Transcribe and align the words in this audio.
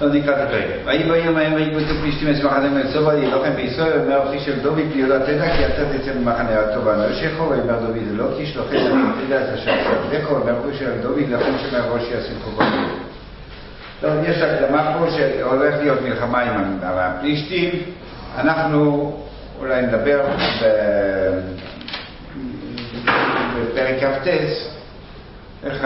לא 0.00 0.08
נקרא 0.08 0.32
את 0.32 0.48
הפרק. 0.48 0.64
ויהי 0.84 1.02
ביום 1.02 1.36
ההם 1.36 1.54
ויקבצו 1.54 1.94
פלישתים 2.02 2.30
את 2.30 2.44
מחנה 2.44 2.68
מצוא 2.68 3.12
וילוחם 3.12 3.50
בישראל 3.56 3.98
ואומר 3.98 4.28
אחי 4.28 4.40
של 4.40 4.60
דוד 4.60 4.78
ליהודה 4.94 5.26
תדע 5.26 5.56
כי 5.56 5.66
אתה 5.66 5.82
תצא 5.98 6.14
ממחנה 6.14 6.60
הטוב 6.60 6.86
ואנשיך 6.86 7.40
ויאמר 7.40 7.80
דוד 7.80 7.96
לא 8.12 8.24
כי 8.36 8.46
שלוחי 8.46 8.78
דוד 8.78 9.26
תדע 9.26 9.40
את 9.40 9.48
אשר 9.54 9.70
עבדך 9.70 10.30
ואומר 10.30 10.60
אחי 10.60 10.78
של 10.78 10.90
דוד 11.02 11.28
לכם 11.30 11.52
שמר 11.58 11.92
ראש 11.92 12.02
יעשו 12.10 12.32
חובות. 12.44 12.66
טוב, 14.00 14.10
יש 14.26 14.42
הקדמה 14.42 14.94
פה 14.98 15.10
שהולך 15.10 15.74
להיות 15.80 16.02
מלחמה 16.02 16.40
עם 16.40 16.78
הפלישתים. 16.82 17.70
אנחנו 18.38 19.12
אולי 19.58 19.82
נדבר 19.82 20.20
בפרק 23.56 23.96
כ"ט 24.00 24.28
איך, 25.64 25.84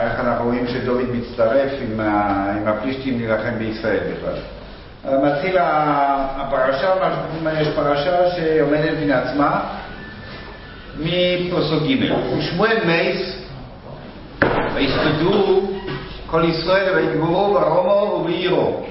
איך 0.00 0.20
אנחנו 0.20 0.44
רואים 0.44 0.66
שדוד 0.66 1.02
מצטרף 1.12 1.70
עם, 1.82 2.00
ה, 2.00 2.44
עם 2.56 2.68
הפלישתים 2.68 3.18
להילחם 3.18 3.58
בישראל 3.58 3.98
בכלל. 3.98 4.34
מתחיל 5.04 5.56
הפרשה, 5.60 6.94
יש 7.60 7.68
פרשה 7.68 8.30
שעומדת 8.30 8.98
מן 9.02 9.10
עצמה 9.10 9.60
מפסוק 10.98 11.82
ג' 11.82 12.12
ושמואל 12.38 12.76
מייס 12.86 13.46
ויספדו 14.74 15.62
כל 16.26 16.44
ישראל 16.44 16.96
ויגברו 16.96 17.54
ברומו 17.54 18.16
ובעירו 18.20 18.86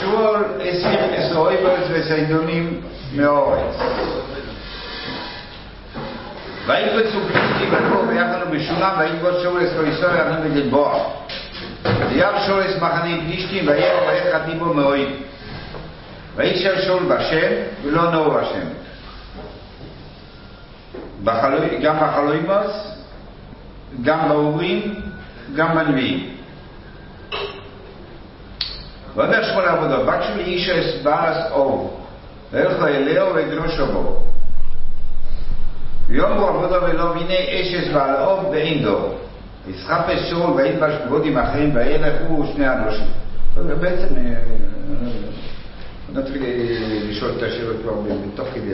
שמואל 0.00 0.42
הסיר 0.60 1.00
אסרויבוס 1.18 1.88
וסיידונים 1.90 2.80
מאורץ 3.16 3.76
ויקבצו 6.68 7.18
פלישתים 7.20 7.74
ונבואו 7.74 8.06
ביחד 8.06 8.38
ובשולם 8.46 8.92
ויקבוץ 8.98 9.34
אס 9.34 9.76
כל 9.76 9.88
ישראל 9.88 10.14
יחד 10.14 10.44
בגלבוע 10.44 11.04
וירא 12.08 12.46
שאול 12.46 12.62
אס 12.66 12.76
מחנה 12.76 13.16
פלישתים 13.26 13.68
וירא 13.68 14.00
ויחד 14.08 14.46
דיבו 14.46 14.74
מאויב 14.74 15.08
וישאל 16.36 16.82
שאול 16.82 17.02
בשם 17.02 17.52
ולא 17.84 18.10
נאו 18.10 18.30
בשם 18.30 18.68
גם 21.82 21.96
בחלוימוס 22.00 22.98
גם 24.02 24.28
באורים 24.28 24.94
גם 25.56 25.74
בנביאים. 25.74 26.34
ואומר 29.14 29.44
שמואל 29.44 29.64
לעבודו 29.64 30.06
בקשו 30.06 30.36
לאיש 30.36 30.68
אס 30.68 31.02
בעלס 31.02 31.50
אור 31.50 32.04
וילכו 32.52 32.86
אליהו 32.86 33.34
ויגרושו 33.34 33.86
בו 33.86 34.22
ויאמרו 36.08 36.46
עבודו 36.46 36.82
ולא 36.82 37.02
והנה 37.02 37.34
אשס 37.34 37.88
ועל 37.94 38.16
אוב 38.16 38.48
ואין 38.50 38.82
דור. 38.82 39.18
יסחפש 39.68 40.30
שאול 40.30 40.50
וילבש 40.50 40.92
בגודים 41.06 41.38
אחרים 41.38 41.74
וילכו 41.74 42.46
שני 42.54 42.68
אנושים. 42.68 43.06
בעצם 43.80 44.14
נתחיל 46.12 46.42
לשאול 47.10 47.30
את 47.36 47.42
השאלות 47.42 47.76
כבר 47.82 47.92
בתוך 48.34 48.48
כדי 48.54 48.72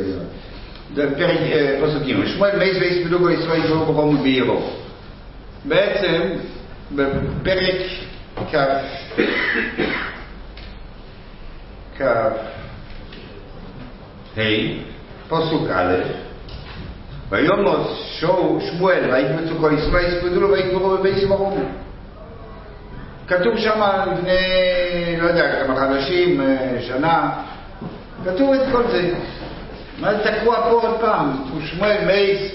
פרק 0.94 1.38
פסוקים. 1.82 2.26
שמואל 2.26 2.58
מייס 2.58 2.76
ויספדו 2.76 3.30
ישראל 3.30 3.64
יגברו 3.64 3.92
ברום 3.92 4.16
ובעירו. 4.16 4.70
בעצם 5.64 6.22
בפרק 6.92 7.74
כ... 8.50 8.54
כ... 11.98 12.02
ה' 14.36 14.42
פסוק 15.28 15.70
א' 15.70 15.94
שואו 18.20 18.60
שמואל 18.60 19.10
ויקבצו 19.12 19.54
כל 19.60 19.72
ישראל 19.78 20.04
יספדו 20.04 20.40
לו 20.40 20.50
ויקברו 20.50 20.90
בבייס 20.90 21.24
מרום 21.24 21.64
כתוב 23.28 23.58
שם 23.58 23.80
לפני, 24.12 24.36
לא 25.20 25.28
יודע, 25.28 25.64
כמה 25.64 25.76
חדשים, 25.76 26.40
שנה, 26.80 27.30
כתוב 28.24 28.52
את 28.52 28.60
כל 28.72 28.82
זה. 28.92 29.10
מה 30.00 30.14
זה 30.14 30.18
תקוע 30.18 30.56
פה 30.56 30.70
עוד 30.70 31.00
פעם? 31.00 31.30
שמואל 31.64 31.96
מייס, 32.06 32.52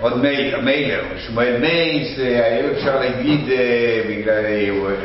עוד 0.00 0.18
מיילר, 0.62 1.04
שמואל 1.18 1.56
מייס, 1.60 2.18
היה 2.18 2.70
אפשר 2.70 3.00
להגיד, 3.00 3.40
בגלל, 4.08 4.44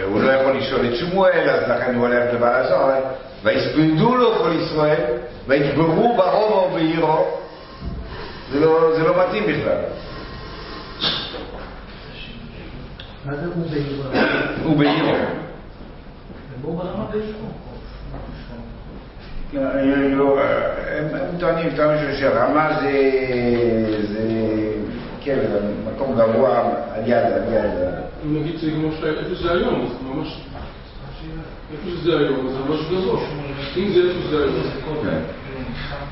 הוא 0.04 0.22
לא 0.22 0.32
יכול 0.32 0.58
לשאול 0.58 0.86
את 0.86 0.96
שמואל, 0.96 1.50
אז 1.50 1.70
לכן 1.70 1.96
הוא 1.96 2.08
הולך 2.08 2.34
לבעל 2.34 2.62
הסוהר, 2.62 3.02
ויספדו 3.44 4.16
לו 4.16 4.36
כל 4.36 4.52
ישראל, 4.62 5.02
ויקברו 5.48 6.16
ברובו 6.18 6.70
ובעירו, 6.72 7.43
זה 8.54 8.60
לא, 8.60 8.96
זה 8.96 9.04
לא 9.04 9.14
מתאים 9.24 9.44
בכלל. 9.44 9.78
מה 13.26 13.36
זה 13.36 13.46
הוא 13.56 13.66
בעירו? 13.70 14.04
הוא 14.64 14.78
בעירו. 14.78 15.14
ברמה 16.62 17.06
בעירו. 17.12 17.48
הם 19.54 21.38
טוענים, 21.40 21.76
טוענים 21.76 22.16
שרמה 22.20 22.70
זה, 22.82 22.92
זה, 24.10 24.22
כן, 25.24 25.40
זה 25.52 25.60
מקום 25.86 26.16
גבוה 26.16 26.60
על 26.96 27.02
יד, 27.06 27.14
על 27.14 27.54
יד. 27.54 27.72
נגיד 28.26 28.58
זה 28.60 28.72
כמו 28.72 28.88
איפה 28.88 29.36
שזה 29.36 29.52
היום, 29.52 29.86
אז 29.86 30.08
ממש... 30.08 30.42
איפה 31.72 31.98
שזה 31.98 32.18
היום, 32.18 32.48
זה 32.48 32.60
ממש 32.70 32.80
גבוה. 32.92 33.22
אם 33.78 33.94
זה 33.94 34.00
איפה 34.10 34.20
שזה 34.28 34.44
היום. 34.44 35.43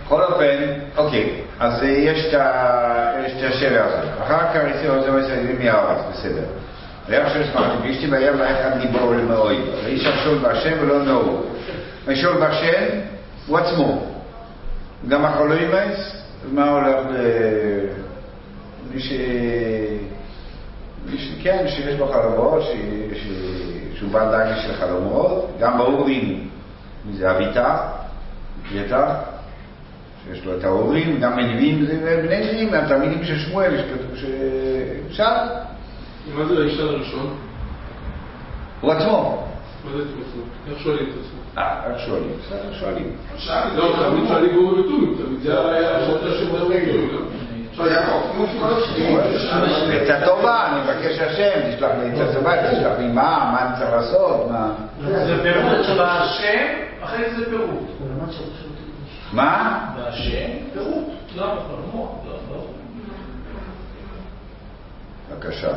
בכל 0.05 0.23
אופן, 0.23 0.57
אוקיי, 0.97 1.41
אז 1.59 1.83
יש 1.83 2.33
את 2.33 3.43
השאלה 3.49 3.85
הזאת. 3.85 4.09
אחר 4.23 4.53
כך 4.53 4.61
יצאו 4.69 5.03
זה 5.03 5.11
מסיימים 5.11 5.59
מהארץ, 5.59 6.05
בסדר. 6.11 6.43
וירא 7.07 7.29
שאול 7.29 7.43
שמחתי 7.43 7.77
פלישתים 7.81 8.11
וירא 8.11 8.35
לאחד 8.35 8.77
ליבו 8.79 9.13
למאויב. 9.13 9.65
וישאל 9.85 10.11
שאול 10.23 10.37
בהשם 10.37 10.77
ולא 10.81 11.03
נאו. 11.05 11.41
ושאול 12.05 12.37
בהשם 12.39 12.99
הוא 13.47 13.57
עצמו. 13.57 14.05
גם 15.07 15.25
החלוימס, 15.25 16.23
מה 16.51 16.69
הולך 16.69 17.05
ל... 17.09 17.15
מי 18.93 19.01
ש... 19.01 19.11
מי 21.05 21.17
ש... 21.17 21.43
כן, 21.43 21.65
שיש 21.67 21.95
בו 21.95 22.07
חלומות, 22.07 22.63
שהוא 23.95 24.11
בעל 24.11 24.31
דאגה 24.31 24.55
של 24.55 24.73
חלומות, 24.73 25.51
גם 25.59 25.77
באורים, 25.77 26.49
זה 27.13 27.31
אביתר, 27.31 27.73
יתר, 28.71 29.05
שיש 30.25 30.45
לו 30.45 30.57
את 30.57 30.63
ההורים, 30.63 31.19
גם 31.19 31.37
מנביאים, 31.37 31.85
זה 31.85 32.21
בני 32.25 32.39
נביאים, 32.39 32.71
מהתלמידים 32.71 33.23
של 33.23 33.37
שמואל, 33.39 33.73
יש 33.73 33.81
כתוב 33.81 34.15
ששם. 34.15 35.35
מה 36.35 36.45
זה 36.45 36.61
האיש 36.61 36.79
הראשון? 36.79 37.35
הוא 38.81 38.91
עצמו. 38.91 39.47
מה 39.85 39.91
זה 39.97 40.03
עצמו? 40.03 40.43
איך 40.71 40.79
שואלים 40.79 41.05
את 41.05 41.13
עצמו? 41.13 41.39
אה, 41.57 41.91
איך 41.91 41.99
שואלים? 41.99 42.31
בסדר, 42.39 42.73
שואלים. 42.79 43.15
לא, 43.75 44.09
תמיד 44.09 44.27
שואלים 44.27 44.55
בו 44.55 44.71
בביטוי, 44.71 45.25
תמיד 45.25 45.39
זה 45.43 45.69
היה 45.69 45.97
השאלה 45.97 46.37
של 46.37 46.49
בביטוי, 46.49 47.07
את 50.03 50.09
הטובה, 50.09 50.67
אני 50.67 50.81
מבקש 50.81 51.19
השם, 51.19 51.75
תשלח 51.75 51.91
לי 51.99 52.23
את 52.23 52.29
הטובה, 52.29 52.71
תשלח 52.71 52.99
לי 52.99 53.07
מה, 53.07 53.49
מה 53.51 53.65
אני 53.65 53.77
צריך 53.77 53.91
לעשות, 53.91 54.51
מה... 54.51 54.71
זה 55.01 55.39
פירוט 55.43 55.83
של 55.83 56.01
השם, 56.01 56.67
אחרי 57.01 57.25
זה 57.37 57.45
פירוט. 57.49 57.87
מה? 59.33 59.85
והשם, 59.97 60.49
פירוט. 60.73 61.07
לא, 61.35 61.45
לא, 61.45 61.59
לא. 62.51 62.65
בבקשה. 65.31 65.73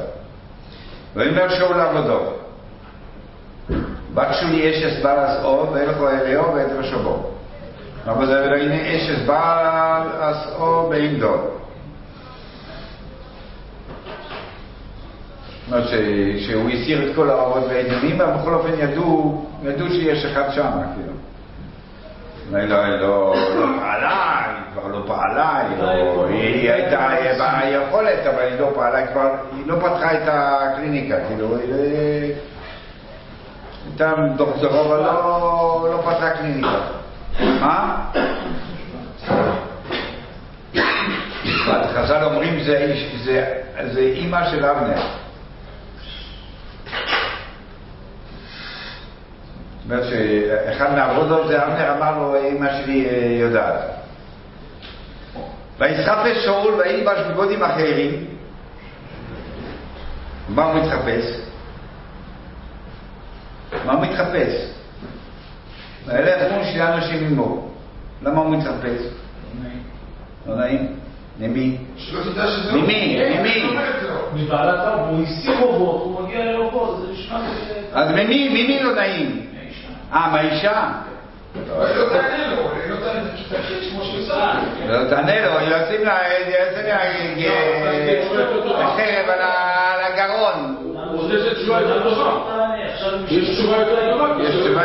ויאמר 1.17 1.49
שאול 1.49 1.77
לעבודו, 1.77 2.21
בקשו 4.15 4.47
לי 4.47 4.71
אשס 4.71 5.03
בעל 5.03 5.45
אור 5.45 5.73
וילכו 5.73 6.09
אליהו 6.09 6.55
ואת 6.55 6.71
רשבו. 6.79 7.31
אבל 8.07 8.27
זה 8.27 8.45
הנה 8.45 8.97
אשס 8.97 9.27
בעל 9.27 10.09
אור 10.55 10.93
דור. 11.21 11.55
זאת 15.65 15.73
אומרת 15.73 15.89
שהוא 16.39 16.71
הסיר 16.71 17.11
את 17.11 17.17
כל 17.17 17.31
האורות 17.31 17.65
והעניינים, 17.69 18.21
אבל 18.21 18.33
בכל 18.41 18.55
אופן 18.55 18.73
ידעו, 18.79 19.47
ידעו 19.63 19.89
שיש 19.89 20.25
אחד 20.25 20.51
שם, 20.55 20.71
כאילו. 20.95 21.14
אולי 22.51 22.67
לא, 22.67 22.99
לא, 23.01 23.35
לא 23.55 23.67
פעלה, 23.81 24.45
היא 24.47 24.73
כבר 24.73 24.89
לא 24.89 25.05
פעלה, 25.07 25.59
היא, 25.59 25.79
לא, 25.79 26.27
הייתה 26.29 27.09
ביכולת, 27.63 28.27
אבל 28.27 28.43
היא 28.43 28.61
לא 28.61 28.71
פעלה, 28.75 28.99
היא 28.99 29.67
לא 29.67 29.77
פתחה 29.77 30.13
את 30.13 30.23
הקליניקה, 30.27 31.17
כאילו, 31.29 31.57
היא 31.57 32.35
הייתה 33.87 34.13
דוקטור, 34.37 34.81
אבל 34.81 34.97
לא, 34.97 35.89
לא 35.93 36.03
פתחה 36.03 36.31
קליניקה. 36.31 36.79
מה? 37.41 38.07
חז"ל 41.95 42.25
אומרים 42.25 42.65
זה 43.93 44.01
אימא 44.01 44.51
של 44.51 44.65
אבנר. 44.65 45.24
זאת 49.85 49.93
אומרת 49.93 50.05
שאחד 50.11 50.95
מהעבודות 50.95 51.47
זה 51.49 51.65
אבנר 51.65 51.97
אמר 51.97 52.19
לו, 52.19 52.49
אמא 52.49 52.83
שלי 52.83 53.09
יודעת. 53.41 53.81
ויסחפש 55.79 56.45
שאול 56.45 56.75
וילבש 56.75 57.19
בגודים 57.31 57.63
אחרים. 57.63 58.25
מה 60.49 60.65
הוא 60.65 60.81
מתחפש? 60.81 61.41
מה 63.85 63.93
הוא 63.93 64.03
מתחפש? 64.03 64.71
וילך 66.07 66.53
מול 66.53 66.65
שני 66.65 66.83
אנשים 66.83 67.25
עמו. 67.27 67.69
למה 68.23 68.41
הוא 68.41 68.57
מתחפש? 68.57 69.01
לא 70.47 70.57
נעים? 70.57 70.97
למי? 71.41 71.77
תדע 72.33 72.47
שזה... 72.47 72.73
ממי? 72.73 73.17
ממי? 73.39 73.65
מבעלת 74.35 74.79
האור, 74.79 75.07
הוא 75.09 75.23
הסיר 75.23 75.63
אורות, 75.63 76.03
הוא 76.03 76.23
מגיע 76.27 76.45
לאורות, 76.45 77.01
זה 77.01 77.13
נשמע. 77.13 77.41
אז 77.93 78.11
ממי? 78.11 78.49
ממי 78.49 78.83
לא 78.83 78.95
נעים? 78.95 79.54
אה, 80.15 80.29
מהאישה? 80.33 80.83
לא 81.69 81.75
תענה 82.13 82.47
לו, 82.51 82.57
לא 82.89 82.97
צה"ל. 84.29 84.57
לא 84.89 85.11
תענה 85.11 85.41
לו, 85.47 85.51
יוצאים 85.77 86.05
לה, 86.05 86.19
יוצאים 86.61 86.87
אה, 86.87 86.99
חרב 88.97 89.29
על 89.29 89.41
הגרון. 90.13 90.77
יש 91.31 91.53
תשובה 91.53 91.81
יותר 91.81 92.03
טובה. 92.03 92.31
יש 94.43 94.55
תשובה. 94.61 94.83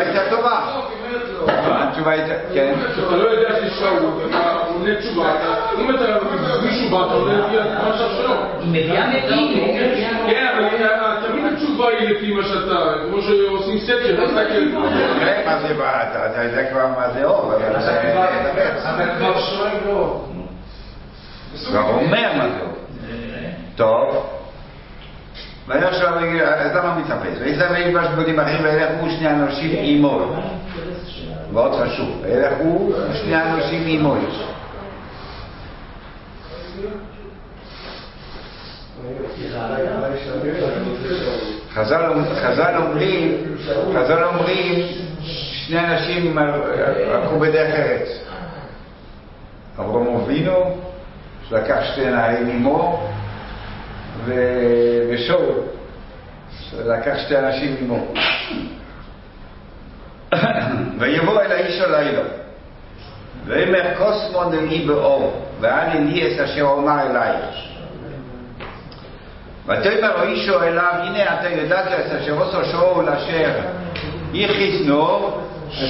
לא. 1.40 1.46
התשובה 1.56 2.12
הייתה, 2.12 2.34
כן. 2.54 2.74
כשאתה 2.94 3.16
לא 3.16 3.30
יודע 3.30 3.56
שיש 3.62 3.74
שאול, 3.80 4.00
אתה 4.30 4.40
עונה 4.74 4.96
תשובה, 4.96 5.31
אתה- 5.36 5.56
אם 5.81 5.96
אתה 5.96 6.06
מישהו 6.66 6.90
בא, 6.90 7.06
אתה 7.06 7.14
עונה 7.14 7.34
לפי 7.38 7.56
המשל 7.60 8.10
שלו. 8.18 8.34
היא 8.60 8.70
מביאה 8.70 9.08
מתים, 9.08 9.76
כן, 10.30 10.48
אבל 10.54 10.64
התשובה 11.61 11.88
היא 11.89 12.09
לפי 12.09 12.33
מה 12.33 12.44
שאתה, 12.44 12.75
כמו 13.09 13.21
שעושים 13.21 13.79
סקר, 13.79 14.17
כן. 14.50 14.71
תראה 15.19 15.44
מה 15.45 15.59
זה 15.67 15.73
אתה 16.31 16.44
יודע 16.44 16.71
כבר 16.71 16.88
מה 16.88 17.09
זה 17.13 17.25
אור, 17.25 17.53
אבל 17.56 17.65
אתה 17.71 17.81
כבר- 19.17 19.39
שואל 19.39 19.71
לו. 19.88 20.25
כבר 21.67 21.83
אומר 21.89 22.33
מה 22.38 22.50
זה 22.50 22.61
אור. 22.61 22.73
טוב. 23.75 24.25
וישב, 25.67 26.06
אז 26.44 26.75
למה 26.75 26.95
מתחפש? 26.95 27.38
וישב 27.39 27.67
וילבש 27.71 28.07
בגדים 28.07 28.39
אחרים 28.39 28.63
וילך 28.63 28.89
הוא 29.00 29.09
שני 29.09 29.29
אנשים 29.29 29.71
עמו. 29.81 30.35
מאוד 31.53 31.71
חשוב. 31.81 32.21
וילך 32.21 32.53
הוא 32.59 32.94
שני 33.13 33.35
אנשים 33.41 33.83
עמו. 33.88 34.15
חז"ל 41.74 42.13
חז"ל 42.36 42.75
אומרים, 42.77 43.56
חז"ל 43.95 44.24
אומרים, 44.24 44.86
שני 45.69 45.80
אנשים 45.80 46.38
הלכו 46.38 47.39
בדרך 47.39 47.75
ארץ. 47.75 48.07
אברהם 49.80 50.16
אבינו, 50.16 50.77
שלקח 51.50 51.77
שתי 51.83 52.06
נערים 52.06 52.50
עמו, 52.50 53.10
ו- 54.25 55.10
ושאול, 55.10 55.56
שלקח 56.60 57.18
שתי 57.18 57.38
אנשים 57.38 57.75
עמו. 57.81 58.07
ויבוא 61.00 61.42
אל 61.42 61.51
האיש 61.51 61.81
הלילה, 61.81 62.24
ויאמר 63.45 63.94
קוסמון 63.98 64.51
דמי 64.51 64.86
באור, 64.86 65.45
ואל 65.60 65.98
אליאס 65.98 66.39
אשר 66.39 66.62
אומר 66.62 67.01
אלייך. 67.01 67.79
ותאמר 69.65 70.19
האישו 70.19 70.63
אליו, 70.63 70.94
הנה 70.94 71.39
אתה 71.39 71.50
ידעת 71.50 71.88
את 71.88 72.11
אשר 72.11 72.39
עושו 72.39 72.65
שאול 72.71 73.09
אשר 73.09 73.59
יכיס 74.33 74.88
נור, 74.88 75.41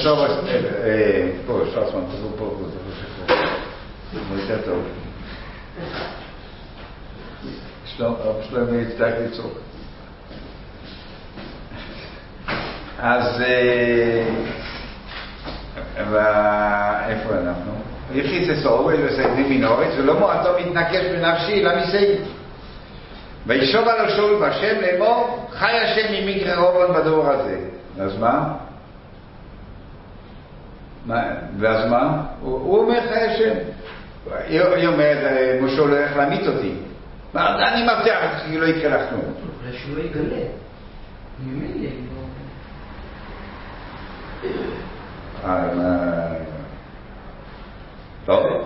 טוב, 0.04 0.18
אה, 0.18 1.30
פה, 1.46 1.60
שרסמן, 1.74 2.00
תבוא 2.00 2.30
פה, 2.38 2.56
פה, 2.58 3.34
פה, 4.28 4.36
זה 4.36 4.52
יותר 4.52 4.64
טוב. 4.64 4.82
הרב 7.98 8.36
שלומי 8.50 8.82
יצטרך 8.82 9.14
לצעוק. 9.26 9.58
אז 12.98 13.42
אה, 13.42 14.24
איפה 17.08 17.34
אנחנו? 17.34 17.72
יכיס 18.14 18.50
אסור 18.50 18.90
וסיידים 19.04 19.50
מנורץ 19.50 19.92
ולא 19.98 20.18
מועטו 20.18 20.48
מתנקש 20.60 21.04
בנפשי 21.04 21.62
למיסי 21.62 22.06
וישוב 23.46 23.88
על 23.88 24.10
שאול 24.10 24.46
בשם 24.48 24.80
לאמור 24.80 25.46
חי 25.52 25.70
השם 25.72 26.12
ממקרה 26.12 26.56
רובון 26.56 26.96
בדור 26.96 27.28
הזה 27.28 27.58
אז 28.00 28.18
מה? 28.18 28.54
מה? 31.06 31.22
ואז 31.58 31.90
מה? 31.90 32.22
הוא, 32.40 32.52
הוא 32.58 32.78
אומר 32.78 33.00
חי 33.08 33.20
השם 33.20 33.54
היא 34.48 34.60
היא 34.60 34.88
אומרת 34.88 35.18
"אה, 35.24 35.58
משה 35.62 35.76
לא 35.76 35.82
הולך 35.82 36.16
להמית 36.16 36.46
אותי 36.46 36.74
מה, 37.34 37.68
אני 37.72 37.82
מבטיח 37.82 38.18
לך 38.24 38.40
שלא 38.46 38.66
יקרה 38.66 38.96
לך 38.96 39.08
כלום 39.10 39.20
אולי 39.64 39.78
שהוא 39.78 39.96
לא 39.96 40.02
יגלה. 40.02 40.46
ממילא, 41.44 41.90
אה, 45.44 45.74
מה- 45.74 46.34
טוב, 48.26 48.42
הוא 48.46 48.62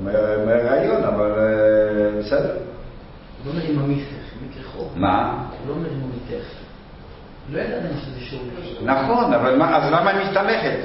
אומר 0.00 0.34
אומר 0.40 0.66
רעיון, 0.66 1.04
אבל 1.04 1.30
אה, 1.38 2.18
בסדר. 2.20 2.56
הוא 3.44 3.54
לא 3.54 3.60
עם 3.68 3.78
המיתך, 3.78 4.08
מקרה 4.48 4.62
חור. 4.72 4.92
מה? 4.96 5.32
הוא 5.50 5.68
לא 5.68 5.74
עם 5.74 6.00
המיתך. 6.04 6.46
לא 7.52 7.60
ידעתם 7.60 7.94
שזה 8.04 8.20
שאול. 8.20 8.40
נכון, 8.82 9.34
אבל 9.34 9.56
מה, 9.56 9.76
אז 9.76 9.92
למה 9.92 10.10
היא 10.10 10.26
מסתמכת? 10.28 10.78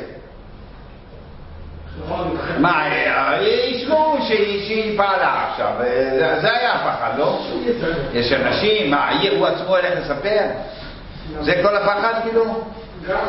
מה, 2.60 2.88
אה, 2.88 3.42
ישמעו 3.44 4.18
שהיא 4.28 4.98
פעלה 4.98 5.50
עכשיו, 5.50 5.72
אה, 5.82 6.40
זה- 6.42 6.52
היה 6.58 6.74
הפחד, 6.74 7.12
לא? 7.18 7.40
יש 8.14 8.32
אנשים, 8.32 8.92
מה, 8.92 9.10
הוא 9.38 9.48
עצמו 9.48 9.68
הולך 9.76 10.00
לספר? 10.00 10.40
זה 11.42 11.60
כל 11.64 11.76
הפחד 11.78 12.14
כאילו? 12.24 12.46
גם. 13.08 13.26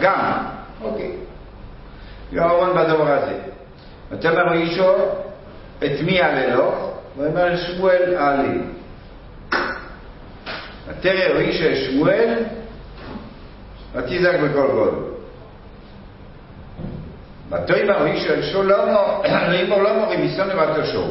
גם, 0.00 0.44
אוקיי. 0.82 1.12
יהרון 2.32 2.70
בדבר 2.76 3.12
הזה. 3.12 3.38
ותאמר 4.10 4.52
אישו 4.52 4.92
את 5.84 6.00
מי 6.04 6.22
הללו? 6.22 6.72
ויאמר 7.18 7.56
שמואל 7.56 8.14
עלי. 8.16 8.58
ותרא 10.88 11.38
אישו 11.38 11.64
את 11.64 11.90
שמואל 11.90 12.44
ותזעק 13.92 14.40
בקול 14.40 14.70
גודל. 14.70 15.08
ותאמר 17.50 18.06
אישו 18.06 18.34
את 18.34 18.42
שלמה, 18.42 19.18
לאמור 19.48 19.82
לא 19.82 19.94
מורי 19.94 20.16
מיסיון 20.16 20.48
לבתו 20.48 20.86
שאול. 20.86 21.10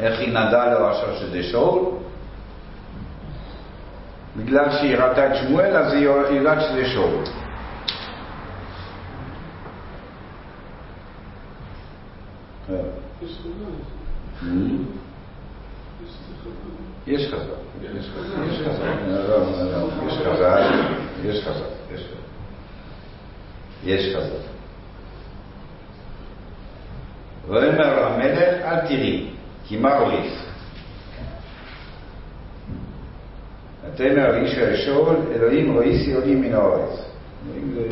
איך 0.00 0.20
היא 0.20 0.28
נדעה 0.28 0.74
לו 0.74 0.88
עכשיו 0.88 1.14
שזה 1.20 1.42
שאול? 1.42 1.82
בגלל 4.36 4.70
שהיא 4.70 4.96
ראתה 4.96 5.26
את 5.26 5.36
שמואל, 5.36 5.76
אז 5.76 5.92
היא 5.92 6.08
יודעת 6.30 6.58
שזה 6.60 6.88
שאול. 6.88 7.24
חז"ל, 13.20 13.95
יש 17.06 17.32
חז"ל, 17.32 17.96
יש 17.96 18.10
חז"ל, 18.10 18.42
יש 21.24 21.44
חז"ל, 21.44 21.64
יש 23.84 24.16
חז"ל. 24.16 24.56
ואומר 27.48 28.04
המלך, 28.04 28.62
אל 28.64 28.80
תראי, 28.80 29.30
כי 29.66 29.76
מה 29.76 29.94
הוליך? 29.94 30.46
ותאמר 33.84 34.34
איש 34.34 34.58
שאול, 34.84 35.16
אלוהים 35.34 35.74
רואיסי 35.74 36.12
עולים 36.14 36.40
מן 36.40 36.54
הארץ. 36.54 37.04
אלוהים 37.46 37.74
זה 37.74 37.88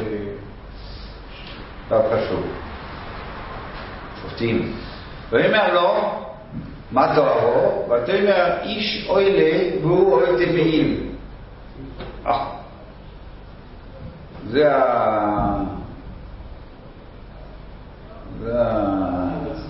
דבר 1.87 2.17
חשוב. 2.17 2.47
שופטים. 4.23 4.77
ויאמר 5.31 5.75
לו, 5.75 6.24
מה 6.95 7.15
תוארו? 7.15 7.89
ותאמר 7.91 8.63
איש 8.63 9.07
אוילה 9.09 9.77
והוא 9.83 10.13
אוהל 10.13 10.45
תמהיל. 10.45 11.01
אה, 12.27 12.47
זה 14.51 14.77
ה... 14.77 15.63
זה 18.41 18.53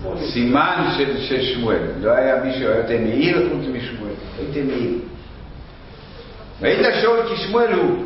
הסימן 0.05 0.89
של, 0.99 1.43
שמואל. 1.43 1.83
לא 2.01 2.11
היה 2.11 2.45
מישהו 2.45 2.67
אוהל 2.67 2.83
תמהיל 2.83 3.49
חוץ 3.53 3.67
משמואל. 3.73 4.13
אוהל 4.39 4.53
תמהיל. 4.53 4.99
והיית 6.61 6.87
שאול 7.01 7.19
כי 7.29 7.37
שמואל 7.37 7.73
הוא. 7.73 8.05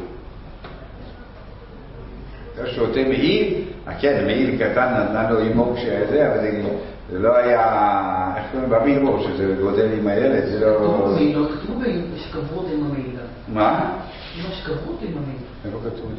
אתה 2.55 2.67
שותה 2.67 3.01
מעיל, 3.09 3.55
אה, 3.89 3.95
כן, 4.01 4.25
מעיל 4.27 4.57
קטן 4.57 4.95
נתנה 4.95 5.31
לו 5.31 5.39
אימו 5.39 5.75
כשזה, 5.77 6.33
אבל 6.33 6.41
זה, 6.41 6.63
זה 7.11 7.19
לא 7.19 7.37
היה, 7.37 8.33
איך 8.37 8.45
קוראים 8.53 8.71
במילבור, 8.71 9.23
שזה 9.23 9.55
גודל 9.61 9.93
עם 9.99 10.07
הילד, 10.07 10.45
זה 10.45 10.61
לא... 10.61 10.79
כתוב 10.79 11.11
במעילות, 11.11 11.51
כתוב 11.63 11.83
שקברו 12.17 12.59
אותה 12.61 12.71
עם 12.73 12.85
המעילה. 12.85 13.23
מה? 13.49 13.93
אמא 14.39 14.55
שקברו 14.55 14.93
עם 15.01 15.13
המעילה. 15.19 15.49
איפה 15.65 15.79
כתוב? 15.85 16.13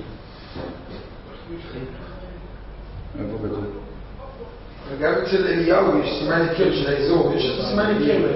איפה 3.19 3.37
כתוב? 3.43 3.65
וגם 4.89 5.13
אצל 5.13 5.47
אליהו 5.47 5.99
יש 5.99 6.19
סימן 6.19 6.41
היכר 6.41 6.73
של 6.73 6.89
האזור, 6.89 7.33
יש 7.35 7.61
סימן 7.69 7.85
היכר. 7.85 8.27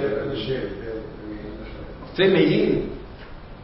זה 2.16 2.24
מעיל. 2.34 2.80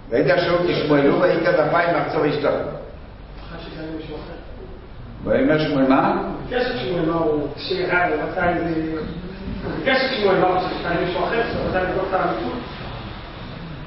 וידע 0.09 0.41
שאול 0.41 0.59
כשמואלו 0.67 1.21
ויקד 1.21 1.53
אפיים 1.53 1.89
מחצור 1.97 2.25
ישתחו. 2.25 2.79
אחרי 5.27 5.39
שגם 5.39 5.57
מישהו 5.57 5.69
אחר. 5.69 5.69
ויאמר 5.69 5.69
שמואל 5.69 5.87
מה? 5.87 6.31
ביקש 6.49 6.65
את 6.71 6.79
שמואל 6.79 7.05
מה 7.05 7.15
הוא 7.15 7.47
שירה, 7.57 8.07
הוא 8.07 8.15
רצה 8.15 8.49
איזה... 8.49 8.91
הוא 9.63 9.71
ביקש 9.79 9.97
את 10.05 10.17
שמואל 10.17 10.39
מה 10.39 10.47
הוא 10.47 10.59
ששכן 10.59 11.05
מישהו 11.05 11.23
אחר, 11.23 11.41
שהוא 11.51 11.69
רצה 11.69 11.83
לבדוק 11.83 12.05
את 12.09 12.13
האמיתות. 12.13 12.59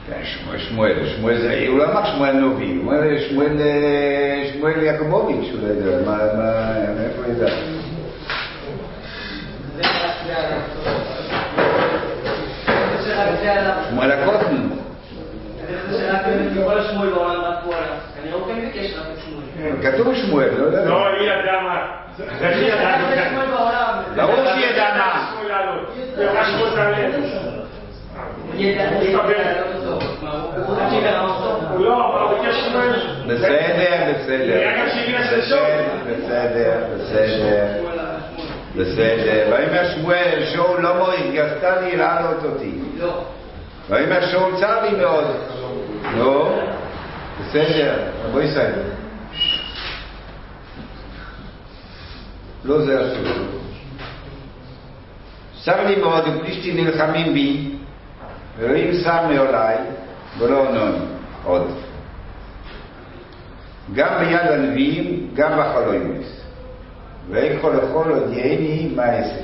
כן, 0.07 0.21
שמואל, 0.25 0.59
שמואל, 0.59 1.09
שמואל 1.17 1.41
זה, 1.41 1.65
הוא 1.69 1.79
לא 1.79 1.93
אמר 1.93 2.07
שמואל 2.15 2.33
נובי, 2.33 2.75
הוא 2.77 2.93
אומר 2.93 3.19
שמואל, 3.29 3.61
אה, 3.61 4.51
שמואל 4.53 4.83
יעקובוביץ', 4.83 5.51
הוא 5.53 5.61
לא 5.63 5.67
יודע, 5.67 6.11
מה, 6.11 6.17
מה, 6.17 6.73
מאיפה 6.99 7.23
הוא 7.25 7.33
ידע? 7.33 7.53
שמואל 13.91 14.11
הקוטן, 14.13 14.57
כתוב 19.83 20.15
שמואל, 20.15 20.49
לא 20.59 20.65
יודע. 20.67 20.85
לא, 20.85 21.07
היא 21.07 21.31
ידעה 21.31 21.63
מה. 21.63 21.87
זה 22.17 22.49
היא 22.49 22.69
ידעה. 22.69 22.99
ברור 24.17 24.45
שהיא 24.45 24.67
ידעה 24.67 24.99
מה. 24.99 25.33
היא 28.55 28.77
לא, 31.79 32.21
הוא 32.31 32.39
ביקש 32.39 32.55
שמואל. 32.55 32.93
בסדר, 33.27 34.13
בסדר. 34.13 34.61
בסדר, 36.07 36.85
בסדר. 36.95 37.67
בסדר. 38.77 39.53
ויאמר 39.53 39.89
שמואל, 39.95 40.43
שאול 40.53 40.81
לא 40.81 40.95
מוריד, 40.95 41.35
גסתה 41.35 41.81
לי 41.81 41.97
לעלות 41.97 42.45
אותי. 42.45 42.73
ויאמר 43.91 44.27
שאול 44.27 44.53
צר 44.61 44.83
לי 44.83 44.97
מאוד. 44.97 45.25
נו, 46.17 46.59
בסדר, 47.41 47.95
בואי 48.33 48.49
סייד. 48.55 49.02
לא 52.65 52.85
זה 52.85 53.07
אסור. 53.07 53.63
צר 55.65 55.87
לי 55.87 55.97
מאוד, 55.97 56.25
ופלישתי 56.29 56.73
נלחמים 56.73 57.35
בי, 57.35 57.71
ואלוהים 58.59 58.95
שם 58.95 59.19
מעולי, 59.35 59.75
ולא 60.39 60.69
ענוני 60.69 61.05
עוד. 61.45 61.71
גם 63.95 64.19
ביד 64.19 64.53
הנביאים, 64.53 65.31
גם 65.35 65.51
בחלוימס. 65.59 66.43
ויקחו 67.31 67.71
לכל 67.71 68.11
הודיעני 68.11 68.93
מה 68.97 69.19
אעשה. 69.19 69.43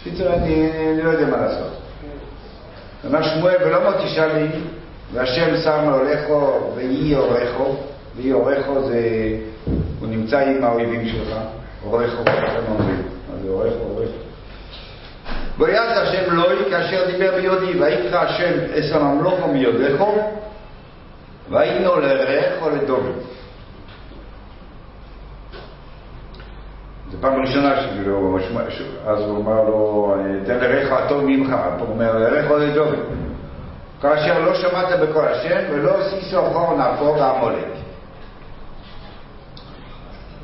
בקיצור, 0.00 0.26
אני, 0.26 0.70
אני 0.92 1.02
לא 1.02 1.10
יודע 1.10 1.26
מה 1.26 1.36
לעשות. 1.36 1.80
אמר 3.06 3.22
שמואל, 3.22 3.56
ולא 3.64 3.84
מות 3.84 3.94
תשאלי, 4.04 4.48
והשם 5.12 5.56
שם 5.64 5.84
מעולךו 5.84 6.72
ויהי 6.76 7.14
עורכו, 7.14 7.76
ויהי 8.16 8.30
עורכו 8.30 8.88
זה, 8.88 9.00
נמצא 10.20 10.38
עם 10.38 10.64
האויבים 10.64 11.06
שלך, 11.08 11.36
עורכו, 11.84 12.24
ככה 12.24 12.58
אומרים, 12.68 13.02
מה 13.30 13.36
זה 13.42 13.50
עורכו, 13.50 13.84
עורכו. 13.84 14.12
ויעש 15.58 15.98
השם 15.98 16.34
לוי 16.34 16.70
כאשר 16.70 17.10
דיבר 17.10 17.34
ביודי, 17.34 17.80
ויקרא 17.80 18.20
השם 18.20 18.52
אס 18.78 18.92
הממלוכו 18.92 19.48
מיודךו, 19.48 20.18
ויינו 21.50 22.00
לרעך 22.00 22.66
לדובי. 22.72 23.10
זו 27.10 27.16
פעם 27.20 27.40
ראשונה 27.40 27.82
שכאילו, 27.82 28.38
אז 29.06 29.20
הוא 29.20 29.42
אמר 29.42 29.62
לו, 29.62 30.14
תן 30.46 30.58
לרעך 30.58 30.92
הטוב 30.92 31.24
ממך, 31.24 31.56
הוא 31.78 31.88
אומר, 31.88 32.18
לרעך 32.18 32.50
לדובי. 32.50 32.96
כאשר 34.02 34.38
לא 34.38 34.54
שמעת 34.54 35.00
בקול 35.00 35.28
השם, 35.28 35.60
ולא 35.70 35.98
עשיסו 35.98 36.46
אחור 36.46 36.76
נעקור 36.76 37.16
ועמולק. 37.16 37.79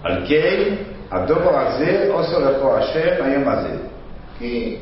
על 0.06 0.24
כן, 0.28 0.74
הדובר 1.10 1.58
הזה 1.58 2.08
עושו 2.12 2.40
לכו 2.40 2.76
השם 2.76 3.24
היום 3.24 3.48
הזה. 3.48 3.76
כי 4.38 4.76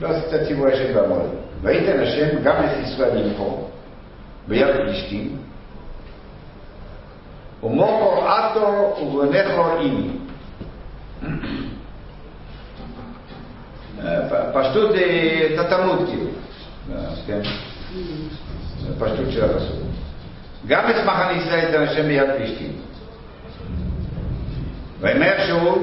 לא 0.00 0.08
עשית 0.08 0.42
ציווי 0.46 0.72
השם 0.72 0.94
בעמולק. 0.94 1.30
וייתן 1.62 2.02
השם 2.02 2.42
גם 2.42 2.56
את 2.64 2.70
ישראל 2.84 3.18
למכור, 3.18 3.70
ביד 4.48 4.76
פלישתים, 4.76 5.36
ומוכו 7.62 8.28
עטו 8.28 8.96
ובנכו 9.02 9.78
אימי. 9.80 10.10
פשטות 14.54 14.92
זה 14.92 15.56
תתמות 15.56 15.98
כאילו, 16.08 16.30
כן? 17.26 17.40
פשטות 18.98 19.30
של 19.30 19.44
הפסוק. 19.44 19.78
גם 20.66 20.90
את 20.90 20.96
מחנה 21.04 21.32
ישראל 21.32 21.58
ייתן 21.58 21.82
השם 21.82 22.06
ביד 22.06 22.30
פלישתים. 22.36 22.72
ויאמר 25.00 25.46
שאול, 25.46 25.78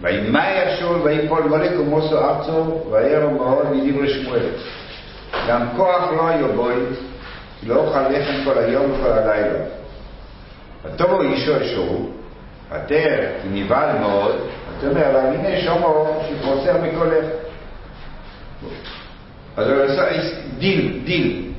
וימאי 0.00 0.76
שאול 0.78 1.00
ויפול 1.02 1.42
מולק 1.42 1.70
ומוסו 1.80 2.18
ארצו 2.18 2.80
וירא 2.90 3.30
מאוד 3.30 3.66
מדברי 3.72 4.08
שמואל. 4.08 4.46
גם 5.48 5.68
כוח 5.76 6.10
לא 6.12 6.30
יבואי, 6.40 6.74
כי 7.60 7.66
לא 7.66 7.74
אוכל 7.74 8.08
לחם 8.08 8.44
כל 8.44 8.58
היום 8.58 8.92
וכל 8.92 9.12
הלילה. 9.12 9.58
ותבוא 10.84 11.22
אישו 11.22 11.52
שאול, 11.64 11.98
ותר 12.70 13.26
כי 13.42 13.48
נבהל 13.48 13.98
מאוד, 13.98 14.36
אומר, 14.86 15.10
אבל 15.10 15.26
הנה 15.26 15.60
שומו 15.60 16.22
שפרוסר 16.28 16.76
מקולך. 16.82 17.24
אז 19.56 19.68
הוא 19.68 19.82
עשה 19.82 20.02
דיל, 20.58 21.00
דיל. 21.04 21.52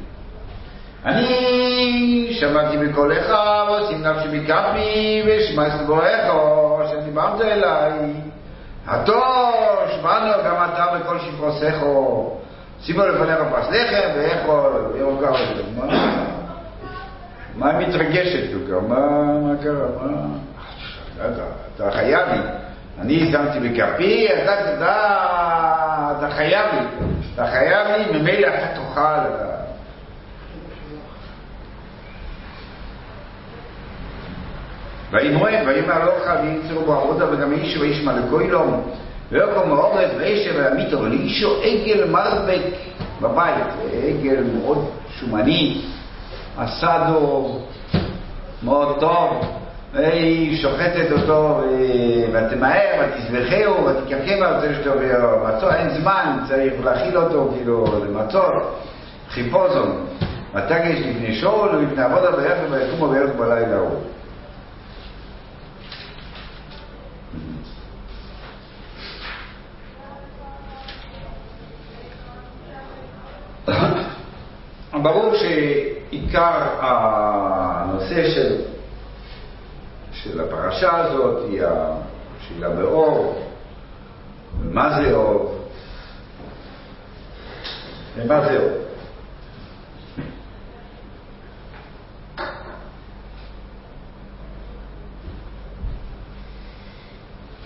אני 1.06 2.28
שמעתי 2.40 2.78
בקולך 2.78 3.34
ועושים 3.68 4.02
נפשי 4.02 4.28
מכפי 4.32 5.24
ושמע 5.26 5.78
סבורך 5.78 6.04
אשר 6.04 6.71
דיברת 7.12 7.42
אליי. 7.42 7.92
הטוב 8.88 9.54
שמענו 9.92 10.32
גם 10.46 10.56
אתה 10.74 10.86
בכל 11.00 11.20
שפרוסך 11.20 11.76
שימו 12.82 13.06
לפניך 13.06 13.40
פרס 13.52 13.70
לחם 13.70 14.10
ואכול 14.16 14.92
וירוקה 14.94 15.32
מה 15.78 15.86
מה 17.56 17.78
היא 17.78 17.88
מתרגשת 17.88 18.54
כל 18.54 18.72
כך? 18.72 18.84
מה 18.88 19.54
קרה? 19.64 19.88
מה? 20.02 20.28
אתה 21.76 21.92
חייב 21.92 22.28
לי. 22.30 22.40
אני 23.02 23.32
שמתי 23.32 23.60
בכפי, 23.70 24.28
אתה 24.44 26.30
חייב 26.30 26.66
לי. 26.74 27.06
אתה 27.36 27.46
חייב 27.48 27.88
לי, 27.88 28.20
ממילא 28.20 28.48
אתה 28.48 28.68
תאכל. 28.76 29.61
ויאמרו, 35.12 35.46
ויאמר 35.46 36.06
לא 36.06 36.12
חל 36.26 36.36
וימצאו 36.42 36.86
בו 36.86 36.94
עבודה 36.94 37.26
וגם 37.32 37.52
איש 37.52 37.78
ואיש 37.78 38.04
מלכו 38.04 38.42
ילום. 38.42 38.82
ויקום 39.32 39.70
מאורץ 39.70 40.10
וישב 40.18 40.52
וימיתו 40.56 41.06
לאישו 41.06 41.62
עגל 41.64 42.06
מרבק 42.10 42.62
בבית, 43.22 43.66
עגל 44.08 44.44
מאוד 44.44 44.90
שומני, 45.20 45.82
אסדו 46.58 47.60
מאוד 48.64 49.00
טוב, 49.00 49.46
והיא 49.94 50.62
שוחטת 50.62 51.12
אותו 51.12 51.62
ותמהר 52.34 52.90
ותזבחהו 53.00 53.86
ותקרקב 53.86 54.44
על 54.44 54.62
זה 54.62 54.76
שתו 54.82 54.92
ומצוא, 54.92 55.72
אין 55.72 55.90
זמן, 55.90 56.38
צריך 56.48 56.74
להכיל 56.84 57.18
אותו 57.18 57.50
כאילו 57.56 57.86
למצות, 58.06 58.54
חיפוזון. 59.30 60.06
ותגש 60.56 61.00
לפני 61.00 61.36
שאול 61.36 61.70
ולפני 61.76 62.04
עבודה 62.04 62.32
ביחד 62.32 62.72
ויקומו 62.72 63.12
וילכו 63.12 63.38
בלילה 63.38 63.76
ההוא. 63.76 64.00
ברור 75.04 75.36
שעיקר 75.36 76.54
הנושא 76.80 78.30
של, 78.30 78.62
של 80.12 80.42
הפרשה 80.42 80.98
הזאת 80.98 81.50
היא 81.50 81.62
השאלה 81.66 82.70
באור, 82.70 83.44
ומה 84.62 85.02
זה 85.02 85.14
אור, 85.14 85.58
ומה 88.16 88.42
זה 88.42 88.60
אור. 88.60 88.81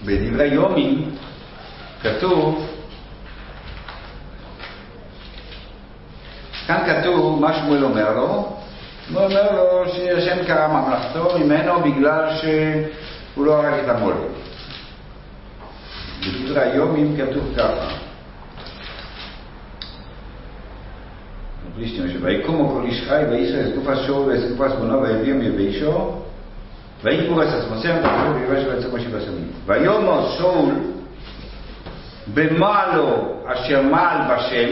בדברי 0.06 0.48
יומי 0.48 1.06
כתוב 2.02 2.68
כאן 6.68 6.84
כתוב 6.86 7.42
מה 7.42 7.54
שמואל 7.54 7.84
אומר 7.84 8.14
לו, 8.14 8.58
הוא 9.14 9.22
אומר 9.24 9.52
לו 9.56 9.92
שהשם 9.94 10.46
קרא 10.48 10.68
ממלכתו 10.68 11.40
ממנו 11.40 11.82
בגלל 11.82 12.30
שהוא 12.36 13.46
לא 13.46 13.54
הרג 13.54 13.84
את 13.84 13.90
המולק. 13.90 14.18
בדברי 16.20 16.62
היומים 16.62 17.18
כתוב 17.18 17.54
ככה 17.58 17.96
ויקומו 22.22 22.70
כל 22.70 22.82
איש 22.86 23.02
חי 23.08 23.24
וישראל 23.30 23.70
אסקופס 23.70 23.98
שור 24.08 24.28
ואסקופס 24.28 24.72
בונו 24.72 25.02
ויביאם 25.02 25.42
יבישו 27.12 27.36
ויקורס 27.36 27.54
עצמוסיהם 27.54 28.00
ותחשוב 28.00 28.36
ויבש 28.36 28.66
ויצא 28.66 28.96
משה 28.96 29.10
בסמים 29.10 29.52
ויאמר 29.66 30.30
שאול 30.38 30.74
במעלו 32.34 33.34
אשר 33.46 33.82
מעל 33.82 34.18
בשם 34.36 34.70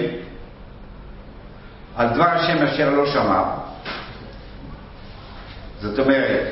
על 1.96 2.10
דבר 2.10 2.28
השם 2.28 2.64
אשר 2.64 2.90
לא 2.90 3.06
שמע 3.06 3.44
זאת 5.82 6.00
אומרת 6.00 6.48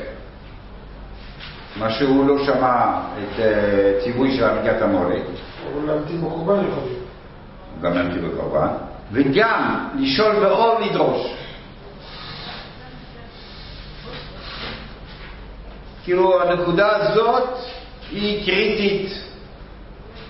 מה 1.75 1.89
שהוא 1.89 2.27
לא 2.27 2.45
שמע 2.45 2.99
את 3.17 3.39
אה, 3.39 3.93
ציווי 4.03 4.37
של 4.37 4.43
הריגת 4.43 4.81
המולק 4.81 5.23
אבל 5.73 5.93
להמתין 5.93 6.21
בקורבן 6.21 6.67
יכול 6.67 6.83
להיות. 6.83 7.01
גם 7.81 7.93
להמתין 7.93 8.29
בקרבן, 8.29 8.67
וגם 9.11 9.87
לשאול 9.99 10.35
ואור 10.35 10.79
לדרוש. 10.79 11.33
כאילו 16.03 16.41
הנקודה 16.41 16.87
הזאת 16.95 17.49
היא 18.11 18.45
קריטית 18.45 19.11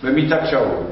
במיתת 0.04 0.42
שאול. 0.50 0.84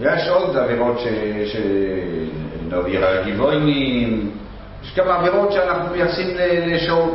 יש 0.00 0.28
עוד 0.28 0.56
עבירות 0.56 0.98
ש... 0.98 1.04
שנביא 1.52 2.98
על 2.98 3.04
הגבעונים, 3.04 4.30
יש 4.84 4.90
כמה 4.90 5.14
עבירות 5.14 5.52
שאנחנו 5.52 5.90
מייחסים 5.90 6.36
לשאול. 6.66 7.10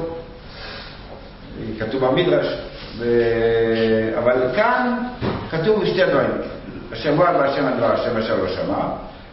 כתוב 1.80 2.06
במדרש, 2.06 2.46
ו... 2.98 3.06
אבל 4.18 4.42
כאן 4.56 4.98
כתוב 5.52 5.86
שתי 5.86 6.06
דברים, 6.06 6.32
השבוע 6.92 7.32
בהשם 7.32 7.66
הדבר 7.66 7.92
השם 7.94 8.18
אשר 8.18 8.36
לא 8.36 8.48
שמע, 8.48 8.90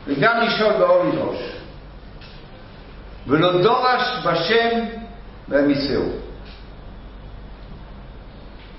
וגם 0.06 0.40
לשאול 0.46 0.72
באור 0.72 1.04
לדרוש. 1.04 1.38
ולא 3.26 3.62
דורש 3.62 4.26
בשם 4.26 4.78
והם 5.48 5.70
יישאו. 5.70 6.25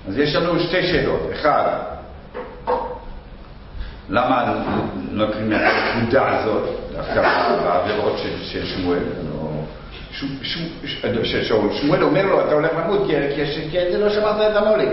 אז 0.08 0.18
יש 0.18 0.36
לנו 0.36 0.60
שתי 0.60 0.82
שאלות. 0.82 1.20
אחד, 1.32 1.78
למה 4.08 4.62
נותנים 5.10 5.52
את 5.52 5.60
הנקודה 5.60 6.38
הזאת, 6.38 6.68
דווקא 6.96 7.22
בעבירות 7.64 8.18
של, 8.42 8.64
שמואל, 8.64 8.98
לא, 8.98 9.50
ש, 10.12 10.24
ש, 10.42 10.58
של 11.22 11.44
שאול. 11.44 11.72
שמואל 11.72 12.02
אומר 12.02 12.26
לו, 12.26 12.40
אתה 12.46 12.54
הולך 12.54 12.70
למות 12.78 13.06
כי, 13.06 13.14
כי, 13.34 13.70
כי 13.70 13.92
זה 13.92 13.98
לא 13.98 14.10
שמעת 14.10 14.36
את 14.50 14.56
המולק. 14.56 14.88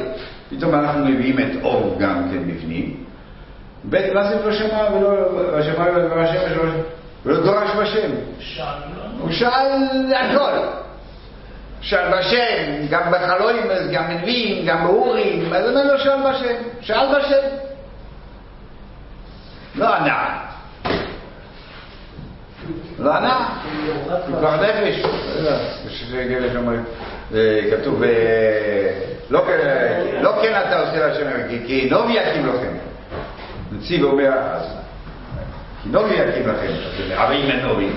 פתאום 0.49 0.75
אנחנו 0.75 1.05
מביאים 1.05 1.39
את 1.39 1.63
אור 1.63 1.95
גם 1.99 2.29
כן 2.31 2.55
בפנים. 2.55 3.03
ב' 3.89 4.13
מה 4.13 4.23
זה 4.29 4.45
לא 4.45 4.53
שמע 4.53 4.87
ולא 4.93 5.61
שמע 5.61 5.85
ולא 5.95 6.21
השם 6.21 6.39
ולא, 6.51 6.71
ולא 7.25 7.43
דורש 7.43 7.69
בשם. 7.81 8.11
הוא 9.19 9.31
שאל 9.31 10.13
הכל. 10.15 10.84
שאל 11.85 12.17
בשם, 12.19 12.87
גם 12.89 13.11
בחלואים, 13.11 13.63
גם 13.93 14.07
בנביאים, 14.07 14.65
גם 14.65 14.83
באורים, 14.83 15.53
אז 15.53 15.65
למה 15.65 15.83
לא 15.83 15.97
שאל 15.97 16.19
בשם? 16.31 16.55
שאל 16.81 17.07
בשם. 17.19 17.47
לא 19.75 19.95
ענה. 19.95 20.39
לא 22.99 23.13
ענה. 23.13 23.49
הוא 24.27 24.37
כבר 24.39 24.55
נפש. 24.55 25.05
יש 25.87 26.03
שם, 26.53 26.69
אה, 27.35 27.59
כתוב, 27.71 28.03
אה, 28.03 28.09
לא 29.29 29.43
כן- 29.47 30.21
לא 30.21 30.31
כן 30.41 30.53
אתה 30.67 30.79
עושה 30.79 31.07
להשם, 31.07 31.27
כי- 31.49 31.63
כי 31.67 31.87
נובי 31.91 32.13
יקים 32.13 32.47
לכם. 32.47 32.73
נציב 33.71 34.03
אומר, 34.03 34.31
אז 34.33 34.61
כי 35.83 35.89
נובי 35.89 36.13
יקים 36.15 36.47
לכם, 36.47 36.67
אז 36.67 37.11
רבים 37.17 37.49
מנובי. 37.49 37.89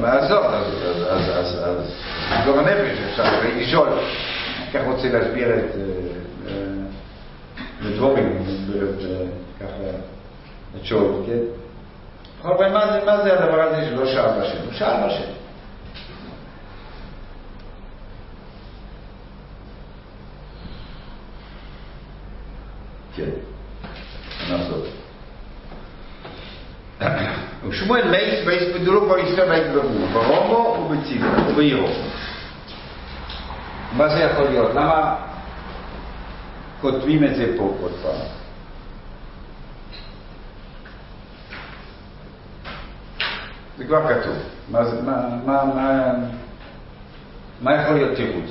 מה 0.00 0.14
לעשות, 0.14 0.44
אז- 0.44 1.94
גור 2.46 2.58
הנפש, 2.58 2.98
אפשר 3.10 3.24
לשאול. 3.56 3.88
כך 4.74 4.80
רוצה 4.86 5.08
להסביר 5.08 5.48
את 5.54 5.64
אה, 5.74 5.80
אה, 6.48 6.54
לדבורים, 7.80 8.42
ככה, 9.60 9.68
את 10.80 10.84
שאול, 10.84 11.22
כן? 11.26 11.38
בכל 12.40 12.48
אופן, 12.52 12.72
מה 12.72 12.92
זה- 12.92 13.04
מה 13.06 13.18
הדבר 13.32 13.60
הזה 13.60 13.86
שלא 13.90 14.06
שאל 14.06 14.40
בשם? 14.40 14.64
הוא 14.64 14.72
שאל 14.72 15.06
בשם. 15.08 15.30
כן, 23.16 23.30
נעזוב. 24.50 24.86
ושמואל 27.69 28.11
מייס 28.11 28.47
ויספדו 28.47 29.07
כל 29.09 29.19
ישראל 29.23 29.49
ויתגברו, 29.49 30.07
ברומו 30.13 30.57
ובציבו 30.91 31.25
ובעירו. 31.47 31.87
מה 33.97 34.09
זה 34.09 34.19
יכול 34.23 34.45
להיות? 34.49 34.71
למה 34.75 35.15
כותבים 36.81 37.23
את 37.23 37.35
זה 37.35 37.53
פה 37.57 37.77
עוד 37.81 37.91
פעם? 38.03 38.15
זה 43.77 43.85
כבר 43.85 44.21
כתוב. 44.21 44.35
מה, 44.71 44.85
זה- 44.85 45.01
מה, 45.01 45.11
מה, 45.45 45.63
מה, 45.65 46.13
מה 47.61 47.75
יכול 47.81 47.95
להיות 47.95 48.15
תירוץ? 48.15 48.49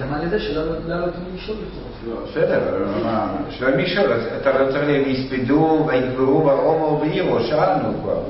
זה 0.00 0.06
הקדמה 0.06 0.24
לזה 0.24 0.40
שלא 0.40 0.64
לא 0.64 1.06
נותנים 1.06 1.34
לשאול 1.34 1.56
לכאורה. 1.56 2.26
בסדר, 2.26 2.68
אבל 2.68 3.02
מה, 3.04 3.36
שלא 3.50 3.76
מי 3.76 3.86
שואל, 3.86 4.12
אז 4.12 4.22
אתה 4.40 4.58
לא 4.58 4.70
צריך 4.70 5.06
ויספדו 5.06 5.84
ויגברו 5.88 6.42
ברומו 6.42 6.84
ובעירו, 6.84 7.40
שאלנו 7.40 8.02
כבר. 8.02 8.22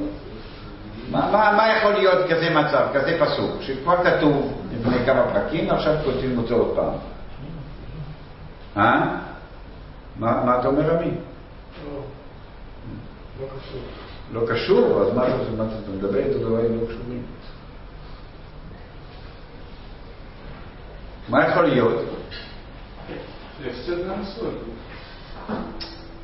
מה, 1.10 1.74
יכול 1.78 1.92
להיות 1.92 2.30
כזה 2.30 2.50
מצב, 2.50 2.86
כזה 2.94 3.18
פסוק, 3.20 3.56
שכבר 3.60 4.04
כתוב 4.04 4.62
לפני 4.72 5.06
כמה 5.06 5.22
פרקים, 5.32 5.68
ועכשיו 5.68 5.94
כותבים 6.04 6.38
אותו 6.38 6.54
עוד 6.54 6.76
פעם? 6.76 6.92
אה? 8.76 9.16
מה, 10.16 10.56
אתה 10.60 10.68
אומר, 10.68 10.90
רמי? 10.90 11.10
לא, 11.84 12.00
לא 13.40 13.46
קשור. 13.46 13.80
לא 14.32 14.40
קשור? 14.46 15.02
אז 15.02 15.16
מה 15.16 15.26
אתה 15.26 15.34
מה 15.56 15.64
אתה 15.64 15.90
מדבר 15.98 16.18
איתו 16.18 16.38
דברים 16.38 16.80
לא 16.80 16.86
קשורים? 16.86 17.22
מה 21.30 21.48
יכול 21.48 21.64
להיות? 21.64 22.04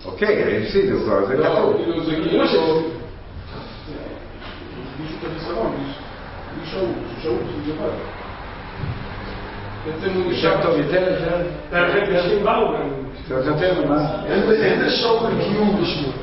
אוקיי, 0.05 0.62
הפסידו 0.62 0.99
כבר, 1.05 1.27
זה 1.27 1.37
לא, 1.37 1.45
כתוב. 1.45 1.77
כאילו 1.77 2.05
זה 2.05 2.12
כאילו... 2.12 2.45
שם 10.33 10.53
טוב 10.62 10.77
יותר, 10.77 11.12
יותר, 11.12 11.42
איזה 14.64 14.90
שאול 14.90 15.31
קיום 15.42 15.83
בשמואל. 15.83 16.16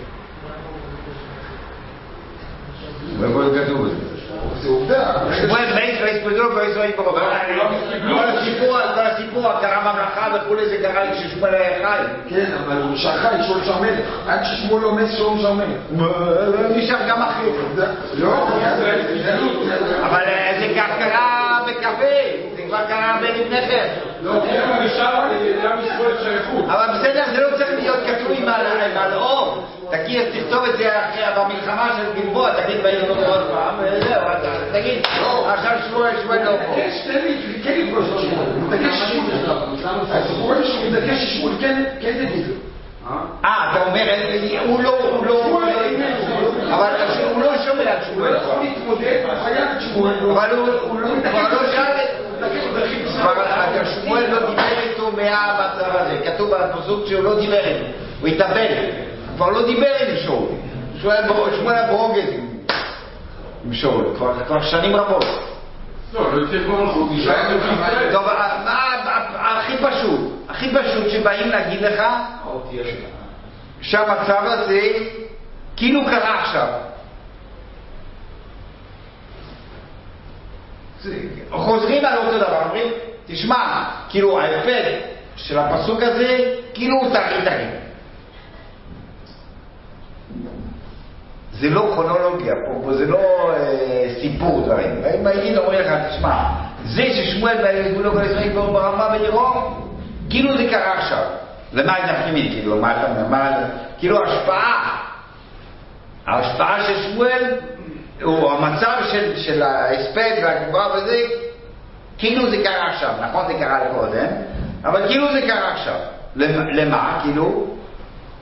ואיפה 3.20 3.50
זה 3.50 3.66
כתוב 3.66 3.86
את 3.86 3.92
זה? 3.92 4.14
זה 4.62 4.70
עובדה. 4.70 5.36
שמואל 5.42 5.73
מת 6.26 6.34
ויספדו 6.34 6.56
וישראל 6.56 6.92
ברוב. 6.98 7.20
כל 8.18 8.38
הסיפור, 8.38 8.78
כל 8.96 9.02
הסיפור, 9.02 9.50
הכרה 9.50 9.80
ממלכה 9.94 10.28
וכולי, 10.36 10.66
זה 10.66 10.78
קרה 10.82 11.04
לי 11.04 11.10
כששמואל 11.12 11.54
היה 11.56 11.88
חי. 11.88 12.04
כן, 12.30 12.46
אבל 12.66 12.82
הוא 12.82 12.92
נשאר 12.94 13.18
חי, 13.18 13.44
שאול 13.48 13.62
נשאר 13.62 13.82
מלך. 13.82 14.00
עד 14.28 14.40
ששמואל 14.44 14.82
לא 14.84 14.92
מת, 14.96 15.12
שאול 15.18 15.34
נשאר 15.38 15.54
מלך. 15.54 16.02
נשאר 16.76 16.98
גם 17.08 17.22
אחי. 17.22 17.44
לא, 18.14 18.48
אבל 20.04 20.22
אה, 20.26 20.54
זה 20.60 20.68
כבר 20.74 20.84
קרה 21.00 21.60
בקפה, 21.68 22.16
זה 22.56 22.62
כבר 22.68 22.78
קרה 22.88 23.12
הרבה 23.16 23.28
לפני 23.30 23.62
כן. 23.68 23.88
לא, 24.24 24.32
ישראל 25.86 26.14
שייכות. 26.24 26.66
אבל 26.66 26.86
בסדר, 27.00 27.24
זה 27.36 27.42
לא 27.42 27.58
צריך 27.58 27.70
להיות 27.80 27.98
כתוב 28.08 28.32
עם 28.38 28.48
ה- 28.48 28.73
תגיד, 29.94 30.22
תכתוב 30.32 30.64
את 30.64 30.78
זה 30.78 30.90
במלחמה 31.38 31.90
של 31.98 32.22
גלבוע, 32.22 32.64
תגיד 32.64 32.84
בעיר 32.84 33.14
לא 33.14 33.36
עוד 33.36 33.48
פעם, 33.52 33.76
וזהו, 33.80 34.22
אז 34.28 34.46
תגיד, 34.72 35.02
עכשיו 35.48 35.78
שמואל, 35.90 36.12
שמואל 36.24 36.44
לא 36.44 36.58
פה. 36.66 36.76
כן, 36.76 36.90
תן 37.06 37.20
לי, 37.22 37.62
כן 37.64 37.80
לפגוש 37.80 38.06
את 38.06 38.20
שמואל. 38.20 38.46
הוא 38.56 38.70
מתעקש 38.70 38.96
ששמואל. 39.00 39.36
הסיפור 40.12 40.52
הזה 40.52 40.66
שהוא 40.66 40.92
מתעקש 40.92 41.24
ששמואל 41.24 41.54
כן 41.62 41.84
כן 42.02 42.08
יגיד 42.08 42.48
לו. 42.48 42.54
אה, 43.46 43.72
אתה 43.72 43.86
אומר, 43.86 44.04
הוא 44.68 44.84
לא, 44.84 45.00
הוא 45.00 45.26
לא. 45.26 45.62
אבל 46.76 46.90
הוא 47.34 47.42
לא 47.42 47.58
שומע 47.58 47.94
הוא 47.94 48.14
שמואל. 48.14 48.32
לא 48.32 48.38
יכול 48.38 48.64
להתמודד, 48.64 49.22
הוא 49.26 49.34
חייב 49.44 49.68
את 49.78 49.82
שמואל. 49.82 50.14
אבל 50.32 50.56
הוא 50.56 50.68
הוא 50.82 51.00
לא 51.00 51.10
לא 51.10 51.72
שאל, 51.72 52.08
הוא 52.42 53.22
אבל 53.22 53.86
שמואל 53.86 54.32
לא 54.32 54.40
דיבר 54.50 54.80
איתו 54.90 55.12
מהמצב 55.12 55.92
הזה, 55.96 56.18
כתוב 56.26 56.52
בפסוק 56.52 57.08
שהוא 57.08 57.24
לא 57.24 57.40
דיבר 57.40 57.66
איתו, 57.66 57.86
הוא 58.22 58.28
התאבל, 58.28 58.66
הוא 58.98 59.03
כבר 59.36 59.50
לא 59.50 59.66
דיבר 59.66 59.96
עם 60.10 60.16
שאול, 60.26 60.48
שמואל 61.02 61.76
היה 61.76 61.88
ברוגז 61.88 62.30
עם- 62.34 63.74
שאול, 63.74 64.06
כבר- 64.16 64.62
שנים 64.62 64.96
רבות. 64.96 65.26
לא, 66.14 66.34
לא 66.36 66.46
ייתן 66.46 66.64
כבר 66.66 66.84
מלכות, 66.84 67.12
נשאר 67.12 67.58
ישראל. 67.58 68.12
טוב, 68.14 68.24
הכי 69.36 69.74
פשוט, 69.78 70.20
הכי 70.50 70.70
פשוט 70.70 71.10
שבאים 71.10 71.50
להגיד 71.50 71.82
לך 71.82 72.04
שהמצב 73.82 74.42
הזה 74.46 74.82
כאילו 75.76 76.06
קרה 76.06 76.40
עכשיו. 76.42 76.68
חוזרים 81.52 82.06
על 82.06 82.18
אותו 82.18 82.38
דבר, 82.38 82.62
אומרים, 82.66 82.88
תשמע, 83.28 83.84
כאילו 84.10 84.40
האפקט 84.40 85.06
של 85.36 85.58
הפסוק 85.60 86.04
הזה, 86.04 86.54
כאילו 86.74 86.96
הוא 87.02 87.14
טרי 87.14 87.42
טרי. 87.46 87.66
זה 91.64 91.70
לא 91.70 91.92
כרונולוגיה 91.94 92.54
פה, 92.54 92.84
פה 92.84 92.94
זה 92.94 93.06
לא 93.06 93.52
אה, 93.54 94.08
סיפור 94.22 94.66
דברים. 94.66 94.92
אם 95.20 95.28
הייתי 95.28 95.58
אומר 95.58 95.82
לך, 95.82 95.92
תשמע, 96.10 96.38
זה 96.86 97.04
ששמואל 97.14 97.58
והגבולו 97.64 98.12
כל 98.12 98.24
ישראל 98.24 98.50
כבר 98.50 98.72
ברמה 98.72 99.10
בנירום, 99.10 99.90
כאילו 100.30 100.58
זה 100.58 100.68
קרה 100.70 100.94
עכשיו. 100.94 101.24
למה 101.74 101.94
נפנימית, 102.12 102.52
כאילו, 102.52 102.76
מה 102.78 102.92
אתה 102.92 103.22
אומר, 103.26 103.52
כאילו 104.00 104.24
השפעה, 104.24 104.98
ההשפעה 106.28 106.84
של 106.84 107.12
שמואל, 107.12 107.56
הוא 108.24 108.52
המצב 108.52 108.98
של, 109.12 109.38
של 109.38 109.64
ההספד 109.64 110.32
והגבורה 110.44 110.88
וזה, 110.98 111.18
כאילו 112.18 112.50
זה 112.50 112.58
קרה 112.64 112.88
עכשיו, 112.88 113.14
נכון 113.22 113.48
זה 113.48 113.54
קרה 113.54 113.80
קודם, 113.96 114.28
אבל 114.84 115.08
כאילו 115.08 115.34
זה 115.34 115.42
קרה 115.42 115.72
עכשיו. 115.72 115.96
למה, 116.36 117.20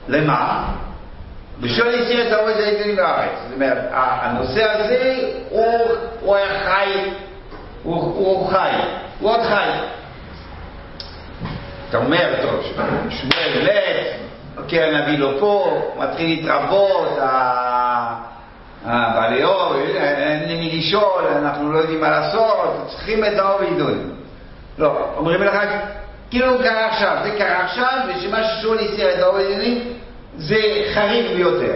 למה 0.08 0.72
כאילו? 1.60 1.84
למה? 1.84 1.92
בשביל 1.92 2.02
הסיר 2.02 2.26
את 2.26 2.32
העדני 2.32 2.92
בארץ. 2.92 3.30
זאת 3.44 3.54
אומרת, 3.54 3.78
הנושא 3.92 4.70
הזה 4.70 5.28
הוא, 5.48 6.36
היה 6.36 6.60
חי, 6.64 7.10
הוא, 7.82 8.48
חי, 8.48 8.70
הוא 9.20 9.30
עוד 9.30 9.40
חי. 9.42 9.70
אתה 11.88 11.98
אומר, 11.98 12.34
טוב, 12.42 12.64
שמואל 13.10 13.62
מת, 13.64 14.22
קרן 14.68 14.94
הנביא 14.94 15.18
לא 15.18 15.32
פה, 15.40 15.82
מתחיל 15.96 16.28
להתרבות, 16.28 17.18
הבעלי 18.84 19.44
אור, 19.44 19.76
אין 19.96 20.48
לי 20.48 20.56
מי 20.56 20.78
לשאול, 20.78 21.24
אנחנו 21.36 21.72
לא 21.72 21.78
יודעים 21.78 22.00
מה 22.00 22.10
לעשות, 22.10 22.86
צריכים 22.88 23.24
את 23.24 23.38
האור 23.38 23.60
ועידון. 23.60 24.12
לא, 24.78 25.08
אומרים 25.16 25.42
לך, 25.42 25.56
כאילו 26.30 26.58
קרה 26.58 26.86
עכשיו, 26.86 27.16
זה 27.22 27.30
קרה 27.38 27.64
עכשיו, 27.64 27.98
ושמה 28.08 28.38
ששאול 28.44 28.78
הסיר 28.78 29.14
את 29.14 29.18
האור 29.18 29.34
ועידונים, 29.34 29.92
זה 30.36 30.56
חריג 30.94 31.36
ביותר. 31.36 31.74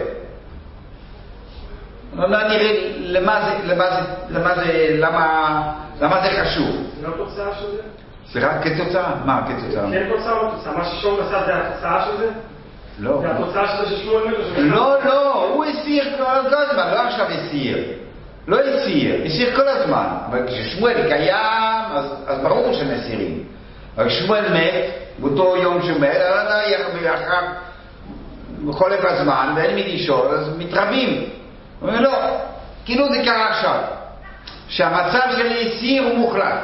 לא 2.13 2.27
נראה 2.27 2.91
למה 2.99 3.41
זה, 3.41 3.73
למה 3.73 3.85
זה, 3.89 4.01
למה 4.29 4.55
זה, 4.55 4.95
למה, 4.99 5.73
למה 6.01 6.21
זה 6.21 6.43
חשוב. 6.43 6.75
זה 7.01 7.07
לא 7.07 7.13
תוצאה 7.17 7.55
של 7.59 7.71
זה? 7.71 7.81
סליחה, 8.31 8.59
כתוצאה? 8.61 9.15
מה 9.25 9.41
כתוצאה? 9.47 9.91
כן 9.91 10.09
תוצאה 10.09 10.37
או 10.37 10.51
תוצאה? 10.51 10.77
מה 10.77 10.85
ששמואל 10.85 11.21
עשה 11.21 11.45
זה 11.45 11.55
התוצאה 11.55 12.05
של 12.05 12.17
זה? 12.17 12.29
לא. 12.99 13.21
זה 13.21 13.31
התוצאה 13.31 13.67
של 13.67 13.85
זה 13.85 13.95
ששמואל 13.95 14.27
מת? 14.27 14.33
לא, 14.57 15.03
לא, 15.05 15.43
הוא 15.43 15.65
הסיר 15.65 16.03
כל 16.17 16.23
הזמן, 16.25 16.93
לא 16.93 17.01
עכשיו 17.01 17.25
הסיר. 17.25 17.77
לא 18.47 18.59
הסיר, 18.59 19.21
הסיר 19.25 19.55
כל 19.55 19.67
הזמן. 19.67 20.07
אבל 20.29 20.47
כששמואל 20.47 21.07
קיים, 21.07 21.85
אז, 22.27 22.39
ברור 22.43 22.73
שמסירים. 22.73 23.43
אבל 23.97 24.07
כששמואל 24.07 24.53
מת, 24.53 24.85
באותו 25.19 25.57
יום 25.57 25.81
שהוא 25.81 25.99
מת, 25.99 26.17
אחר 27.15 27.66
חולף 28.71 28.99
הזמן, 29.03 29.53
ואין 29.55 29.75
מי 29.75 29.83
לשאול, 29.83 30.27
אז 30.27 30.57
מתרבים. 30.57 31.29
הוא 31.79 31.89
אומר, 31.89 32.01
לא, 32.01 32.11
כאילו 32.85 33.09
זה 33.09 33.21
קרה 33.25 33.49
עכשיו. 33.49 33.81
שהמצב 34.67 35.27
של 35.37 35.47
הסיר 35.47 36.03
הוא 36.03 36.17
מוחלט. 36.17 36.63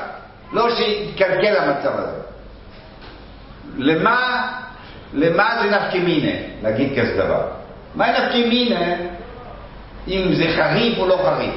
לא 0.51 0.75
שיתקלקל 0.75 1.55
המצב 1.57 1.91
הזה. 1.95 2.21
למה, 3.77 4.47
למה 5.13 5.57
זה 5.61 5.69
נפקא 5.69 5.97
מינה, 5.97 6.37
להגיד 6.63 6.99
כזה 6.99 7.17
דבר? 7.17 7.47
מה 7.95 8.11
נפקא 8.11 8.47
מינה 8.49 8.95
אם 10.07 10.33
זה 10.33 10.43
חריף 10.55 10.99
או 10.99 11.07
לא 11.07 11.17
חריף? 11.25 11.55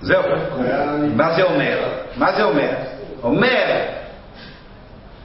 זהו. 0.00 0.22
מה 1.16 1.34
זה 1.36 1.42
אומר? 1.42 1.88
מה 2.16 2.32
זה 2.32 2.42
אומר? 2.42 2.70
אומר, 3.22 3.80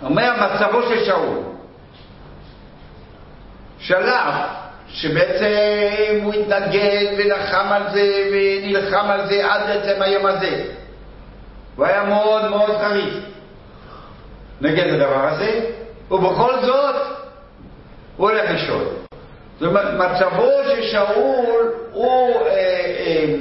אומר 0.03 0.31
מצבו 0.41 0.81
של 0.83 1.05
שאול. 1.05 1.37
שלב 3.79 4.33
שבעצם 4.87 6.23
הוא 6.23 6.33
התנגד 6.33 7.05
ולחם 7.17 7.67
על 7.71 7.83
זה 7.93 8.27
ונלחם 8.31 9.05
על 9.09 9.27
זה 9.27 9.53
עד 9.53 9.61
עצם 9.69 10.01
היום 10.01 10.25
הזה. 10.25 10.63
הוא 11.75 11.85
היה 11.85 12.03
מאוד 12.03 12.49
מאוד 12.49 12.77
חריף 12.77 13.13
נגד 14.61 14.93
הדבר 14.93 15.27
הזה, 15.27 15.59
ובכל 16.11 16.53
זאת 16.61 16.95
הוא 18.17 18.29
הולך 18.29 18.51
לשאול. 18.51 18.83
זאת 19.59 19.69
אומרת, 19.69 19.93
מצבו 19.93 20.51
של 20.63 20.83
שאול 20.83 21.73
הוא 21.91 22.33
אה, 22.35 22.51
אה, 23.05 23.35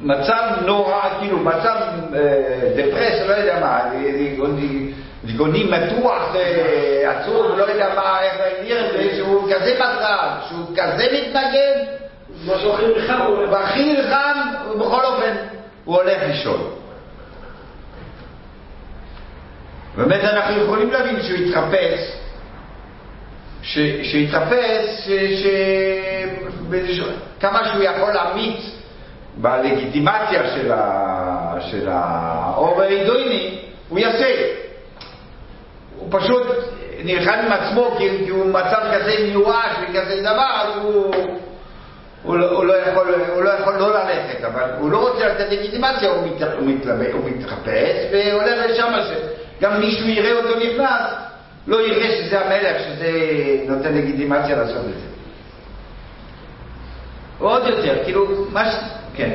מצב 0.00 0.42
נורא, 0.64 1.08
כאילו 1.18 1.38
מצב 1.38 1.76
אה, 2.14 2.72
דפרס, 2.76 3.28
לא 3.28 3.34
יודע 3.34 3.60
מה, 3.60 3.80
דיגוני 5.30 5.64
מתוח, 5.64 6.36
אה, 6.36 7.10
עצוב, 7.10 7.58
לא 7.58 7.64
יודע 7.64 7.88
מה, 7.94 8.22
איך 8.22 8.34
להגדיר 8.40 8.86
את 8.86 8.92
זה, 8.92 9.16
שהוא 9.16 9.52
כזה 9.52 9.74
מצב, 9.74 10.28
שהוא 10.48 10.76
כזה 10.76 11.06
מתנגד. 11.12 12.00
והכי 13.50 13.92
נלחם, 13.92 14.38
ובכל 14.70 15.04
אופן, 15.04 15.32
הוא 15.84 15.96
הולך 15.96 16.22
לשאול. 16.28 16.60
באמת 19.96 20.24
אנחנו 20.24 20.62
יכולים 20.62 20.90
להבין 20.90 21.22
שהוא 21.22 21.38
התחפש, 21.38 22.12
שהתחפש, 24.02 25.08
כמה 27.40 27.68
שהוא 27.68 27.82
יכול 27.82 28.12
להמיץ 28.12 28.60
בלגיטימציה 29.36 30.42
של 31.70 31.88
האור 31.88 32.82
האידויני, 32.82 33.58
הוא 33.88 33.98
יעשה. 33.98 34.69
פשוט 36.10 36.46
נלחם 37.04 37.38
עם 37.46 37.52
עצמו 37.52 37.94
כי, 37.98 38.08
כי 38.24 38.30
הוא 38.30 38.46
מצב 38.46 38.80
כזה 38.94 39.14
מיואש 39.20 39.72
וכזה 39.82 40.20
דבר, 40.20 40.62
אז 40.62 40.76
הוא, 40.82 41.14
הוא, 42.22 42.38
לא, 42.38 42.50
הוא, 42.50 42.64
לא 42.64 42.72
יכול, 42.72 43.14
הוא 43.34 43.42
לא 43.42 43.50
יכול 43.50 43.74
לא 43.74 43.94
ללכת, 43.94 44.44
אבל 44.44 44.70
הוא 44.78 44.90
לא 44.90 45.08
רוצה 45.08 45.28
לתת 45.28 45.52
לגיטימציה, 45.52 46.10
הוא, 46.10 46.26
מת, 46.26 46.42
הוא, 46.42 46.66
מתלבט, 46.68 47.12
הוא 47.12 47.30
מתחפש 47.30 47.96
והולך 48.12 48.70
לשם, 48.70 48.92
שגם 49.58 49.80
מישהו 49.80 50.08
יראה 50.08 50.32
אותו 50.32 50.58
נכנס, 50.58 51.02
לא 51.66 51.80
יראה 51.86 52.10
שזה 52.10 52.40
המלך, 52.40 52.82
שזה 52.82 53.10
נותן 53.66 53.94
לגיטימציה 53.94 54.56
לעשות 54.56 54.76
את 54.76 55.00
זה. 55.00 55.06
ועוד 57.40 57.62
יותר, 57.66 58.04
כאילו, 58.04 58.26
מה 58.52 58.72
ש... 58.72 58.74
כן. 59.14 59.30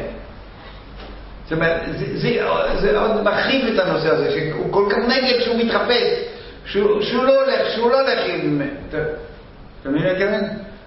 זאת 1.44 1.52
אומרת, 1.52 1.82
זה, 1.98 2.18
זה, 2.18 2.48
זה 2.82 3.00
עוד 3.00 3.24
מחריף 3.24 3.74
את 3.74 3.80
הנושא 3.80 4.10
הזה, 4.10 4.32
שהוא 4.32 4.74
כל 4.74 4.86
כך 4.90 4.98
נגד 4.98 5.40
שהוא 5.44 5.56
מתחפש, 5.58 6.35
שהוא, 6.66 7.02
שהוא 7.02 7.24
לא 7.24 7.42
הולך, 7.44 7.70
שהוא 7.76 7.92
לא 7.92 8.02
הולך 8.02 8.20
עם... 8.44 8.62
אתה 8.90 9.90
מבין 9.90 10.04
מה 10.04 10.12
אני 10.12 10.14
מתכוון? 10.14 10.44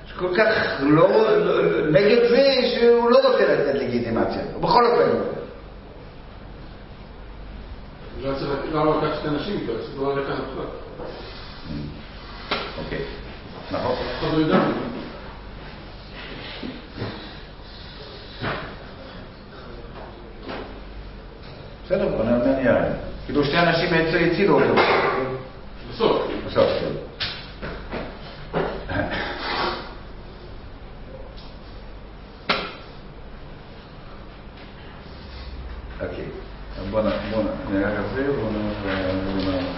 שכל 0.06 0.34
כך 0.36 0.54
לא, 0.80 1.08
לא, 1.38 1.86
נגד 1.90 2.28
זה 2.28 2.74
שהוא 2.74 3.10
לא 3.10 3.28
רוצה 3.28 3.54
לתת 3.54 3.74
לגיטימציה, 3.74 4.42
בכל 4.60 4.86
אופן. 4.86 5.08
לא 8.22 8.34
צריך, 8.34 8.50
למה 8.72 8.96
לקחת 8.96 9.20
את 9.20 9.26
האנשים 9.26 9.58
איתו? 9.60 9.72
צריך 9.78 10.00
לא 10.00 10.16
לקחת 10.16 10.42
בכלל. 10.52 10.64
אוקיי, 12.84 13.04
נכון. 13.70 13.96
לא. 14.36 14.56
בסדר, 21.86 22.08
בוא 22.08 22.24
נראה. 22.24 22.84
כאילו 23.26 23.44
שני 23.44 23.60
אנשים 23.60 23.94
הצילו 23.94 24.60
אותו. 24.60 24.74
בסוף. 25.98 26.22
בסוף, 26.46 26.70
כן. 26.80 26.92
אוקיי, 36.00 36.24
אז 36.80 36.86
בוא 36.90 37.00
נ- 37.00 37.30
בוא 37.30 37.42
נ- 37.42 37.72
נלך 37.74 37.88
על 37.98 38.04
זה, 38.14 38.26
בוא 38.32 38.50
נ- 38.50 38.72
בוא 38.82 39.52
נ- 39.52 39.68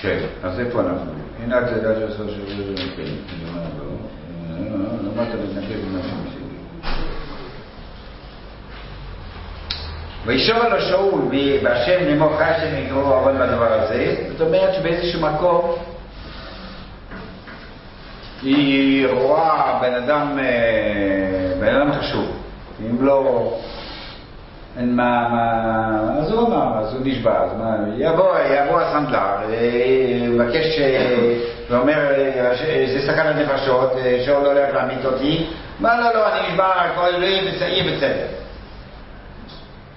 כן, 0.00 0.18
אז 0.42 0.60
איפה 0.60 0.80
אנחנו? 0.80 1.12
הנה 1.42 1.58
הצגה 1.58 1.94
של 1.94 2.12
סוף 2.16 2.26
של... 2.30 2.76
כן, 2.96 3.02
למה 5.02 5.22
אתה 5.22 5.36
מתנגד 5.36 5.76
למה 5.88 5.98
עושים? 5.98 6.48
וישוב 10.26 10.56
עליו 10.56 10.80
שאול, 10.80 11.20
והשם 11.62 12.04
לאמור 12.04 12.36
חי 12.38 12.44
השם 12.44 12.86
יקראו 12.86 13.14
עבוד 13.14 13.34
בדבר 13.34 13.72
הזה, 13.72 14.14
זאת 14.28 14.40
אומרת 14.40 14.74
שבאיזשהו 14.74 15.20
מקום 15.20 15.74
היא 18.42 19.06
רואה 19.08 19.78
בן 19.82 19.94
אדם, 19.94 20.38
אה, 20.38 21.54
בן 21.60 21.74
אדם 21.74 21.92
חשוב. 21.92 22.26
אם 22.80 23.06
לא, 23.06 23.58
מה, 24.80 25.28
מה, 25.28 26.20
אז 26.20 26.32
הוא 26.32 26.48
אמר, 26.48 26.78
אז 26.78 26.94
הוא 26.94 27.00
נשבע, 27.04 27.42
אז 27.44 27.50
מה, 27.58 27.76
יבוא, 27.96 28.34
יבוא 28.38 28.80
הסנדלר, 28.80 29.18
אה, 29.18 29.58
יבקש, 30.34 30.78
אה, 30.78 31.34
ואומר, 31.70 31.98
אה, 32.10 32.86
זה 32.92 33.06
סכנת 33.06 33.36
נפשות, 33.36 33.92
אה, 33.96 34.22
שאול 34.26 34.46
הולך 34.46 34.74
להמית 34.74 35.04
אותי, 35.04 35.46
מה 35.80 36.00
לא, 36.00 36.14
לא, 36.14 36.32
אני 36.32 36.48
נשבע, 36.48 36.66
הכל 36.66 37.22
יהיה 37.22 37.64
יהיה 37.66 37.96
בסדר. 37.96 38.26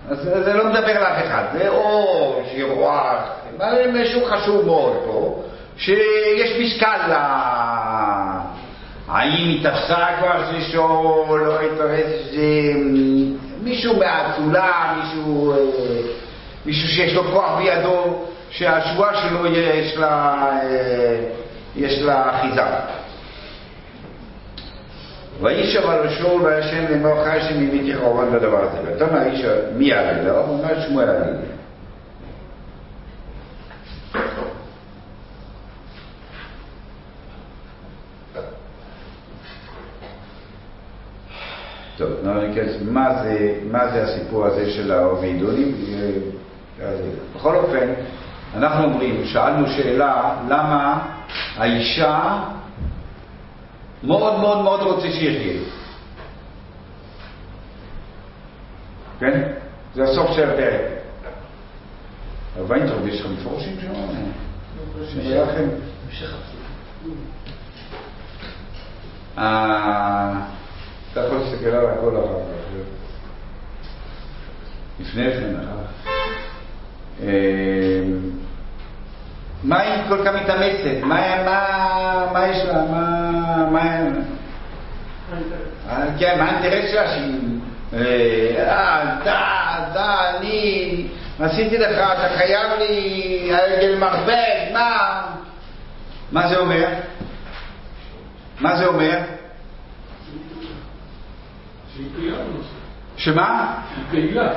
אז 0.10 0.18
זה 0.46 0.54
לא 0.54 0.66
מדבר 0.66 1.00
לאף 1.00 1.26
אחד, 1.26 1.44
זה 1.54 1.70
או 1.70 2.42
רואה, 2.72 3.26
מה, 3.58 3.66
משהו 3.94 4.26
חשוב 4.26 4.66
מאוד 4.66 4.98
פה, 5.06 5.44
שיש 5.78 6.60
משקל 6.60 6.98
ל... 7.10 7.14
האם 9.08 9.32
היא 9.32 9.70
תפסה 9.70 10.06
כבר 10.20 10.32
שאול, 10.62 11.44
לא 11.44 11.60
התפרס 11.62 12.36
מישהו 13.62 14.00
מהאצולה, 14.00 14.96
מישהו, 15.02 15.52
אה, 15.52 15.58
מישהו 16.66 16.88
שיש 16.88 17.14
לו 17.14 17.24
כוח 17.24 17.58
בידו, 17.58 18.26
שהשבועה 18.50 19.22
שלו 19.22 19.46
יש 19.48 19.98
לה, 19.98 20.36
אה, 20.64 21.20
יש 21.76 22.02
לה 22.02 22.30
אחיזה. 22.30 22.62
וישב 25.42 25.90
על 25.90 26.10
שאול 26.10 26.42
והשם 26.42 26.86
לאמור 26.90 27.24
חי 27.24 27.40
ימיתי 27.52 27.98
חורבן 27.98 28.32
בדבר 28.32 28.64
הזה. 28.64 28.78
ותאמר 28.86 29.20
האיש 29.20 29.46
מי 29.78 29.86
יעלה 29.86 30.24
לו? 30.24 30.38
הוא 30.38 30.58
אומר 30.58 30.82
שמואל 30.88 31.10
עלה 31.10 31.26
טוב, 41.98 42.10
נו, 42.24 42.48
ניכנס, 42.48 42.72
מה 42.82 43.24
זה, 43.24 43.60
מה 43.72 43.88
זה 43.92 44.04
הסיפור 44.04 44.46
הזה 44.46 44.72
של 44.72 44.92
האור 44.92 45.20
ועידונים? 45.20 45.76
בכל 47.36 47.56
אופן, 47.56 47.94
אנחנו 48.56 48.84
אומרים, 48.84 49.26
שאלנו 49.26 49.68
שאלה, 49.68 50.36
למה 50.50 51.08
האישה 51.58 52.40
מאוד 54.04 54.40
מאוד 54.40 54.62
מאוד 54.64 54.82
רוצה 54.82 55.12
שיחיה. 55.12 55.62
כן? 59.20 59.52
זה 59.96 60.04
הסוף 60.04 60.32
של 60.36 60.50
הפרק. 60.50 60.82
אבל 62.56 62.66
ויינטרוב, 62.68 63.08
יש 63.08 63.22
לך 63.22 63.28
מפורשים 63.32 63.76
שם? 63.82 63.92
שהיה 65.14 65.46
לכם? 65.46 65.70
אה, 71.18 71.22
אתה 71.22 71.28
יכול 71.28 71.38
להסתכל 71.38 71.70
על 71.70 71.86
הכל 71.86 72.18
אחר 72.18 72.26
כך. 72.26 72.62
לפני 75.00 75.32
כן, 75.32 75.56
אחר 75.56 75.66
כך. 75.66 76.12
אה, 77.24 78.02
מה 79.64 79.80
היא 79.80 80.02
כל 80.10 80.26
כך 80.26 80.34
מתאמצת? 80.42 81.04
מה, 81.04 81.44
מה, 81.46 82.28
מה 82.34 82.48
יש 82.48 82.66
לה? 82.66 82.74
מה, 82.74 83.66
מה, 83.72 84.02
אה, 85.90 86.06
כן, 86.20 86.40
מה 86.40 86.46
האינטרס 86.46 86.92
שלה? 86.92 87.08
שהיא... 87.08 87.60
אה, 87.94 89.04
אתה, 89.22 89.42
אתה, 89.92 90.30
אני 90.38 91.08
עשיתי 91.40 91.78
לך, 91.78 91.98
אתה 91.98 92.30
חייב 92.38 92.72
לי 92.80 93.52
העגל 93.54 93.98
מרבד, 93.98 94.70
מה? 94.74 95.22
מה 96.32 96.48
זה 96.48 96.58
אומר? 96.58 96.88
מה 98.60 98.76
זה 98.76 98.86
אומר? 98.86 99.20
שהיא 101.96 102.08
פעילה 102.16 102.38
בנושא. 102.38 102.68
שמה? 103.18 103.76
היא 103.96 104.04
פעילה. 104.12 104.50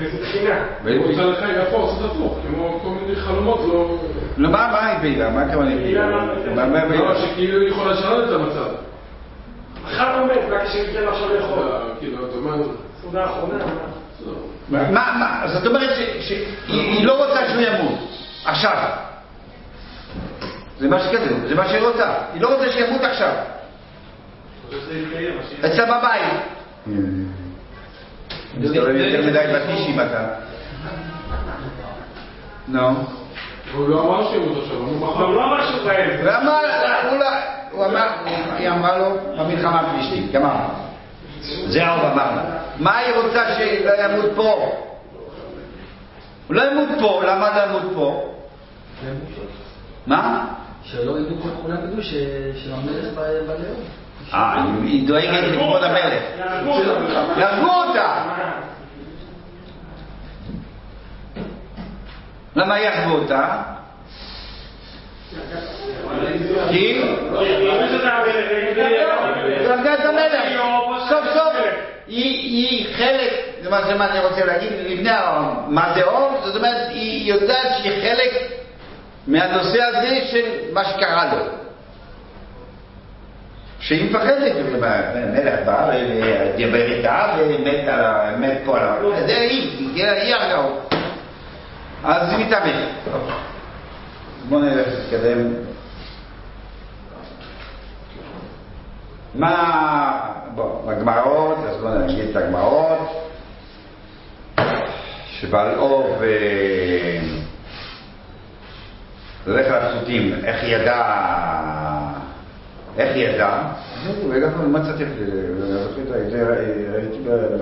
מבחינה. 0.00 0.64
היא 0.84 1.00
רוצה 1.00 1.22
לך 1.24 1.38
יפו, 1.68 1.90
עשית 1.90 2.04
הפוך, 2.04 2.38
כמו 2.48 2.80
כל 2.82 2.88
מיני 2.88 3.16
חלומות, 3.16 3.60
לא... 3.72 3.96
לא, 4.36 4.50
מה, 4.50 4.68
מה 4.72 4.86
היא 4.86 4.98
פעילה? 4.98 5.30
מה 5.30 5.42
הכוונה 5.42 5.70
היא 5.70 5.78
פעילה? 5.82 6.06
מה- 6.06 6.66
מה- 6.66 6.84
לא, 6.84 7.14
שכאילו 7.26 7.60
היא 7.60 7.68
יכולה 7.68 7.92
לשנות 7.92 8.28
את 8.28 8.34
המצב. 8.34 8.66
מחר 9.84 10.20
עומד, 10.20 10.32
רק 10.50 10.68
שניתן 10.68 11.08
עכשיו 11.08 11.34
לאכול. 11.34 11.58
אתה, 11.68 11.98
כאילו, 12.00 12.26
אתה 12.28 12.34
אומר... 12.36 12.66
סעודה 13.00 13.24
אחרונה. 13.24 13.54
מה? 13.64 13.72
זהו. 14.24 14.92
מה, 14.92 15.42
זאת 15.46 15.66
אומרת 15.66 15.90
שהיא 16.20 16.46
היא 16.68 17.04
לא 17.06 17.26
רוצה 17.26 17.48
שהוא 17.48 17.60
ימות, 17.62 17.98
עכשיו. 18.44 18.76
זה 20.78 20.88
מה 20.88 21.00
שכתוב, 21.00 21.46
זה 21.48 21.54
מה 21.54 21.68
שהיא 21.68 21.82
רוצה. 21.86 22.14
היא 22.34 22.42
לא 22.42 22.54
רוצה 22.54 22.72
שימות 22.72 23.00
עכשיו. 23.02 23.32
אצלה 25.66 25.84
בבית. 25.84 26.32
מסתובב 28.58 28.94
יותר 28.94 29.26
מדי 29.26 29.44
בטישים 29.54 30.00
אתה. 30.00 30.28
נו. 32.68 32.88
הוא 33.74 33.88
לא 33.88 34.00
אמר 34.00 34.30
שהוא 34.30 34.62
עכשיו, 34.62 34.76
הוא 34.76 35.34
לא 35.34 35.44
אמר 35.44 35.66
שהוא 35.66 35.90
רעב. 35.90 36.20
ואמר, 36.24 36.60
הוא 37.72 37.84
אמר, 37.84 38.08
היא 38.58 38.68
אמרה 38.68 38.98
לו, 38.98 39.06
במלחמה 39.38 39.80
הפלישתית, 39.80 40.32
גמר. 40.32 40.56
זה 41.66 41.86
הרב 41.86 42.12
אמר 42.12 42.34
לה. 42.36 42.42
מה 42.78 42.96
היא 42.96 43.14
רוצה 43.14 43.54
שלא 43.54 43.92
ימות 44.04 44.30
פה? 44.36 44.72
הוא 46.46 46.56
לא 46.56 46.62
ימות 46.62 46.88
פה, 47.00 47.22
למה 47.26 47.56
לא 47.56 47.62
ימות 47.62 47.92
פה? 47.94 48.34
מה? 50.06 50.46
שלא 50.82 51.18
ידעו, 51.18 51.36
כולם 51.62 51.76
ידעו 51.84 52.02
שהמלך 52.02 53.14
בלאום. 53.14 53.80
אה, 54.34 54.64
היא 54.82 55.08
דואגת 55.08 55.42
לכבוד 55.42 55.82
המלך. 55.82 56.22
יהרגו 57.36 57.70
אותה! 57.70 58.24
למה 62.56 62.80
יהרגו 62.80 63.14
אותה? 63.14 63.62
כי? 66.70 67.02
דרגת 69.64 70.04
המלך. 70.04 70.60
סוף 71.08 71.24
סוף 71.34 71.54
היא, 72.06 72.94
חלק, 72.96 73.32
זה 73.62 73.70
מה 73.70 73.82
זה 73.82 73.94
מה 73.94 74.10
אני 74.10 74.18
רוצה 74.18 74.44
להגיד, 74.44 74.72
לפני 74.86 75.10
האור. 75.10 75.68
מה 75.68 75.92
זה 75.94 76.04
אור? 76.04 76.40
זאת 76.44 76.56
אומרת, 76.56 76.88
היא 76.88 77.32
יודעת 77.32 77.66
שהיא 77.78 78.02
חלק 78.02 78.32
מהנושא 79.26 79.82
הזה 79.82 80.28
של 80.30 80.72
מה 80.72 80.84
שקרה 80.84 81.34
לו. 81.34 81.59
שהיא 83.90 84.10
מפחדת, 84.10 84.52
מלך 85.32 85.54
בא 85.66 85.90
ודיבר 85.90 86.92
איתה 86.92 87.36
ומת 87.38 88.58
פה 88.64 88.78
על 88.78 88.88
ה... 88.88 89.26
זה 89.26 89.36
היא, 89.36 89.94
היא 89.94 90.34
הרגה. 90.34 90.62
אז 92.04 92.32
היא 92.32 92.46
מתאבדת. 92.46 92.88
בואו 94.48 94.60
נלך 94.60 94.86
נתקדם. 94.86 95.54
מה... 99.34 100.20
בוא, 100.54 100.86
בגמרות, 100.86 101.58
אז 101.68 101.76
בואו 101.76 101.98
נגיד 101.98 102.28
את 102.30 102.36
הגמרות. 102.36 103.30
שבלעוב 105.30 106.22
אה, 106.22 107.20
הולך 109.46 109.66
לפסוקים, 109.66 110.34
איך 110.44 110.64
ידע... 110.64 111.79
איך 112.98 113.16
ידע? 113.16 113.62
לא 114.62 114.68
מצאתי 114.68 115.02
את 115.02 115.08
זה, 116.30 116.46
ראיתי 116.92 117.18